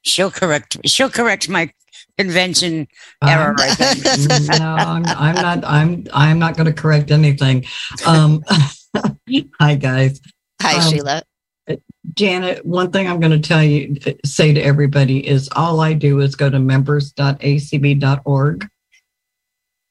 She'll 0.03 0.31
correct. 0.31 0.77
She'll 0.87 1.11
correct 1.11 1.49
my 1.49 1.73
convention 2.17 2.87
error. 3.27 3.57
I 3.59 3.75
think. 3.75 4.49
no, 4.61 4.77
I'm, 4.77 5.05
I'm 5.07 5.35
not. 5.35 5.65
I'm. 5.65 6.07
I'm 6.15 6.39
not 6.39 6.57
going 6.57 6.67
to 6.67 6.73
correct 6.73 7.11
anything. 7.11 7.65
Um, 8.07 8.45
hi, 9.61 9.75
guys. 9.75 10.21
Hi, 10.63 10.77
Um, 10.77 10.83
Sheila. 10.93 11.23
Janet, 12.15 12.65
one 12.65 12.91
thing 12.91 13.07
I'm 13.09 13.21
going 13.21 13.33
to 13.33 13.39
tell 13.41 13.63
you, 13.63 13.97
say 14.25 14.55
to 14.55 14.61
everybody 14.61 15.27
is 15.27 15.51
all 15.55 15.81
I 15.81 15.93
do 15.93 16.21
is 16.21 16.35
go 16.37 16.49
to 16.49 16.59
members.acb.org 16.59 18.69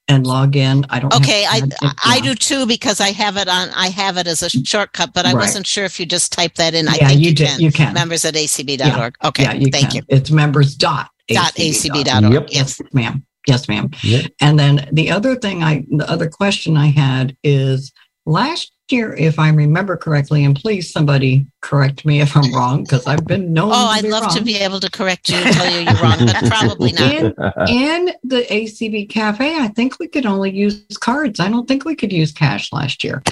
and 0.08 0.26
log 0.26 0.56
in. 0.56 0.86
I 0.90 1.00
don't. 1.00 1.14
Okay, 1.16 1.46
I 1.50 1.60
to 1.62 1.78
add 1.84 1.96
I 2.04 2.20
do 2.22 2.34
too 2.36 2.66
because 2.66 3.00
I 3.02 3.12
have 3.12 3.38
it 3.38 3.48
on. 3.48 3.70
I 3.76 3.88
have 3.90 4.18
it 4.18 4.28
as 4.28 4.42
a 4.44 4.50
shortcut, 4.50 5.14
but 5.14 5.26
I 5.26 5.34
Right. 5.34 5.42
wasn't 5.42 5.68
sure 5.68 5.84
if 5.86 6.00
you 6.00 6.06
just 6.06 6.32
type 6.32 6.56
that 6.56 6.74
in. 6.74 6.88
I 6.88 6.96
Yeah, 6.96 7.08
think 7.10 7.22
you 7.22 7.30
you, 7.30 7.36
did- 7.36 7.48
can. 7.48 7.60
you 7.60 7.72
can. 7.72 7.94
Members 7.94 8.24
at 8.26 8.36
acb.org. 8.36 9.16
Okay, 9.24 9.44
Yeah, 9.44 9.54
you 9.54 9.68
thank 9.72 9.88
can. 9.92 9.96
you. 9.98 10.02
It's 10.08 10.32
members 10.32 10.76
dot 10.76 11.10
Dot 11.30 11.54
acb.org. 11.56 12.34
Yep. 12.34 12.48
Yes. 12.52 12.82
ma'am. 12.94 13.24
Yes, 13.48 13.68
ma'am. 13.68 13.90
Yep. 14.04 14.32
And 14.42 14.58
then 14.60 14.88
the 14.94 15.12
other 15.12 15.36
thing 15.36 15.62
I, 15.64 15.86
the 15.90 16.10
other 16.10 16.30
question 16.30 16.78
I 16.78 16.88
had 16.88 17.36
is 17.44 17.92
last 18.28 18.72
year, 18.90 19.14
if 19.14 19.40
I 19.40 19.50
remember 19.50 19.98
correctly, 19.98 20.44
and 20.46 20.56
please 20.56 20.92
somebody 20.92 21.48
correct 21.62 22.06
me 22.06 22.22
if 22.22 22.36
I'm 22.36 22.54
wrong, 22.54 22.84
because 22.84 23.08
I've 23.08 23.26
been 23.26 23.54
known. 23.54 23.72
Oh, 23.72 23.74
to 23.74 23.78
I'd 23.78 24.04
be 24.04 24.10
love 24.10 24.36
to 24.36 24.44
be 24.44 24.58
able 24.58 24.80
to 24.82 24.92
correct 24.92 25.30
you 25.30 25.38
and 25.38 25.56
tell 25.56 25.72
you 25.72 25.80
you're 25.80 26.02
wrong, 26.02 26.20
but 26.20 26.36
probably 26.52 26.92
not. 26.92 27.14
In, 27.14 27.26
in 27.70 28.14
the 28.24 28.46
ACB 28.50 29.10
cafe, 29.10 29.58
I 29.58 29.70
think 29.70 30.00
we 30.00 30.08
could 30.08 30.26
only 30.26 30.52
use 30.52 30.86
cards. 31.00 31.40
I 31.40 31.50
don't 31.50 31.68
think 31.68 31.86
we 31.86 31.96
could 31.96 32.14
use 32.14 32.32
cash 32.32 32.72
last 32.72 33.04
year. 33.04 33.24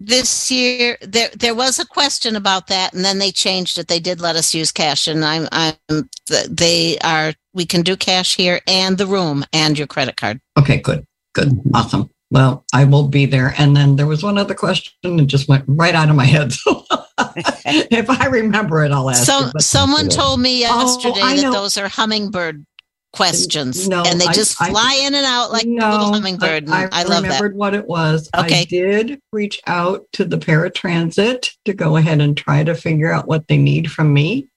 This 0.00 0.50
year, 0.50 0.98
there 1.00 1.30
there 1.38 1.54
was 1.54 1.78
a 1.78 1.86
question 1.86 2.34
about 2.34 2.66
that, 2.66 2.92
and 2.92 3.04
then 3.04 3.18
they 3.18 3.30
changed 3.30 3.78
it. 3.78 3.86
They 3.86 4.00
did 4.00 4.20
let 4.20 4.34
us 4.34 4.52
use 4.52 4.72
cash, 4.72 5.06
and 5.06 5.24
I'm 5.24 5.46
I'm 5.52 6.08
they 6.50 6.98
are 7.04 7.34
we 7.54 7.66
can 7.66 7.82
do 7.82 7.96
cash 7.96 8.34
here 8.34 8.60
and 8.66 8.98
the 8.98 9.06
room 9.06 9.44
and 9.52 9.78
your 9.78 9.86
credit 9.86 10.16
card. 10.16 10.40
Okay, 10.58 10.78
good, 10.78 11.06
good, 11.34 11.50
mm-hmm. 11.50 11.76
awesome. 11.76 12.10
Well, 12.32 12.64
I 12.72 12.84
will 12.84 13.08
be 13.08 13.26
there. 13.26 13.54
And 13.58 13.76
then 13.76 13.96
there 13.96 14.06
was 14.06 14.22
one 14.22 14.38
other 14.38 14.54
question 14.54 15.18
that 15.18 15.26
just 15.26 15.48
went 15.48 15.64
right 15.68 15.94
out 15.94 16.08
of 16.08 16.16
my 16.16 16.24
head. 16.24 16.52
So 16.62 17.34
if 17.66 18.08
I 18.08 18.26
remember 18.26 18.82
it, 18.84 18.90
I'll 18.90 19.10
ask. 19.10 19.24
So 19.24 19.40
you, 19.40 19.52
someone 19.60 20.08
told 20.08 20.40
me 20.40 20.64
Oh, 20.66 20.80
yesterday 20.80 21.20
I 21.22 21.36
that 21.36 21.52
those 21.52 21.76
are 21.76 21.86
hummingbird 21.86 22.64
questions, 23.12 23.86
No, 23.86 24.02
and 24.04 24.18
they 24.18 24.26
just 24.28 24.60
I- 24.60 24.70
fly 24.70 25.00
in 25.04 25.14
and 25.14 25.26
out 25.26 25.52
like 25.52 25.64
a 25.64 25.68
little 25.68 26.14
hummingbird. 26.14 26.70
I, 26.70 26.88
I, 26.90 27.02
love 27.02 27.22
that. 27.22 27.22
remembered 27.22 27.54
what 27.54 27.74
it 27.74 27.86
was. 27.86 28.30
Okay. 28.36 28.62
I 28.62 28.64
did 28.64 29.20
reach 29.30 29.60
out 29.66 30.06
to 30.14 30.24
the 30.24 30.38
paratransit 30.38 31.50
to 31.66 31.74
go 31.74 31.96
ahead 31.96 32.22
and 32.22 32.34
try 32.36 32.64
to 32.64 32.74
figure 32.74 33.12
out 33.12 33.28
what 33.28 33.46
they 33.46 33.58
need 33.58 33.90
from 33.92 34.12
me. 34.12 34.48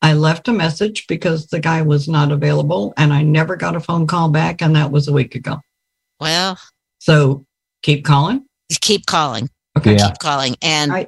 I 0.00 0.14
left 0.14 0.46
a 0.48 0.52
message 0.52 1.06
because 1.08 1.48
the 1.48 1.60
guy 1.60 1.82
was 1.82 2.08
not 2.08 2.30
available 2.30 2.94
and 2.96 3.12
I 3.12 3.22
never 3.22 3.56
got 3.56 3.76
a 3.76 3.80
phone 3.80 4.06
call 4.06 4.30
back. 4.30 4.62
And 4.62 4.76
that 4.76 4.92
was 4.92 5.08
a 5.08 5.12
week 5.12 5.34
ago. 5.34 5.60
Well, 6.20 6.58
So 6.98 7.46
keep 7.82 8.04
calling. 8.04 8.44
keep 8.80 9.06
calling, 9.06 9.48
Okay. 9.78 9.96
Yeah. 9.96 10.08
keep 10.08 10.18
calling, 10.18 10.56
and. 10.62 10.92
I- 10.92 11.06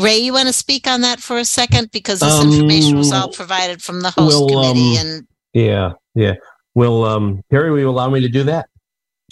Ray, 0.00 0.16
you 0.18 0.32
want 0.32 0.46
to 0.46 0.54
speak 0.54 0.86
on 0.86 1.02
that 1.02 1.20
for 1.20 1.38
a 1.38 1.44
second 1.44 1.90
because 1.92 2.20
this 2.20 2.32
Um, 2.32 2.50
information 2.50 2.96
was 2.96 3.12
all 3.12 3.28
provided 3.30 3.82
from 3.82 4.00
the 4.00 4.10
host 4.10 4.34
well, 4.40 4.48
committee, 4.48 4.96
um, 4.96 5.06
and 5.06 5.26
Yeah, 5.52 5.92
yeah. 6.14 6.32
Will 6.74 7.04
um, 7.04 7.42
Terry, 7.50 7.70
will 7.70 7.78
you 7.80 7.90
allow 7.90 8.08
me 8.08 8.20
to 8.20 8.28
do 8.28 8.42
that? 8.44 8.70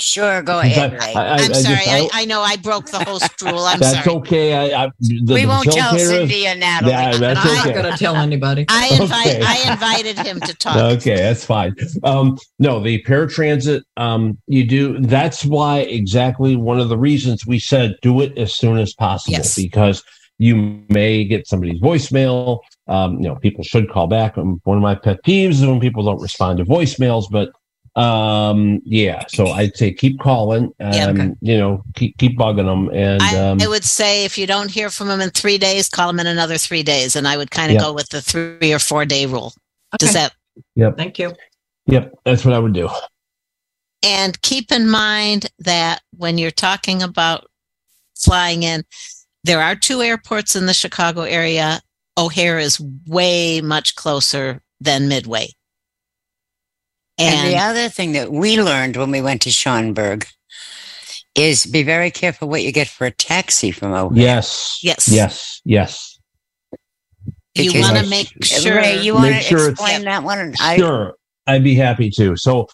Sure, 0.01 0.42
go 0.42 0.61
ahead, 0.61 0.94
I- 0.94 0.96
Ray. 1.07 1.14
I- 1.14 1.20
I- 1.20 1.32
I'm 1.34 1.51
I 1.51 1.55
sorry. 1.55 1.76
just- 1.76 1.88
I, 1.88 1.98
I- 1.98 2.09
I 2.12 2.24
know 2.24 2.40
I 2.40 2.57
broke 2.57 2.86
the 2.90 3.05
host 3.05 3.40
rule. 3.42 3.59
I'm 3.59 3.78
sorry. 3.78 3.92
That's 3.94 4.05
sorry. 4.05 4.16
okay. 4.16 4.55
I, 4.74 4.84
I, 4.84 4.90
the, 5.01 5.34
we 5.34 5.42
the 5.42 5.46
won't 5.48 5.70
tell 5.70 5.92
facilitator- 5.92 6.07
Cindy 6.09 6.46
and 6.46 6.61
Natalie. 6.61 6.90
Yeah, 6.92 7.16
that's 7.18 7.40
I- 7.40 7.42
okay. 7.42 7.51
I'm 7.61 7.66
not 7.66 7.74
going 7.82 7.92
to 7.92 7.98
tell 7.98 8.16
anybody. 8.16 8.64
I 8.68 8.88
invite 9.01 9.26
Okay. 9.26 9.42
I 9.44 9.70
invited 9.72 10.18
him 10.18 10.40
to 10.40 10.55
talk. 10.55 10.76
Okay, 10.76 11.16
that's 11.16 11.44
fine. 11.44 11.74
Um, 12.03 12.38
no, 12.59 12.80
the 12.82 13.03
paratransit, 13.03 13.82
um, 13.96 14.38
you 14.46 14.64
do. 14.66 14.98
That's 15.01 15.44
why 15.44 15.80
exactly 15.80 16.57
one 16.57 16.80
of 16.80 16.88
the 16.88 16.98
reasons 16.98 17.46
we 17.46 17.59
said 17.59 17.96
do 18.03 18.20
it 18.22 18.36
as 18.38 18.55
soon 18.55 18.78
as 18.78 18.94
possible 18.94 19.32
Yes. 19.32 19.55
because 19.57 20.03
you 20.38 20.82
may 20.88 21.22
get 21.24 21.46
somebody's 21.46 21.80
voicemail. 21.82 22.61
Um, 22.88 23.16
you 23.20 23.28
know, 23.28 23.34
people 23.36 23.62
should 23.62 23.90
call 23.90 24.07
back. 24.07 24.38
Um, 24.38 24.61
One 24.64 24.78
of 24.78 24.82
my 24.82 24.94
pet 24.94 25.22
peeves 25.22 25.51
is 25.51 25.66
when 25.66 25.80
people 25.80 26.03
don't 26.03 26.20
respond 26.20 26.59
to 26.59 26.64
voicemails, 26.64 27.26
but 27.30 27.51
um, 27.97 28.80
yeah. 28.84 29.24
So 29.28 29.49
I'd 29.49 29.76
say 29.76 29.93
keep 29.93 30.20
calling. 30.20 30.66
Um, 30.80 30.93
Yeah, 30.93 31.09
okay. 31.11 31.30
you 31.41 31.59
know, 31.59 31.82
keep 31.95 32.16
keep 32.18 32.38
bugging 32.38 32.66
them, 32.66 32.88
and 32.95 33.22
I, 33.22 33.36
um, 33.36 33.59
I 33.61 33.68
would 33.68 33.84
say 33.84 34.24
if 34.24 34.38
you 34.38 34.47
don't 34.47 34.70
hear 34.70 34.91
from 34.91 35.09
them 35.09 35.20
in 35.20 35.30
three 35.30 35.59
days, 35.59 35.88
call 35.88 36.07
them 36.09 36.20
in 36.20 36.26
another 36.26 36.57
three 36.59 36.82
days, 36.82 37.16
and 37.16 37.26
I 37.26 37.36
would 37.36 37.51
kind 37.51 37.70
of 37.70 37.74
Yeah. 37.74 37.80
go 37.82 37.93
with 37.93 38.09
the 38.11 38.22
three 38.22 38.72
or 38.72 38.78
four 38.78 39.05
day 39.05 39.26
rule. 39.26 39.53
Does 39.99 40.12
that 40.12 40.32
yep, 40.76 40.97
Thank 40.97 41.18
you. 41.18 41.34
yep, 41.86 42.12
that's 42.24 42.45
what 42.45 42.55
I 42.55 42.59
would 42.59 42.72
do. 42.74 42.88
And 44.03 44.41
keep 44.43 44.72
in 44.72 44.88
mind 44.88 45.51
that 45.59 46.01
when 46.16 46.38
you're 46.38 46.51
talking 46.51 47.03
about 47.03 47.47
flying 48.16 48.62
in, 48.62 48.84
there 49.45 49.61
are 49.61 49.74
two 49.74 50.01
airports 50.01 50.55
in 50.57 50.66
the 50.66 50.74
Chicago 50.74 51.22
area. 51.22 51.80
O'Hare 52.16 52.59
is 52.59 52.80
way 53.07 53.61
much 53.61 53.97
closer 53.97 54.62
than 54.80 55.09
Midway. 55.09 55.49
And, 57.21 57.35
And, 57.35 57.49
the 57.53 57.59
other 57.59 57.89
thing 57.89 58.12
that 58.12 58.33
we 58.33 58.61
learned 58.62 58.97
when 58.97 59.11
we 59.11 59.21
went 59.21 59.43
to 59.43 59.51
Schaumburg 59.51 60.27
is 61.35 61.66
be 61.66 61.83
very 61.83 62.11
careful 62.11 62.49
what 62.49 62.62
you 62.62 62.73
get 62.73 62.89
for 62.89 63.07
a 63.07 63.11
taxi 63.11 63.71
from 63.71 63.93
O'Hare. 63.93 64.18
Yes, 64.18 64.79
Yes. 64.83 65.07
yes, 65.09 65.61
yes. 65.64 66.18
you 67.55 67.81
want 67.81 67.99
to 67.99 68.07
make 68.09 68.33
sure. 68.43 68.77
Ray, 68.77 69.01
you 69.03 69.14
want 69.14 69.31
Make 69.31 69.43
to 69.43 69.49
sure 69.49 69.59
it's- 69.59 69.73
explain 69.73 70.05
that 70.05 70.23
one? 70.25 70.55
I, 70.61 70.77
Sure, 70.77 71.14
I'd 71.47 71.62
be 71.64 71.75
happy 71.75 72.11
to. 72.11 72.37
So 72.37 72.68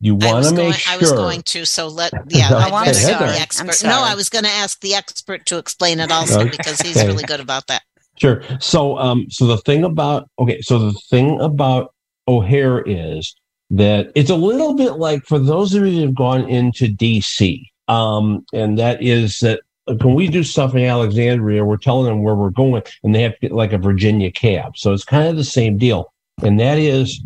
you 0.00 0.14
want 0.14 0.36
was, 0.38 0.50
to 0.50 0.56
going, 0.56 0.70
make 0.70 0.78
sure. 0.78 0.94
I 0.94 0.96
was 0.98 1.12
going 1.12 1.42
to, 1.42 1.64
so 1.64 1.88
let, 1.88 2.12
yeah, 2.28 2.46
I'd 2.50 2.52
Oh, 2.72 2.76
I'm 2.76 2.86
rather 2.86 2.92
the 3.32 3.38
expert. 3.40 3.84
No, 3.84 4.00
I 4.02 4.14
was 4.14 4.28
going 4.28 4.44
to 4.44 4.50
ask 4.50 4.80
the 4.80 4.94
expert 4.94 5.46
to 5.46 5.58
explain 5.58 6.00
it 6.00 6.10
also 6.10 6.40
Okay. 6.40 6.50
because 6.50 6.80
he's 6.80 6.96
really 7.04 7.24
good 7.24 7.40
about 7.40 7.66
that. 7.66 7.82
Sure. 8.16 8.42
So, 8.60 8.98
um, 8.98 9.26
so 9.30 9.46
the 9.46 9.58
thing 9.58 9.84
about 9.84 10.28
okay, 10.38 10.60
so 10.62 10.78
the 10.78 10.92
thing 11.10 11.40
about 11.40 11.94
O'Hare 12.28 12.82
is 12.82 13.34
that 13.70 14.10
it's 14.14 14.30
a 14.30 14.36
little 14.36 14.74
bit 14.74 14.92
like 14.92 15.24
for 15.24 15.38
those 15.38 15.74
of 15.74 15.86
you 15.86 15.92
who 15.92 16.00
have 16.02 16.14
gone 16.14 16.48
into 16.48 16.86
DC, 16.88 17.64
um, 17.88 18.44
and 18.52 18.78
that 18.78 19.02
is 19.02 19.40
that 19.40 19.60
when 19.86 20.14
we 20.14 20.28
do 20.28 20.42
stuff 20.42 20.74
in 20.74 20.84
Alexandria, 20.84 21.64
we're 21.64 21.76
telling 21.76 22.06
them 22.06 22.22
where 22.22 22.34
we're 22.34 22.50
going, 22.50 22.82
and 23.02 23.14
they 23.14 23.22
have 23.22 23.34
to 23.34 23.40
get 23.40 23.52
like 23.52 23.72
a 23.72 23.78
Virginia 23.78 24.30
cab. 24.30 24.76
So 24.76 24.92
it's 24.92 25.04
kind 25.04 25.28
of 25.28 25.36
the 25.36 25.44
same 25.44 25.78
deal, 25.78 26.12
and 26.42 26.58
that 26.60 26.78
is 26.78 27.20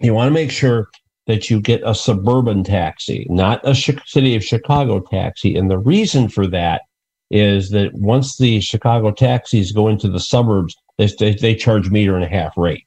you 0.00 0.14
want 0.14 0.28
to 0.28 0.34
make 0.34 0.50
sure 0.50 0.88
that 1.26 1.50
you 1.50 1.60
get 1.60 1.82
a 1.84 1.94
suburban 1.94 2.62
taxi, 2.62 3.26
not 3.28 3.60
a 3.66 3.74
city 3.74 4.36
of 4.36 4.44
Chicago 4.44 5.00
taxi, 5.00 5.56
and 5.56 5.70
the 5.70 5.78
reason 5.78 6.28
for 6.28 6.46
that 6.46 6.82
is 7.30 7.70
that 7.70 7.92
once 7.94 8.36
the 8.36 8.60
Chicago 8.60 9.10
taxis 9.10 9.72
go 9.72 9.88
into 9.88 10.08
the 10.08 10.20
suburbs, 10.20 10.76
they, 10.96 11.34
they 11.34 11.54
charge 11.54 11.90
meter 11.90 12.14
and 12.14 12.24
a 12.24 12.28
half 12.28 12.56
rate. 12.56 12.85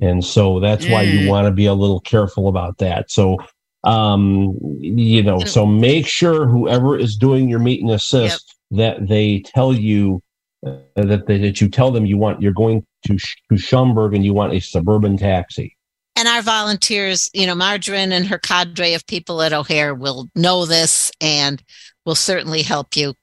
And 0.00 0.24
so 0.24 0.60
that's 0.60 0.86
why 0.86 1.02
you 1.02 1.20
Mm. 1.20 1.28
want 1.28 1.46
to 1.46 1.52
be 1.52 1.66
a 1.66 1.74
little 1.74 2.00
careful 2.00 2.48
about 2.48 2.78
that. 2.78 3.10
So, 3.10 3.38
um, 3.84 4.58
you 4.80 5.22
know, 5.22 5.38
so 5.44 5.64
make 5.64 6.06
sure 6.06 6.46
whoever 6.46 6.98
is 6.98 7.16
doing 7.16 7.48
your 7.48 7.60
meet 7.60 7.80
and 7.80 7.90
assist 7.90 8.54
that 8.72 9.08
they 9.08 9.40
tell 9.40 9.72
you 9.72 10.22
uh, 10.66 10.72
that 10.96 11.26
they, 11.26 11.38
that 11.38 11.60
you 11.60 11.68
tell 11.68 11.90
them 11.90 12.04
you 12.04 12.18
want 12.18 12.42
you're 12.42 12.52
going 12.52 12.84
to 13.06 13.16
to 13.50 13.56
Schaumburg 13.56 14.14
and 14.14 14.24
you 14.24 14.34
want 14.34 14.52
a 14.52 14.60
suburban 14.60 15.16
taxi. 15.16 15.76
And 16.16 16.26
our 16.26 16.42
volunteers, 16.42 17.30
you 17.34 17.46
know, 17.46 17.54
Margarine 17.54 18.10
and 18.10 18.26
her 18.26 18.38
cadre 18.38 18.94
of 18.94 19.06
people 19.06 19.42
at 19.42 19.52
O'Hare 19.52 19.94
will 19.94 20.30
know 20.34 20.64
this 20.64 21.12
and 21.20 21.62
will 22.06 22.14
certainly 22.14 22.62
help 22.62 22.96
you. 22.96 23.14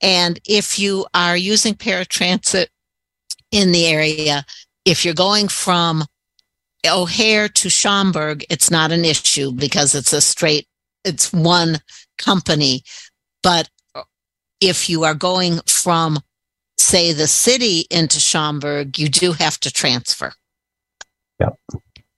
And 0.00 0.40
if 0.46 0.78
you 0.78 1.06
are 1.12 1.36
using 1.36 1.74
paratransit 1.74 2.68
in 3.50 3.72
the 3.72 3.86
area, 3.86 4.44
if 4.88 5.04
you're 5.04 5.12
going 5.12 5.48
from 5.48 6.04
O'Hare 6.86 7.48
to 7.48 7.68
Schaumburg, 7.68 8.44
it's 8.48 8.70
not 8.70 8.90
an 8.90 9.04
issue 9.04 9.52
because 9.52 9.94
it's 9.94 10.14
a 10.14 10.20
straight, 10.22 10.66
it's 11.04 11.30
one 11.30 11.78
company. 12.16 12.82
But 13.42 13.68
if 14.62 14.88
you 14.88 15.04
are 15.04 15.14
going 15.14 15.60
from, 15.66 16.20
say, 16.78 17.12
the 17.12 17.26
city 17.26 17.84
into 17.90 18.18
Schaumburg, 18.18 18.98
you 18.98 19.10
do 19.10 19.32
have 19.32 19.60
to 19.60 19.70
transfer. 19.70 20.32
Yep. 21.38 21.54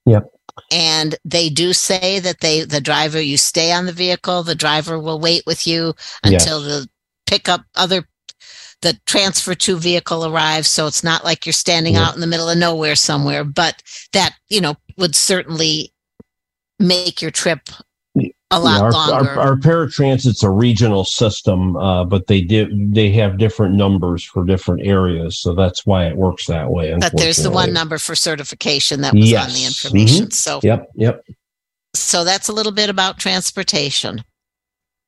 Yep. 0.07 0.31
And 0.71 1.17
they 1.25 1.49
do 1.49 1.73
say 1.73 2.21
that 2.21 2.39
they, 2.41 2.63
the 2.63 2.81
driver, 2.81 3.21
you 3.21 3.37
stay 3.37 3.73
on 3.73 3.87
the 3.87 3.93
vehicle, 3.93 4.45
the 4.45 4.55
driver 4.55 4.97
will 4.99 5.19
wait 5.19 5.43
with 5.45 5.67
you 5.67 5.95
Yes. 6.25 6.45
until 6.45 6.61
the 6.61 6.89
pickup 7.27 7.63
other, 7.75 8.07
the 8.83 8.99
transfer 9.07 9.55
to 9.55 9.77
vehicle 9.77 10.25
arrives. 10.27 10.71
So 10.71 10.87
it's 10.87 11.05
not 11.05 11.25
like 11.25 11.45
you're 11.47 11.53
standing 11.53 11.95
Yeah. 11.95 12.07
out 12.09 12.15
in 12.15 12.21
the 12.21 12.27
middle 12.27 12.49
of 12.49 12.59
nowhere 12.59 12.95
somewhere, 12.97 13.45
but 13.45 13.83
that, 14.13 14.35
you 14.49 14.61
know, 14.61 14.77
would 14.97 15.15
certainly 15.15 15.93
make 16.79 17.21
your 17.21 17.31
trip 17.31 17.69
a 18.51 18.59
lot 18.59 18.81
our, 18.81 18.91
longer. 18.91 19.31
Our, 19.31 19.39
our 19.39 19.57
paratransit's 19.57 20.43
a 20.43 20.51
regional 20.51 21.05
system, 21.05 21.77
uh, 21.77 22.05
but 22.05 22.27
they 22.27 22.41
did 22.41 22.95
they 22.95 23.13
have 23.13 23.39
different 23.39 23.75
numbers 23.77 24.25
for 24.25 24.45
different 24.45 24.85
areas, 24.85 25.39
so 25.39 25.55
that's 25.55 25.87
why 25.87 26.07
it 26.07 26.17
works 26.17 26.47
that 26.47 26.69
way. 26.71 26.93
but 26.99 27.17
there's 27.17 27.37
the 27.37 27.51
one 27.51 27.73
number 27.73 27.97
for 27.99 28.17
certification 28.17 29.03
that 29.03 29.15
was 29.15 29.33
on 29.35 29.49
the 29.51 29.59
Yes. 29.61 29.85
information. 29.85 30.27
Mhm. 30.27 30.33
So, 30.33 30.61
Yep, 30.65 30.89
yep. 30.97 31.25
so 31.95 32.25
that's 32.25 32.49
a 32.49 32.53
little 32.53 32.73
bit 32.73 32.91
about 32.91 33.19
transportation. 33.19 34.25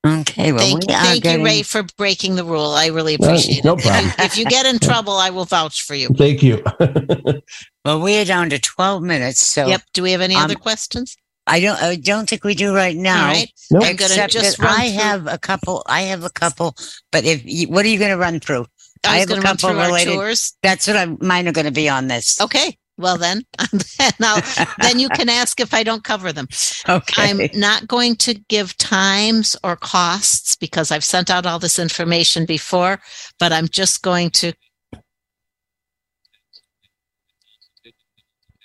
Okay, 0.07 0.53
well, 0.53 0.61
thank, 0.61 0.81
we 0.87 0.93
thank 0.95 1.23
getting, 1.23 1.41
you, 1.41 1.47
Ray, 1.47 1.63
for 1.63 1.83
breaking 1.97 2.37
the 2.37 2.45
rule. 2.45 2.71
I 2.73 2.87
really 2.87 3.15
appreciate 3.15 3.65
no 3.65 3.75
it. 3.75 3.79
If 3.81 3.85
problem. 3.85 4.05
you, 4.07 4.25
if 4.25 4.39
you 4.39 4.45
get 4.45 4.67
in 4.67 4.79
trouble, 4.79 5.15
I 5.15 5.31
will 5.31 5.45
vouch 5.45 5.83
for 5.83 5.95
you. 5.95 6.09
Thank 6.09 6.43
you. 6.43 6.63
well, 7.85 8.01
we 8.01 8.19
are 8.19 8.25
down 8.25 8.51
to 8.51 8.59
12 8.59 9.03
minutes. 9.03 9.41
So 9.41 9.67
Yep. 9.67 9.83
Do 9.95 10.03
we 10.03 10.13
have 10.13 10.21
any 10.21 10.35
Um, 10.35 10.45
other 10.45 10.55
questions? 10.55 11.17
I 11.47 11.59
don't, 11.61 11.83
I 11.83 11.97
don't 11.97 12.29
think 12.29 12.45
we 12.45 12.55
do 12.55 12.73
right 12.75 12.97
now. 12.97 13.27
All 13.27 13.33
right. 13.33 13.53
Nope. 13.71 13.83
I'm 13.83 13.97
going 13.97 14.11
to 14.11 14.15
Except 14.15 14.33
just 14.33 14.59
that 14.59 14.71
I 14.71 14.89
through- 14.91 14.99
have 14.99 15.27
a 15.27 15.39
couple. 15.39 15.83
I 15.87 16.03
have 16.03 16.23
a 16.25 16.31
couple. 16.31 16.77
But 17.11 17.25
if 17.25 17.43
you, 17.45 17.69
what 17.69 17.85
are 17.85 17.89
you 17.89 17.99
going 17.99 18.13
to 18.13 18.17
run 18.17 18.39
through? 18.39 18.67
I 19.05 19.19
was 19.19 19.21
have 19.21 19.23
a 19.23 19.27
going 19.27 19.41
to 19.43 19.47
run 19.49 19.57
couple 19.57 19.71
through 19.71 19.79
our 19.81 19.87
related- 19.89 20.39
That's 20.63 20.87
what 20.87 20.97
I'm. 20.97 21.19
Mine 21.21 21.49
are 21.49 21.53
going 21.53 21.67
to 21.67 21.73
be 21.73 21.89
on 21.89 22.07
this. 22.07 22.41
Okay. 22.41 22.79
Well, 23.03 23.19
then, 23.19 23.43
then, 23.99 24.43
then 24.81 24.99
you 24.99 25.11
can 25.11 25.29
ask 25.29 25.61
if 25.61 25.75
I 25.75 25.83
don't 25.83 26.05
cover 26.05 26.33
them. 26.33 26.49
Okay. 26.89 27.31
I'm 27.31 27.41
not 27.61 27.87
going 27.87 28.17
to 28.17 28.35
give 28.49 28.77
times 28.79 29.57
or 29.63 29.77
costs 29.77 30.57
because 30.57 30.91
I've 30.91 31.05
sent 31.05 31.31
out 31.31 31.47
all 31.47 31.59
this 31.59 31.79
information 31.79 32.45
before, 32.47 33.01
but 33.39 33.53
I'm 33.53 33.69
just 33.69 34.03
going 34.03 34.31
to. 34.31 34.53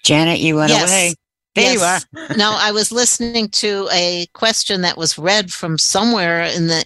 Janet, 0.03 0.39
you 0.39 0.55
went 0.55 0.71
Yes. 0.71 0.83
away. 0.83 1.15
There 1.55 1.73
you 1.73 1.81
are. 1.81 1.99
No, 2.37 2.55
I 2.57 2.71
was 2.71 2.91
listening 2.91 3.49
to 3.49 3.89
a 3.91 4.27
question 4.33 4.81
that 4.81 4.97
was 4.97 5.17
read 5.17 5.51
from 5.51 5.77
somewhere 5.77 6.43
in 6.43 6.67
the 6.67 6.85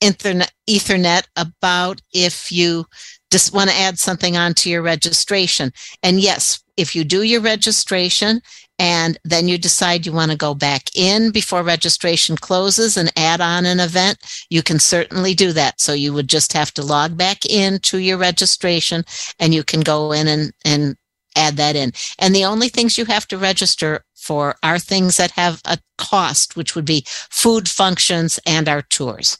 internet 0.00 0.52
ethernet 0.68 1.24
about 1.36 2.00
if 2.12 2.52
you 2.52 2.86
just 3.30 3.54
want 3.54 3.70
to 3.70 3.76
add 3.76 3.98
something 3.98 4.36
onto 4.36 4.70
your 4.70 4.82
registration. 4.82 5.72
And 6.02 6.20
yes, 6.20 6.62
if 6.76 6.94
you 6.94 7.04
do 7.04 7.22
your 7.22 7.40
registration 7.40 8.40
and 8.78 9.18
then 9.24 9.48
you 9.48 9.58
decide 9.58 10.06
you 10.06 10.12
want 10.12 10.30
to 10.30 10.36
go 10.36 10.54
back 10.54 10.94
in 10.94 11.30
before 11.30 11.62
registration 11.62 12.36
closes 12.36 12.96
and 12.96 13.12
add 13.16 13.40
on 13.40 13.66
an 13.66 13.80
event, 13.80 14.18
you 14.48 14.62
can 14.62 14.78
certainly 14.78 15.34
do 15.34 15.52
that. 15.52 15.80
So 15.80 15.92
you 15.92 16.12
would 16.12 16.28
just 16.28 16.52
have 16.52 16.72
to 16.74 16.82
log 16.82 17.16
back 17.16 17.44
in 17.44 17.80
to 17.80 17.98
your 17.98 18.18
registration 18.18 19.04
and 19.40 19.52
you 19.52 19.64
can 19.64 19.80
go 19.80 20.12
in 20.12 20.28
and, 20.28 20.52
and 20.64 20.96
add 21.36 21.56
that 21.56 21.76
in. 21.76 21.92
And 22.18 22.34
the 22.34 22.44
only 22.44 22.68
things 22.68 22.96
you 22.96 23.06
have 23.06 23.26
to 23.28 23.38
register 23.38 24.04
for 24.14 24.56
are 24.62 24.78
things 24.78 25.16
that 25.16 25.32
have 25.32 25.60
a 25.64 25.78
cost, 25.96 26.56
which 26.56 26.74
would 26.74 26.84
be 26.84 27.04
food 27.06 27.68
functions 27.68 28.38
and 28.46 28.68
our 28.68 28.82
tours. 28.82 29.38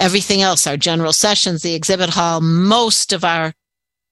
Everything 0.00 0.40
else, 0.40 0.66
our 0.66 0.78
general 0.78 1.12
sessions, 1.12 1.62
the 1.62 1.74
exhibit 1.74 2.08
hall, 2.08 2.40
most 2.40 3.12
of 3.12 3.22
our 3.22 3.52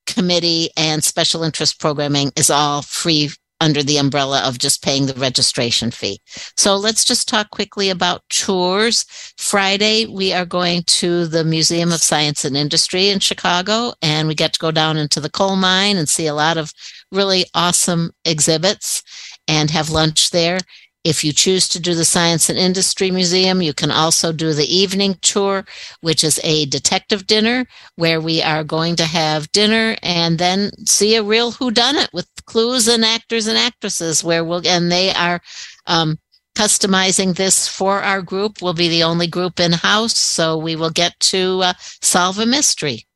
committee 0.07 0.69
and 0.77 1.03
special 1.03 1.43
interest 1.43 1.81
programming 1.81 2.31
is 2.37 2.51
all 2.51 2.83
free 2.83 3.31
under 3.61 3.83
the 3.83 3.97
umbrella 3.97 4.43
of 4.43 4.59
just 4.59 4.83
paying 4.85 5.07
the 5.07 5.15
registration 5.15 5.91
fee. 5.91 6.21
So 6.57 6.77
let's 6.77 7.05
just 7.05 7.29
talk 7.29 7.51
quickly 7.51 7.91
about 7.91 8.23
tours. 8.29 9.05
Friday, 9.37 10.07
we 10.07 10.33
are 10.33 10.45
going 10.45 10.83
to 10.85 11.27
the 11.27 11.43
Museum 11.43 11.91
of 11.91 12.03
Science 12.03 12.45
and 12.45 12.57
Industry 12.57 13.09
in 13.09 13.19
Chicago, 13.19 13.95
and 14.01 14.29
we 14.29 14.35
get 14.35 14.53
to 14.53 14.61
go 14.61 14.71
down 14.71 14.97
into 14.97 15.21
the 15.21 15.31
coal 15.31 15.57
mine 15.57 15.97
and 15.97 16.09
see 16.09 16.27
a 16.27 16.35
lot 16.35 16.57
of 16.57 16.73
really 17.11 17.47
awesome 17.55 18.13
exhibits 18.25 19.03
and 19.49 19.71
have 19.71 19.91
lunch 19.91 20.31
there. 20.31 20.59
If 21.05 21.23
you 21.25 21.33
choose 21.33 21.69
to 21.69 21.81
do 21.81 21.95
the 21.95 22.05
Science 22.05 22.49
and 22.49 22.59
Industry 22.59 23.11
Museum, 23.11 23.63
you 23.63 23.73
can 23.73 23.91
also 23.91 24.33
do 24.33 24.53
the 24.53 24.67
evening 24.67 25.15
tour, 25.23 25.65
which 26.01 26.25
is 26.25 26.41
a 26.43 26.67
detective 26.67 27.27
dinner 27.27 27.67
where 27.97 28.21
we 28.21 28.43
are 28.43 28.65
going 28.65 28.97
to 28.97 29.05
have 29.05 29.51
dinner 29.53 29.97
and 30.03 30.39
then 30.39 30.71
see 30.87 31.15
a 31.15 31.23
real 31.23 31.53
whodunit 31.53 32.13
with 32.13 32.29
clues 32.47 32.89
and 32.89 33.05
actors 33.05 33.47
and 33.47 33.57
actresses 33.57 34.25
where 34.25 34.45
we'll, 34.45 34.67
and 34.67 34.91
they 34.91 35.13
are, 35.15 35.41
um, 35.87 36.19
customizing 36.57 37.37
this 37.37 37.69
for 37.69 38.03
our 38.03 38.21
group. 38.21 38.61
We'll 38.61 38.75
be 38.75 38.89
the 38.89 39.05
only 39.05 39.29
group 39.29 39.61
in 39.61 39.73
house, 39.73 40.19
so 40.19 40.59
we 40.59 40.75
will 40.75 40.91
get 40.91 41.19
to 41.21 41.61
uh, 41.63 41.73
solve 42.03 42.41
a 42.41 42.47
mystery. 42.47 43.07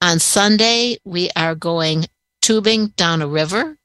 On 0.00 0.20
Sunday, 0.20 0.98
we 1.04 1.30
are 1.34 1.56
going 1.56 2.06
tubing 2.40 2.88
down 2.96 3.22
a 3.22 3.26
river, 3.26 3.76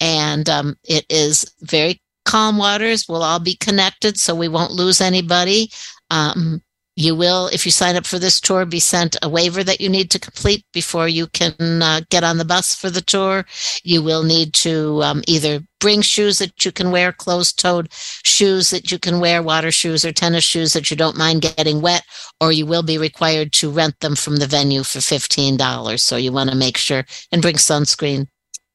and 0.00 0.48
um, 0.48 0.76
it 0.88 1.04
is 1.10 1.44
very 1.60 2.00
calm 2.30 2.58
waters. 2.58 3.06
We'll 3.08 3.24
all 3.24 3.40
be 3.40 3.56
connected, 3.56 4.18
so 4.18 4.34
we 4.34 4.46
won't 4.46 4.70
lose 4.70 5.00
anybody. 5.00 5.70
Um, 6.10 6.62
you 6.94 7.16
will, 7.16 7.48
if 7.48 7.64
you 7.64 7.72
sign 7.72 7.96
up 7.96 8.06
for 8.06 8.18
this 8.18 8.40
tour, 8.40 8.64
be 8.66 8.78
sent 8.78 9.16
a 9.22 9.28
waiver 9.28 9.64
that 9.64 9.80
you 9.80 9.88
need 9.88 10.10
to 10.10 10.18
complete 10.18 10.64
before 10.72 11.08
you 11.08 11.26
can 11.28 11.82
uh, 11.82 12.02
get 12.10 12.22
on 12.22 12.36
the 12.36 12.44
bus 12.44 12.74
for 12.74 12.90
the 12.90 13.00
tour. 13.00 13.46
You 13.82 14.02
will 14.02 14.22
need 14.22 14.52
to 14.54 15.02
um, 15.02 15.22
either 15.26 15.60
bring 15.80 16.02
shoes 16.02 16.38
that 16.38 16.64
you 16.64 16.70
can 16.70 16.90
wear, 16.90 17.10
closed 17.10 17.58
toed 17.58 17.88
shoes 17.90 18.70
that 18.70 18.92
you 18.92 18.98
can 18.98 19.18
wear, 19.18 19.42
water 19.42 19.72
shoes 19.72 20.04
or 20.04 20.12
tennis 20.12 20.44
shoes 20.44 20.72
that 20.74 20.90
you 20.90 20.96
don't 20.96 21.16
mind 21.16 21.42
getting 21.42 21.80
wet, 21.80 22.02
or 22.40 22.52
you 22.52 22.66
will 22.66 22.82
be 22.82 22.98
required 22.98 23.52
to 23.54 23.70
rent 23.70 23.98
them 24.00 24.14
from 24.14 24.36
the 24.36 24.46
venue 24.46 24.82
for 24.82 24.98
$15. 24.98 25.98
So 25.98 26.16
you 26.16 26.32
want 26.32 26.50
to 26.50 26.56
make 26.56 26.76
sure 26.76 27.04
and 27.32 27.42
bring 27.42 27.56
sunscreen 27.56 28.26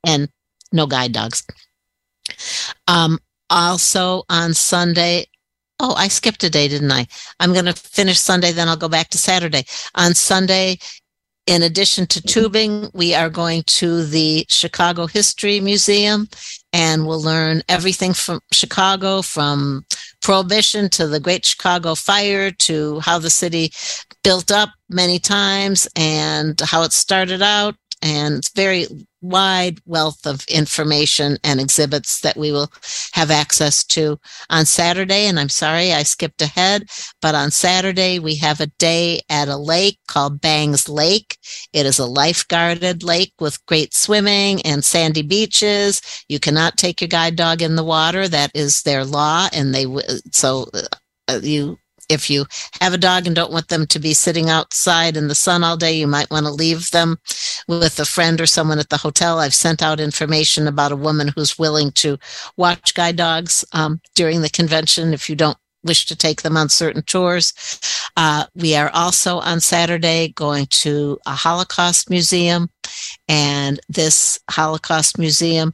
and 0.04 0.30
no 0.74 0.88
guide 0.88 1.12
dogs. 1.12 1.46
Um, 2.88 3.20
also 3.50 4.24
on 4.30 4.54
Sunday, 4.54 5.26
Oh, 5.80 5.94
I 5.96 6.08
skipped 6.08 6.44
a 6.44 6.50
day, 6.50 6.70
didn't 6.70 6.92
I? 6.92 7.06
I'm 7.40 7.52
going 7.52 7.66
to 7.66 7.74
finish 7.74 8.18
Sunday, 8.18 8.54
then 8.54 8.70
I'll 8.70 8.78
go 8.78 8.88
back 8.88 9.10
to 9.10 9.18
Saturday. 9.18 9.66
On 9.96 10.14
Sunday, 10.14 10.78
in 11.48 11.62
addition 11.62 12.08
to 12.08 12.22
tubing, 12.22 12.90
we 12.94 13.14
are 13.14 13.30
going 13.30 13.64
to 13.64 14.04
the 14.06 14.46
Chicago 14.50 15.06
History 15.06 15.60
Museum 15.60 16.28
and 16.74 17.06
we'll 17.06 17.22
learn 17.22 17.62
everything 17.70 18.14
from 18.14 18.40
Chicago, 18.52 19.22
from 19.22 19.86
Prohibition 20.22 20.90
to 20.92 21.08
the 21.08 21.20
Great 21.20 21.46
Chicago 21.46 21.94
Fire 21.94 22.52
to 22.52 23.00
how 23.02 23.20
the 23.20 23.30
city 23.30 23.72
built 24.24 24.52
up 24.52 24.70
many 24.90 25.20
times 25.20 25.88
and 25.96 26.60
how 26.62 26.82
it 26.82 26.94
started 26.94 27.44
out. 27.44 27.76
And 28.02 28.36
it's 28.36 28.52
very 28.52 28.88
wide 29.30 29.80
wealth 29.86 30.26
of 30.26 30.46
information 30.48 31.38
and 31.44 31.60
exhibits 31.60 32.22
that 32.22 32.38
we 32.38 32.52
will 32.52 32.72
have 33.14 33.32
access 33.32 33.84
to 33.84 34.20
on 34.50 34.66
Saturday. 34.66 35.26
And 35.26 35.40
I'm 35.40 35.50
sorry 35.50 35.94
I 35.94 36.04
skipped 36.04 36.42
ahead, 36.42 36.84
but 37.22 37.36
on 37.36 37.52
Saturday 37.52 38.20
we 38.20 38.36
have 38.36 38.62
a 38.62 38.68
day 38.78 39.22
at 39.30 39.48
a 39.48 39.58
lake 39.58 40.00
called 40.08 40.42
Bangs 40.42 40.88
Lake. 40.88 41.38
It 41.74 41.86
is 41.86 42.00
a 42.00 42.04
lifeguarded 42.04 43.04
lake 43.04 43.34
with 43.40 43.66
great 43.66 43.94
swimming 43.94 44.62
and 44.62 44.84
sandy 44.84 45.22
beaches. 45.22 46.02
You 46.30 46.40
cannot 46.40 46.78
take 46.78 47.02
your 47.02 47.08
guide 47.08 47.36
dog 47.36 47.62
in 47.62 47.76
the 47.76 47.84
water. 47.84 48.28
That 48.28 48.52
is 48.54 48.84
their 48.84 49.04
law. 49.04 49.48
And 49.54 49.74
they, 49.74 49.86
so 50.32 50.70
uh, 51.28 51.40
you 51.42 51.78
if 52.10 52.30
you 52.30 52.46
have 52.82 52.94
a 52.94 52.98
dog 52.98 53.28
and 53.28 53.36
don't 53.36 53.52
want 53.52 53.68
them 53.68 53.86
to 53.88 54.00
be 54.00 54.14
sitting 54.14 54.50
outside 54.50 55.18
in 55.18 55.28
the 55.28 55.36
sun 55.36 55.64
all 55.64 55.78
day, 55.78 55.94
you 55.98 56.08
might 56.08 56.32
want 56.32 56.46
to 56.46 56.52
leave 56.52 56.92
them 56.92 57.18
with 57.68 58.00
a 58.00 58.06
friend 58.06 58.40
or 58.40 58.46
someone 58.46 58.80
at 58.80 58.90
the 58.90 58.98
hotel. 58.98 59.40
I've 59.40 59.56
sent 59.56 59.82
out 59.82 60.00
information 60.00 60.68
about 60.68 60.92
a 60.92 60.98
woman 60.98 61.32
who's 61.36 61.60
willing 61.60 61.92
to 61.94 62.18
watch 62.58 62.94
guide 62.94 63.16
dogs 63.16 63.66
um, 63.74 64.02
during 64.16 64.42
the 64.42 64.50
convention 64.50 65.14
if 65.14 65.30
you 65.30 65.36
don't 65.36 65.58
wish 65.84 66.06
to 66.08 66.16
take 66.16 66.42
them 66.42 66.58
on 66.58 66.68
certain 66.68 67.04
tours. 67.04 67.54
Uh, 68.18 68.46
we 68.56 68.76
are 68.76 68.90
also 68.94 69.38
on 69.40 69.60
Saturday 69.60 70.30
going 70.30 70.66
to 70.68 71.20
a 71.26 71.32
Holocaust 71.32 72.10
museum, 72.10 72.70
and 73.28 73.80
this 73.88 74.40
Holocaust 74.50 75.18
museum 75.18 75.72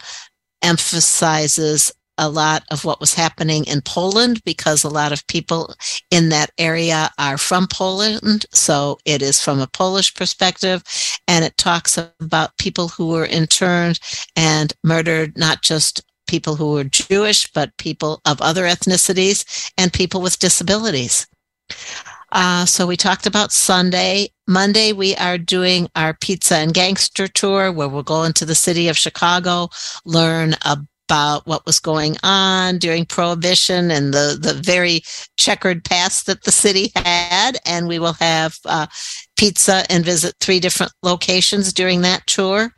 emphasizes 0.61 1.91
a 2.17 2.29
lot 2.29 2.63
of 2.71 2.85
what 2.85 2.99
was 2.99 3.13
happening 3.13 3.65
in 3.65 3.81
Poland 3.81 4.43
because 4.43 4.83
a 4.83 4.89
lot 4.89 5.11
of 5.11 5.25
people 5.27 5.73
in 6.09 6.29
that 6.29 6.51
area 6.57 7.09
are 7.17 7.37
from 7.37 7.67
Poland. 7.67 8.45
So 8.51 8.99
it 9.05 9.21
is 9.21 9.41
from 9.41 9.59
a 9.59 9.67
Polish 9.67 10.13
perspective. 10.13 10.83
And 11.27 11.43
it 11.45 11.57
talks 11.57 11.97
about 11.97 12.57
people 12.57 12.89
who 12.89 13.07
were 13.07 13.25
interned 13.25 13.99
and 14.35 14.73
murdered, 14.83 15.37
not 15.37 15.61
just 15.63 16.03
people 16.27 16.55
who 16.55 16.73
were 16.73 16.83
Jewish, 16.83 17.51
but 17.51 17.75
people 17.77 18.21
of 18.25 18.41
other 18.41 18.63
ethnicities 18.63 19.71
and 19.77 19.91
people 19.91 20.21
with 20.21 20.39
disabilities. 20.39 21.27
Uh, 22.31 22.65
so 22.65 22.87
we 22.87 22.95
talked 22.95 23.25
about 23.25 23.51
Sunday. 23.51 24.29
Monday, 24.47 24.93
we 24.93 25.15
are 25.17 25.37
doing 25.37 25.89
our 25.95 26.13
pizza 26.13 26.55
and 26.55 26.73
gangster 26.73 27.27
tour 27.27 27.71
where 27.71 27.89
we'll 27.89 28.03
go 28.03 28.23
into 28.23 28.45
the 28.45 28.55
city 28.55 28.87
of 28.87 28.97
Chicago, 28.97 29.69
learn 30.05 30.55
about 30.63 30.85
about 31.11 31.45
what 31.45 31.65
was 31.65 31.81
going 31.81 32.15
on 32.23 32.77
during 32.77 33.05
prohibition 33.05 33.91
and 33.91 34.13
the 34.13 34.37
the 34.39 34.53
very 34.53 35.01
checkered 35.35 35.83
past 35.83 36.25
that 36.25 36.43
the 36.43 36.53
city 36.53 36.89
had. 36.95 37.57
And 37.65 37.89
we 37.89 37.99
will 37.99 38.13
have 38.13 38.57
uh, 38.65 38.87
pizza 39.35 39.83
and 39.89 40.05
visit 40.05 40.35
three 40.39 40.61
different 40.61 40.93
locations 41.03 41.73
during 41.73 41.99
that 42.01 42.25
tour. 42.27 42.73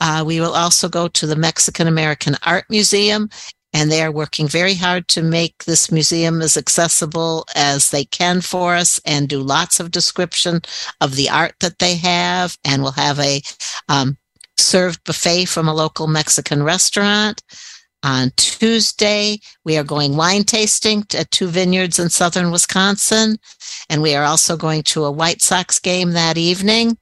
Uh, 0.00 0.24
we 0.26 0.40
will 0.40 0.54
also 0.54 0.88
go 0.88 1.06
to 1.06 1.26
the 1.26 1.36
mexican 1.36 1.86
american 1.86 2.34
art 2.44 2.64
museum 2.68 3.28
and 3.72 3.90
they 3.90 4.02
are 4.02 4.10
working 4.10 4.48
very 4.48 4.74
hard 4.74 5.06
to 5.08 5.22
make 5.22 5.64
this 5.64 5.92
museum 5.92 6.42
as 6.42 6.56
accessible 6.56 7.46
as 7.54 7.90
they 7.90 8.04
can 8.04 8.40
for 8.40 8.74
us 8.74 9.00
and 9.06 9.28
do 9.28 9.38
lots 9.40 9.78
of 9.78 9.90
description 9.90 10.60
of 11.00 11.16
the 11.16 11.30
art 11.30 11.54
that 11.60 11.78
they 11.78 11.96
have. 11.96 12.58
And 12.64 12.82
we'll 12.82 12.92
have 12.92 13.18
a 13.18 13.40
um, 13.88 14.18
served 14.58 15.04
buffet 15.04 15.46
from 15.46 15.68
a 15.68 15.74
local 15.74 16.06
Mexican 16.06 16.62
restaurant. 16.62 17.42
On 18.04 18.32
Tuesday, 18.36 19.38
we 19.64 19.76
are 19.76 19.84
going 19.84 20.16
wine 20.16 20.42
tasting 20.42 21.04
at 21.16 21.30
two 21.30 21.46
vineyards 21.46 21.98
in 21.98 22.10
southern 22.10 22.50
Wisconsin. 22.50 23.36
And 23.88 24.02
we 24.02 24.14
are 24.14 24.24
also 24.24 24.56
going 24.56 24.82
to 24.84 25.04
a 25.04 25.12
White 25.12 25.40
Sox 25.40 25.78
game 25.78 26.12
that 26.12 26.36
evening. 26.36 26.98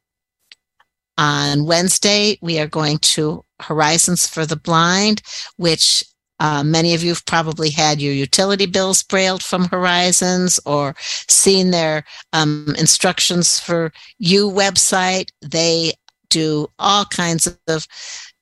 On 1.16 1.64
Wednesday, 1.64 2.38
we 2.42 2.58
are 2.58 2.66
going 2.66 2.98
to 2.98 3.44
Horizons 3.60 4.26
for 4.26 4.44
the 4.44 4.56
Blind, 4.56 5.22
which 5.56 6.04
uh, 6.38 6.64
many 6.64 6.94
of 6.94 7.02
you 7.02 7.10
have 7.10 7.26
probably 7.26 7.68
had 7.70 8.00
your 8.00 8.14
utility 8.14 8.64
bills 8.64 9.02
brailled 9.02 9.42
from 9.42 9.68
Horizons 9.68 10.58
or 10.64 10.94
seen 11.28 11.70
their 11.70 12.04
um, 12.32 12.74
instructions 12.78 13.60
for 13.60 13.92
you 14.18 14.50
website. 14.50 15.30
They 15.42 15.92
do 16.30 16.66
all 16.78 17.04
kinds 17.04 17.46
of 17.68 17.86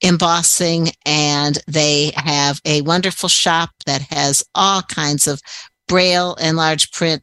embossing 0.03 0.89
and 1.05 1.59
they 1.67 2.13
have 2.15 2.61
a 2.65 2.83
wonderful 2.83 3.29
shop 3.29 3.71
that 3.87 4.03
has 4.03 4.45
all 4.55 4.83
kinds 4.83 5.27
of 5.27 5.41
braille 5.89 6.37
and 6.41 6.57
large 6.57 6.93
print 6.93 7.23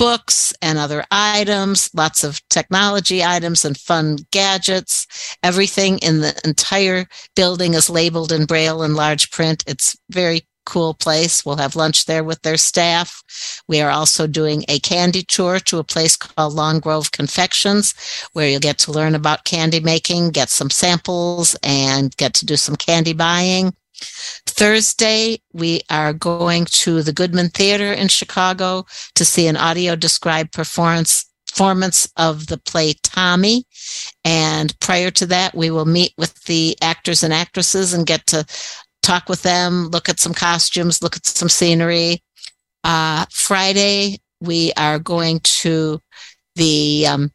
books 0.00 0.54
and 0.62 0.78
other 0.78 1.04
items, 1.10 1.90
lots 1.94 2.24
of 2.24 2.40
technology 2.48 3.22
items 3.22 3.66
and 3.66 3.76
fun 3.76 4.16
gadgets. 4.30 5.36
Everything 5.42 5.98
in 5.98 6.20
the 6.20 6.38
entire 6.42 7.04
building 7.36 7.74
is 7.74 7.90
labeled 7.90 8.32
in 8.32 8.46
braille 8.46 8.82
and 8.82 8.96
large 8.96 9.30
print. 9.30 9.62
It's 9.66 9.94
very 10.10 10.48
cool 10.70 10.94
place. 10.94 11.44
We'll 11.44 11.56
have 11.56 11.76
lunch 11.76 12.06
there 12.06 12.22
with 12.22 12.40
their 12.42 12.56
staff. 12.56 13.22
We 13.66 13.80
are 13.80 13.90
also 13.90 14.26
doing 14.26 14.64
a 14.68 14.78
candy 14.78 15.22
tour 15.22 15.58
to 15.60 15.78
a 15.78 15.84
place 15.84 16.16
called 16.16 16.54
Long 16.54 16.78
Grove 16.78 17.10
Confections, 17.10 17.92
where 18.32 18.48
you'll 18.48 18.60
get 18.60 18.78
to 18.78 18.92
learn 18.92 19.14
about 19.14 19.44
candy 19.44 19.80
making, 19.80 20.30
get 20.30 20.48
some 20.48 20.70
samples, 20.70 21.56
and 21.62 22.16
get 22.16 22.34
to 22.34 22.46
do 22.46 22.56
some 22.56 22.76
candy 22.76 23.12
buying. 23.12 23.74
Thursday, 24.46 25.40
we 25.52 25.80
are 25.90 26.12
going 26.12 26.64
to 26.66 27.02
the 27.02 27.12
Goodman 27.12 27.50
Theater 27.50 27.92
in 27.92 28.08
Chicago 28.08 28.86
to 29.16 29.24
see 29.24 29.46
an 29.48 29.56
audio 29.56 29.96
described 29.96 30.52
performance 30.52 31.26
performance 31.50 32.08
of 32.16 32.46
the 32.46 32.58
play 32.58 32.94
Tommy. 33.02 33.64
And 34.24 34.78
prior 34.78 35.10
to 35.10 35.26
that, 35.26 35.52
we 35.52 35.70
will 35.70 35.84
meet 35.84 36.14
with 36.16 36.44
the 36.44 36.76
actors 36.80 37.24
and 37.24 37.34
actresses 37.34 37.92
and 37.92 38.06
get 38.06 38.24
to 38.28 38.44
talk 39.02 39.28
with 39.28 39.42
them, 39.42 39.88
look 39.88 40.08
at 40.08 40.20
some 40.20 40.34
costumes, 40.34 41.02
look 41.02 41.16
at 41.16 41.26
some 41.26 41.48
scenery. 41.48 42.22
Uh, 42.84 43.26
Friday, 43.30 44.18
we 44.40 44.72
are 44.76 44.98
going 44.98 45.40
to 45.40 46.00
the, 46.56 47.06
um, 47.06 47.30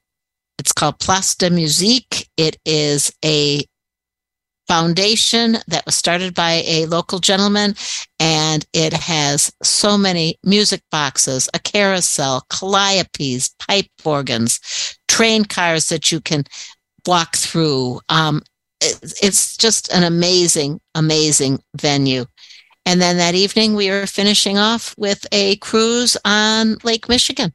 it's 0.58 0.72
called 0.72 1.00
Place 1.00 1.36
de 1.36 1.50
Musique. 1.50 2.30
It 2.38 2.58
is 2.66 3.12
a 3.24 3.64
foundation 4.68 5.58
that 5.68 5.86
was 5.86 5.96
started 5.96 6.34
by 6.34 6.64
a 6.66 6.86
local 6.88 7.20
gentleman 7.20 7.76
and 8.20 8.66
it 8.74 8.94
has 8.94 9.52
so 9.62 9.98
many 9.98 10.38
music 10.44 10.82
boxes, 10.92 11.50
a 11.54 11.60
carousel, 11.60 12.44
calliopes, 12.50 13.52
pipe 13.60 13.86
organs, 14.04 14.98
train 15.08 15.46
cars 15.46 15.90
that 15.90 16.12
you 16.12 16.20
can 16.20 16.44
walk 17.06 17.36
through, 17.36 18.00
um, 18.10 18.42
it's 18.82 19.58
just 19.58 19.92
an 19.94 20.04
amazing, 20.04 20.80
amazing 20.94 21.62
venue. 21.76 22.26
And 22.86 23.02
then 23.02 23.18
that 23.18 23.34
evening, 23.36 23.74
we 23.74 23.90
are 23.90 24.06
finishing 24.06 24.58
off 24.58 24.94
with 24.98 25.26
a 25.32 25.56
cruise 25.58 26.18
on 26.24 26.78
Lake 26.84 27.10
Michigan. 27.10 27.54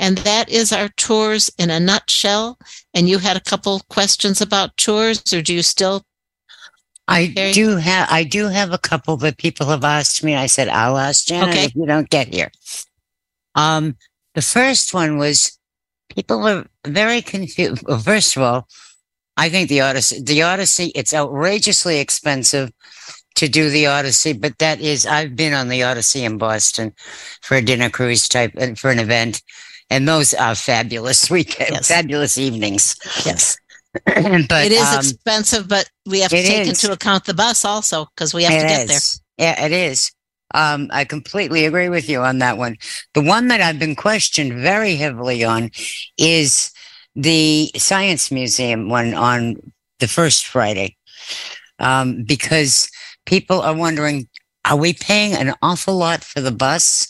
And 0.00 0.18
that 0.18 0.48
is 0.48 0.72
our 0.72 0.88
tours 0.90 1.50
in 1.58 1.70
a 1.70 1.80
nutshell. 1.80 2.58
And 2.94 3.08
you 3.08 3.18
had 3.18 3.36
a 3.36 3.40
couple 3.40 3.80
questions 3.90 4.40
about 4.40 4.76
tours, 4.76 5.32
or 5.32 5.42
do 5.42 5.52
you 5.52 5.62
still? 5.62 6.04
I 7.08 7.52
do 7.54 7.76
have 7.76 8.06
I 8.10 8.22
do 8.22 8.48
have 8.48 8.70
a 8.70 8.78
couple 8.78 9.16
that 9.18 9.38
people 9.38 9.66
have 9.66 9.82
asked 9.82 10.22
me. 10.22 10.36
I 10.36 10.46
said 10.46 10.68
I'll 10.68 10.98
ask 10.98 11.26
Janet 11.26 11.48
Okay. 11.48 11.64
if 11.64 11.74
you 11.74 11.86
don't 11.86 12.10
get 12.10 12.32
here. 12.32 12.50
Um, 13.54 13.96
the 14.34 14.42
first 14.42 14.92
one 14.92 15.16
was 15.16 15.58
people 16.14 16.40
were 16.40 16.66
very 16.86 17.22
confused. 17.22 17.82
Well, 17.88 17.98
first 17.98 18.36
of 18.36 18.42
all, 18.42 18.68
I 19.38 19.48
think 19.48 19.68
the 19.68 19.80
Odyssey, 19.82 20.20
the 20.20 20.42
Odyssey, 20.42 20.90
it's 20.96 21.14
outrageously 21.14 22.00
expensive 22.00 22.72
to 23.36 23.48
do 23.48 23.70
the 23.70 23.86
Odyssey, 23.86 24.32
but 24.32 24.58
that 24.58 24.80
is 24.80 25.06
I've 25.06 25.36
been 25.36 25.54
on 25.54 25.68
the 25.68 25.84
Odyssey 25.84 26.24
in 26.24 26.38
Boston 26.38 26.92
for 27.40 27.56
a 27.56 27.62
dinner 27.62 27.88
cruise 27.88 28.28
type 28.28 28.52
and 28.58 28.76
for 28.76 28.90
an 28.90 28.98
event, 28.98 29.42
and 29.90 30.08
those 30.08 30.34
are 30.34 30.56
fabulous 30.56 31.30
weekend, 31.38 31.86
fabulous 31.86 32.36
evenings. 32.36 32.96
Yes. 33.24 33.56
but 34.04 34.66
it 34.66 34.72
is 34.72 34.82
um, 34.82 34.98
expensive, 34.98 35.68
but 35.68 35.88
we 36.04 36.20
have 36.20 36.30
to 36.30 36.42
take 36.42 36.66
is. 36.66 36.82
into 36.82 36.92
account 36.92 37.24
the 37.24 37.32
bus 37.32 37.64
also 37.64 38.06
because 38.14 38.34
we 38.34 38.42
have 38.42 38.52
to 38.52 38.58
It 38.58 38.68
get 38.68 38.88
there. 38.88 39.00
Yeah, 39.38 39.64
it 39.64 39.72
is. 39.72 40.10
Um, 40.52 40.88
I 40.92 41.04
completely 41.04 41.64
agree 41.64 41.88
with 41.88 42.08
you 42.08 42.22
on 42.22 42.38
that 42.38 42.58
one. 42.58 42.76
The 43.14 43.22
one 43.22 43.48
that 43.48 43.60
I've 43.60 43.78
been 43.78 43.94
questioned 43.94 44.52
very 44.54 44.96
heavily 44.96 45.44
on 45.44 45.70
is 46.16 46.72
the 47.18 47.70
Science 47.76 48.30
Museum 48.30 48.88
one 48.88 49.12
on 49.12 49.56
the 49.98 50.06
first 50.06 50.46
Friday, 50.46 50.96
um, 51.80 52.22
because 52.22 52.88
people 53.26 53.60
are 53.60 53.74
wondering, 53.74 54.28
are 54.64 54.76
we 54.76 54.92
paying 54.92 55.34
an 55.34 55.54
awful 55.60 55.96
lot 55.96 56.22
for 56.22 56.40
the 56.40 56.52
bus? 56.52 57.08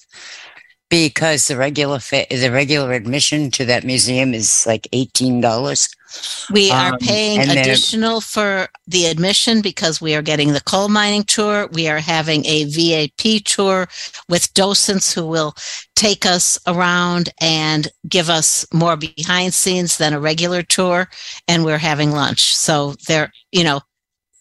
Because 0.89 1.49
the 1.49 1.59
regular 1.59 1.99
fa- 1.99 2.27
the 2.31 2.49
regular 2.51 2.93
admission 2.93 3.51
to 3.53 3.67
that 3.67 3.85
museum 3.85 4.33
is 4.33 4.67
like 4.67 4.89
eighteen 4.93 5.43
dollars. 5.43 5.89
We 6.51 6.71
are 6.71 6.93
Um, 6.95 6.99
paying 6.99 7.41
additional 7.41 8.21
for 8.21 8.69
the 8.87 9.07
admission 9.07 9.61
because 9.61 10.01
we 10.01 10.15
are 10.15 10.23
getting 10.23 10.53
the 10.53 10.61
coal 10.63 10.89
mining 10.89 11.25
tour. 11.25 11.69
We 11.73 11.89
are 11.89 11.99
having 11.99 12.45
a 12.47 12.65
VIP 12.65 13.41
tour 13.45 13.89
with 14.29 14.53
docents 14.55 15.13
who 15.13 15.27
will 15.27 15.55
take 15.95 16.25
us 16.25 16.59
around 16.67 17.29
and 17.41 17.89
give 18.09 18.31
us 18.31 18.65
more 18.73 18.97
behind 18.97 19.53
scenes 19.55 19.99
than 19.99 20.13
a 20.15 20.21
regular 20.21 20.63
tour. 20.63 21.09
And 21.47 21.65
we're 21.65 21.79
having 21.79 22.13
lunch. 22.13 22.57
So 22.57 22.95
there, 23.07 23.31
you 23.53 23.65
know, 23.65 23.81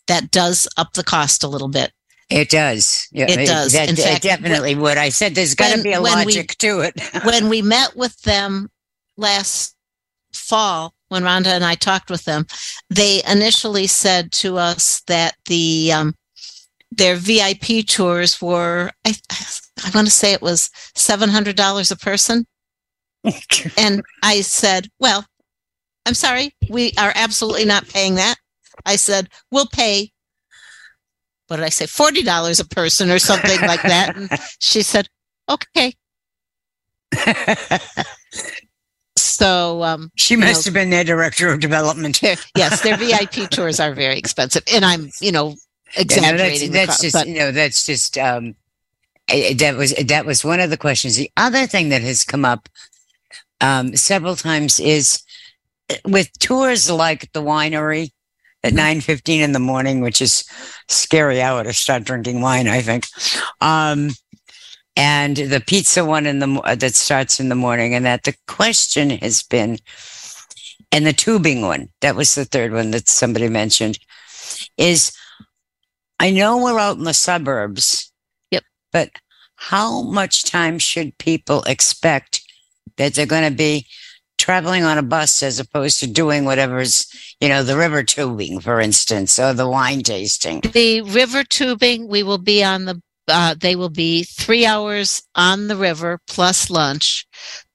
that 0.08 0.32
does 0.32 0.68
up 0.78 0.94
the 0.94 1.04
cost 1.04 1.44
a 1.44 1.48
little 1.50 1.68
bit. 1.68 1.92
It 2.30 2.50
does. 2.50 3.08
Yeah, 3.12 3.26
It 3.30 3.46
does. 3.48 3.72
That, 3.74 3.90
In 3.90 3.96
it 3.98 4.02
fact, 4.02 4.24
definitely 4.24 4.76
would. 4.76 4.98
I 4.98 5.10
said 5.10 5.34
there's 5.36 5.56
got 5.56 5.76
to 5.76 5.82
be 5.82 5.94
a 5.94 6.02
when 6.02 6.26
we- 6.26 6.34
logic 6.34 6.58
to 6.60 6.80
it. 6.82 6.94
when 7.24 7.48
we 7.50 7.62
met 7.62 7.96
with 7.96 8.22
them 8.24 8.70
last 9.18 9.76
fall, 10.34 10.94
when 11.10 11.24
Rhonda 11.24 11.48
and 11.48 11.64
I 11.64 11.76
talked 11.76 12.10
with 12.10 12.26
them, 12.26 12.46
they 12.90 13.22
initially 13.30 13.88
said 13.88 14.32
to 14.34 14.58
us 14.58 15.02
that 15.08 15.36
the 15.46 15.92
um, 15.94 16.16
their 16.92 17.16
VIP 17.16 17.86
tours 17.86 18.42
were 18.42 18.92
I 19.06 19.14
I 19.84 19.92
want 19.94 20.08
to 20.08 20.14
say 20.14 20.34
it 20.34 20.42
was 20.42 20.70
seven 20.96 21.30
hundred 21.30 21.56
dollars 21.56 21.92
a 21.92 21.98
person, 21.98 22.46
and 23.78 24.02
I 24.24 24.42
said, 24.42 24.88
well, 25.00 25.26
I'm 26.06 26.14
sorry, 26.14 26.54
we 26.70 26.94
are 26.98 27.14
absolutely 27.16 27.66
not 27.66 27.88
paying 27.88 28.16
that. 28.16 28.36
I 28.86 28.96
said 28.96 29.30
we'll 29.52 29.68
pay. 29.68 30.12
What 31.48 31.58
did 31.58 31.66
I 31.66 31.70
say? 31.70 31.86
Forty 31.86 32.24
dollars 32.24 32.60
a 32.60 32.68
person 32.68 33.10
or 33.10 33.20
something 33.20 33.62
like 33.62 33.82
that. 33.84 34.16
And 34.16 34.30
she 34.60 34.82
said, 34.82 35.08
"Okay." 35.50 35.94
So 39.38 39.84
um, 39.84 40.12
She 40.16 40.34
you 40.34 40.40
know, 40.40 40.48
must 40.48 40.66
have 40.66 40.74
been 40.74 40.90
their 40.90 41.04
director 41.04 41.52
of 41.54 41.60
development. 41.60 42.22
yes, 42.24 42.82
their 42.82 42.98
VIP 43.04 43.50
tours 43.52 43.80
are 43.80 43.94
very 43.94 44.18
expensive, 44.18 44.64
and 44.74 44.84
I'm 44.84 45.12
you 45.22 45.32
know 45.32 45.56
exaggerating. 45.96 46.72
the 46.72 46.80
that's, 46.80 46.88
cost, 46.88 47.02
just 47.04 47.14
but 47.14 47.28
you 47.28 47.36
know 47.36 47.52
that's 47.52 47.86
just 47.86 48.18
um, 48.18 48.56
that 49.28 49.76
was 49.78 49.94
that 49.94 50.26
was 50.26 50.44
one 50.44 50.60
of 50.60 50.72
the 50.72 50.78
questions. 50.78 51.18
The 51.18 51.30
other 51.38 51.68
thing 51.68 51.90
that 51.90 52.02
has 52.02 52.24
come 52.24 52.46
up 52.46 52.68
um, 53.62 53.96
several 53.96 54.36
times 54.36 54.80
is 54.80 55.22
eh, 55.90 55.98
with 56.04 56.32
tours 56.40 56.90
like 56.90 57.32
the 57.34 57.44
winery 57.44 58.10
at 58.64 58.74
nine 58.74 59.02
fifteen 59.02 59.42
in 59.42 59.52
the 59.52 59.60
morning, 59.60 60.02
which 60.02 60.20
is 60.20 60.46
scary 60.88 61.44
hour 61.44 61.64
to 61.64 61.74
start 61.74 62.06
drinking 62.06 62.42
wine. 62.42 62.68
I 62.68 62.82
think. 62.82 63.06
Um, 63.62 64.10
and 64.98 65.38
the 65.38 65.64
pizza 65.66 66.04
one 66.04 66.26
in 66.26 66.40
the 66.40 66.60
uh, 66.66 66.76
that 66.76 66.96
starts 66.96 67.40
in 67.40 67.50
the 67.50 67.56
morning, 67.56 67.94
and 67.94 68.06
that 68.06 68.24
the 68.24 68.36
question 68.48 69.12
has 69.12 69.44
been, 69.44 69.78
and 70.92 71.06
the 71.06 71.14
tubing 71.14 71.62
one 71.62 71.90
that 72.02 72.16
was 72.16 72.36
the 72.36 72.46
third 72.46 72.74
one 72.74 72.92
that 72.92 73.08
somebody 73.08 73.48
mentioned, 73.48 74.00
is 74.76 75.14
I 76.20 76.32
know 76.32 76.58
we're 76.58 76.80
out 76.80 76.98
in 76.98 77.04
the 77.04 77.14
suburbs. 77.14 78.12
Yep. 78.52 78.64
But 78.92 79.12
how 79.56 80.02
much 80.02 80.44
time 80.44 80.80
should 80.80 81.18
people 81.18 81.64
expect 81.64 82.42
that 82.98 83.14
they're 83.14 83.26
going 83.26 83.50
to 83.50 83.56
be 83.56 83.86
traveling 84.38 84.84
on 84.84 84.98
a 84.98 85.04
bus 85.04 85.44
as 85.44 85.60
opposed 85.60 86.00
to 86.00 86.08
doing 86.08 86.46
whatever's, 86.46 87.08
you 87.40 87.50
know, 87.50 87.64
the 87.64 87.78
river 87.78 88.04
tubing, 88.04 88.60
for 88.60 88.80
instance, 88.80 89.38
or 89.38 89.54
the 89.54 89.70
wine 89.70 90.02
tasting? 90.02 90.62
the 90.62 91.02
river 91.02 91.44
tubing, 91.44 92.08
we 92.08 92.24
will 92.24 92.38
be 92.38 92.64
on 92.64 92.86
the. 92.86 93.02
Uh, 93.28 93.56
they 93.60 93.76
will 93.76 93.90
be 93.90 94.24
three 94.24 94.66
hours 94.66 95.22
on 95.36 95.68
the 95.68 95.76
river 95.76 96.20
plus 96.28 96.70
lunch, 96.70 97.28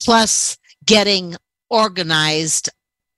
plus 0.03 0.57
getting 0.87 1.37
organized. 1.71 2.71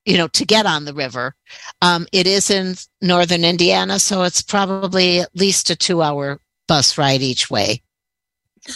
You 0.07 0.19
know, 0.19 0.29
to 0.29 0.45
get 0.45 0.67
on 0.67 0.85
the 0.85 0.93
river. 0.93 1.35
Um, 1.81 2.07
it 2.13 2.27
is 2.27 2.51
in 2.51 2.75
northern 3.01 3.43
Indiana, 3.43 3.99
so 3.99 4.23
it's 4.25 4.43
probably 4.43 5.21
at 5.21 5.31
least 5.35 5.71
a 5.71 5.77
two-hour 5.77 6.41
bus 6.69 6.99
ride 6.99 7.23
each 7.23 7.49
way. 7.51 7.81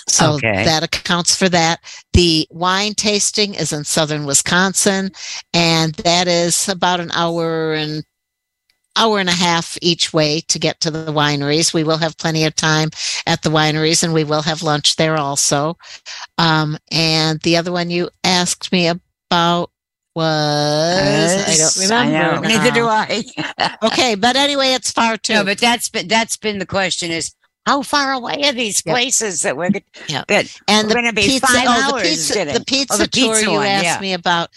So 0.07 0.37
Okay. 0.37 0.65
that 0.65 0.83
accounts 0.83 1.37
for 1.37 1.51
that. 1.51 1.81
The 2.15 2.47
wine 2.51 2.95
tasting 2.95 3.53
is 3.53 3.75
in 3.75 3.85
southern 3.85 4.25
Wisconsin, 4.25 5.11
and 5.53 5.93
that 5.97 6.29
is 6.29 6.67
about 6.67 7.01
an 7.01 7.11
hour 7.13 7.75
and 7.75 8.05
hour 8.99 9.19
and 9.19 9.29
a 9.29 9.33
half 9.33 9.79
each 9.81 10.13
way 10.13 10.41
to 10.49 10.59
get 10.59 10.81
to 10.81 10.91
the 10.91 11.13
wineries. 11.13 11.73
We 11.73 11.85
will 11.85 11.99
have 11.99 12.19
plenty 12.19 12.45
of 12.45 12.55
time 12.55 12.91
at 13.27 13.43
the 13.43 13.51
wineries, 13.51 14.03
and 14.03 14.13
we 14.13 14.25
will 14.25 14.43
have 14.43 14.63
lunch 14.63 14.97
there 14.97 15.17
also. 15.17 15.77
Um, 16.37 16.77
and 16.91 17.41
the 17.41 17.57
other 17.57 17.73
one 17.73 17.91
you 17.91 18.11
asked 18.25 18.73
me 18.73 18.89
about 18.89 19.71
was 20.15 21.79
I 21.81 21.87
don't 21.87 22.07
remember. 22.07 22.41
know. 22.43 22.49
Neither 22.49 22.71
do. 22.73 22.87
I. 22.89 23.23
okay, 23.85 24.15
but 24.17 24.37
anyway, 24.37 24.73
it's 24.73 24.91
far 24.91 25.17
too. 25.17 25.35
No, 25.35 25.45
but 25.45 25.59
that's 25.59 25.89
been 25.89 26.09
that's 26.09 26.37
been 26.37 26.59
the 26.59 26.67
question: 26.67 27.11
is 27.11 27.35
how 27.67 27.83
far 27.83 28.13
away 28.13 28.43
are 28.45 28.53
these 28.53 28.83
Yep. 28.85 28.95
places 28.95 29.43
that 29.43 29.57
we're 29.57 29.71
that 29.71 30.61
and 30.69 30.89
we're 30.89 31.03
the 31.03 31.09
to 31.09 31.13
be 31.13 31.23
pizza, 31.23 31.47
five 31.47 31.67
oh, 31.69 31.93
hours 31.93 32.03
the 32.03 32.09
pizza, 32.09 32.45
the 32.59 32.65
pizza, 32.65 32.95
Oh, 32.95 32.97
the 32.97 33.07
tour 33.07 33.35
pizza 33.35 33.51
you 33.51 33.61
asked 33.61 33.85
yeah. 33.85 34.01
me 34.01 34.13
about 34.15 34.49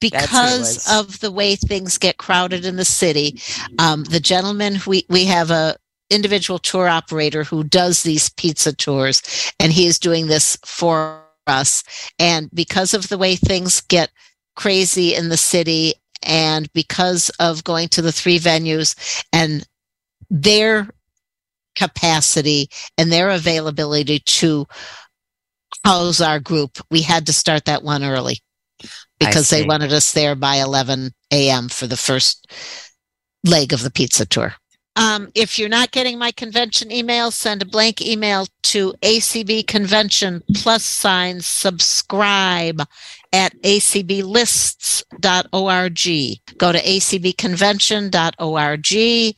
because 0.00 0.88
of 0.90 1.20
the 1.20 1.30
way 1.30 1.56
things 1.56 1.98
get 1.98 2.16
crowded 2.16 2.64
in 2.64 2.76
the 2.76 2.84
city. 2.84 3.40
Um, 3.78 4.04
the 4.04 4.20
gentleman 4.20 4.76
we 4.86 5.06
we 5.08 5.24
have 5.26 5.50
a 5.50 5.76
individual 6.10 6.58
tour 6.58 6.88
operator 6.88 7.44
who 7.44 7.62
does 7.62 8.02
these 8.02 8.30
pizza 8.30 8.74
tours, 8.74 9.52
and 9.60 9.72
he 9.72 9.86
is 9.86 9.98
doing 9.98 10.26
this 10.26 10.58
for 10.64 11.22
us. 11.46 11.84
And 12.18 12.50
because 12.52 12.94
of 12.94 13.08
the 13.08 13.18
way 13.18 13.36
things 13.36 13.80
get 13.82 14.10
crazy 14.56 15.14
in 15.14 15.28
the 15.28 15.36
city, 15.36 15.94
and 16.22 16.70
because 16.72 17.30
of 17.40 17.64
going 17.64 17.88
to 17.88 18.02
the 18.02 18.12
three 18.12 18.38
venues 18.38 19.22
and 19.32 19.66
their 20.28 20.88
capacity 21.76 22.68
and 22.98 23.12
their 23.12 23.30
availability 23.30 24.18
to 24.20 24.66
house 25.84 26.20
our 26.20 26.40
group, 26.40 26.78
we 26.90 27.00
had 27.00 27.26
to 27.26 27.32
start 27.32 27.64
that 27.64 27.82
one 27.82 28.04
early 28.04 28.38
because 29.20 29.50
they 29.50 29.64
wanted 29.64 29.92
us 29.92 30.12
there 30.12 30.34
by 30.34 30.56
11 30.56 31.12
a.m. 31.30 31.68
for 31.68 31.86
the 31.86 31.96
first 31.96 32.50
leg 33.44 33.72
of 33.72 33.82
the 33.82 33.90
pizza 33.90 34.26
tour. 34.26 34.54
Um, 34.96 35.30
if 35.34 35.58
you're 35.58 35.68
not 35.68 35.92
getting 35.92 36.18
my 36.18 36.32
convention 36.32 36.90
email, 36.90 37.30
send 37.30 37.62
a 37.62 37.64
blank 37.64 38.02
email 38.02 38.46
to 38.64 38.92
ACB 39.02 39.66
Convention 39.66 40.42
plus 40.56 40.84
sign 40.84 41.40
subscribe 41.40 42.82
at 43.32 43.54
acblists.org. 43.62 45.08
Go 46.58 46.72
to 46.72 46.82
acbconvention.org 46.82 49.36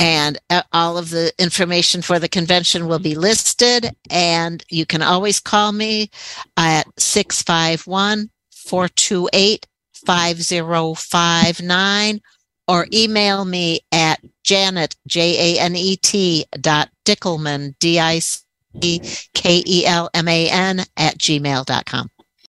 and 0.00 0.38
uh, 0.50 0.62
all 0.72 0.96
of 0.96 1.10
the 1.10 1.32
information 1.38 2.02
for 2.02 2.18
the 2.18 2.28
convention 2.28 2.86
will 2.86 2.98
be 2.98 3.14
listed. 3.14 3.90
And 4.10 4.64
you 4.68 4.86
can 4.86 5.02
always 5.02 5.40
call 5.40 5.72
me 5.72 6.10
at 6.56 6.86
651 6.98 8.30
428 8.68 9.66
5059 10.06 12.20
or 12.68 12.86
email 12.92 13.44
me 13.44 13.80
at 13.90 14.20
janet, 14.44 14.94
J 15.06 15.56
A 15.56 15.60
N 15.60 15.74
E 15.74 15.96
T 15.96 16.44
dot 16.60 16.90
Dickelman, 17.04 17.74
D 17.80 17.98
I 17.98 18.20
C 18.20 19.00
K 19.34 19.64
E 19.66 19.86
L 19.86 20.08
M 20.14 20.28
A 20.28 20.50
N, 20.50 20.84
at 20.96 21.18
gmail.com. 21.18 22.10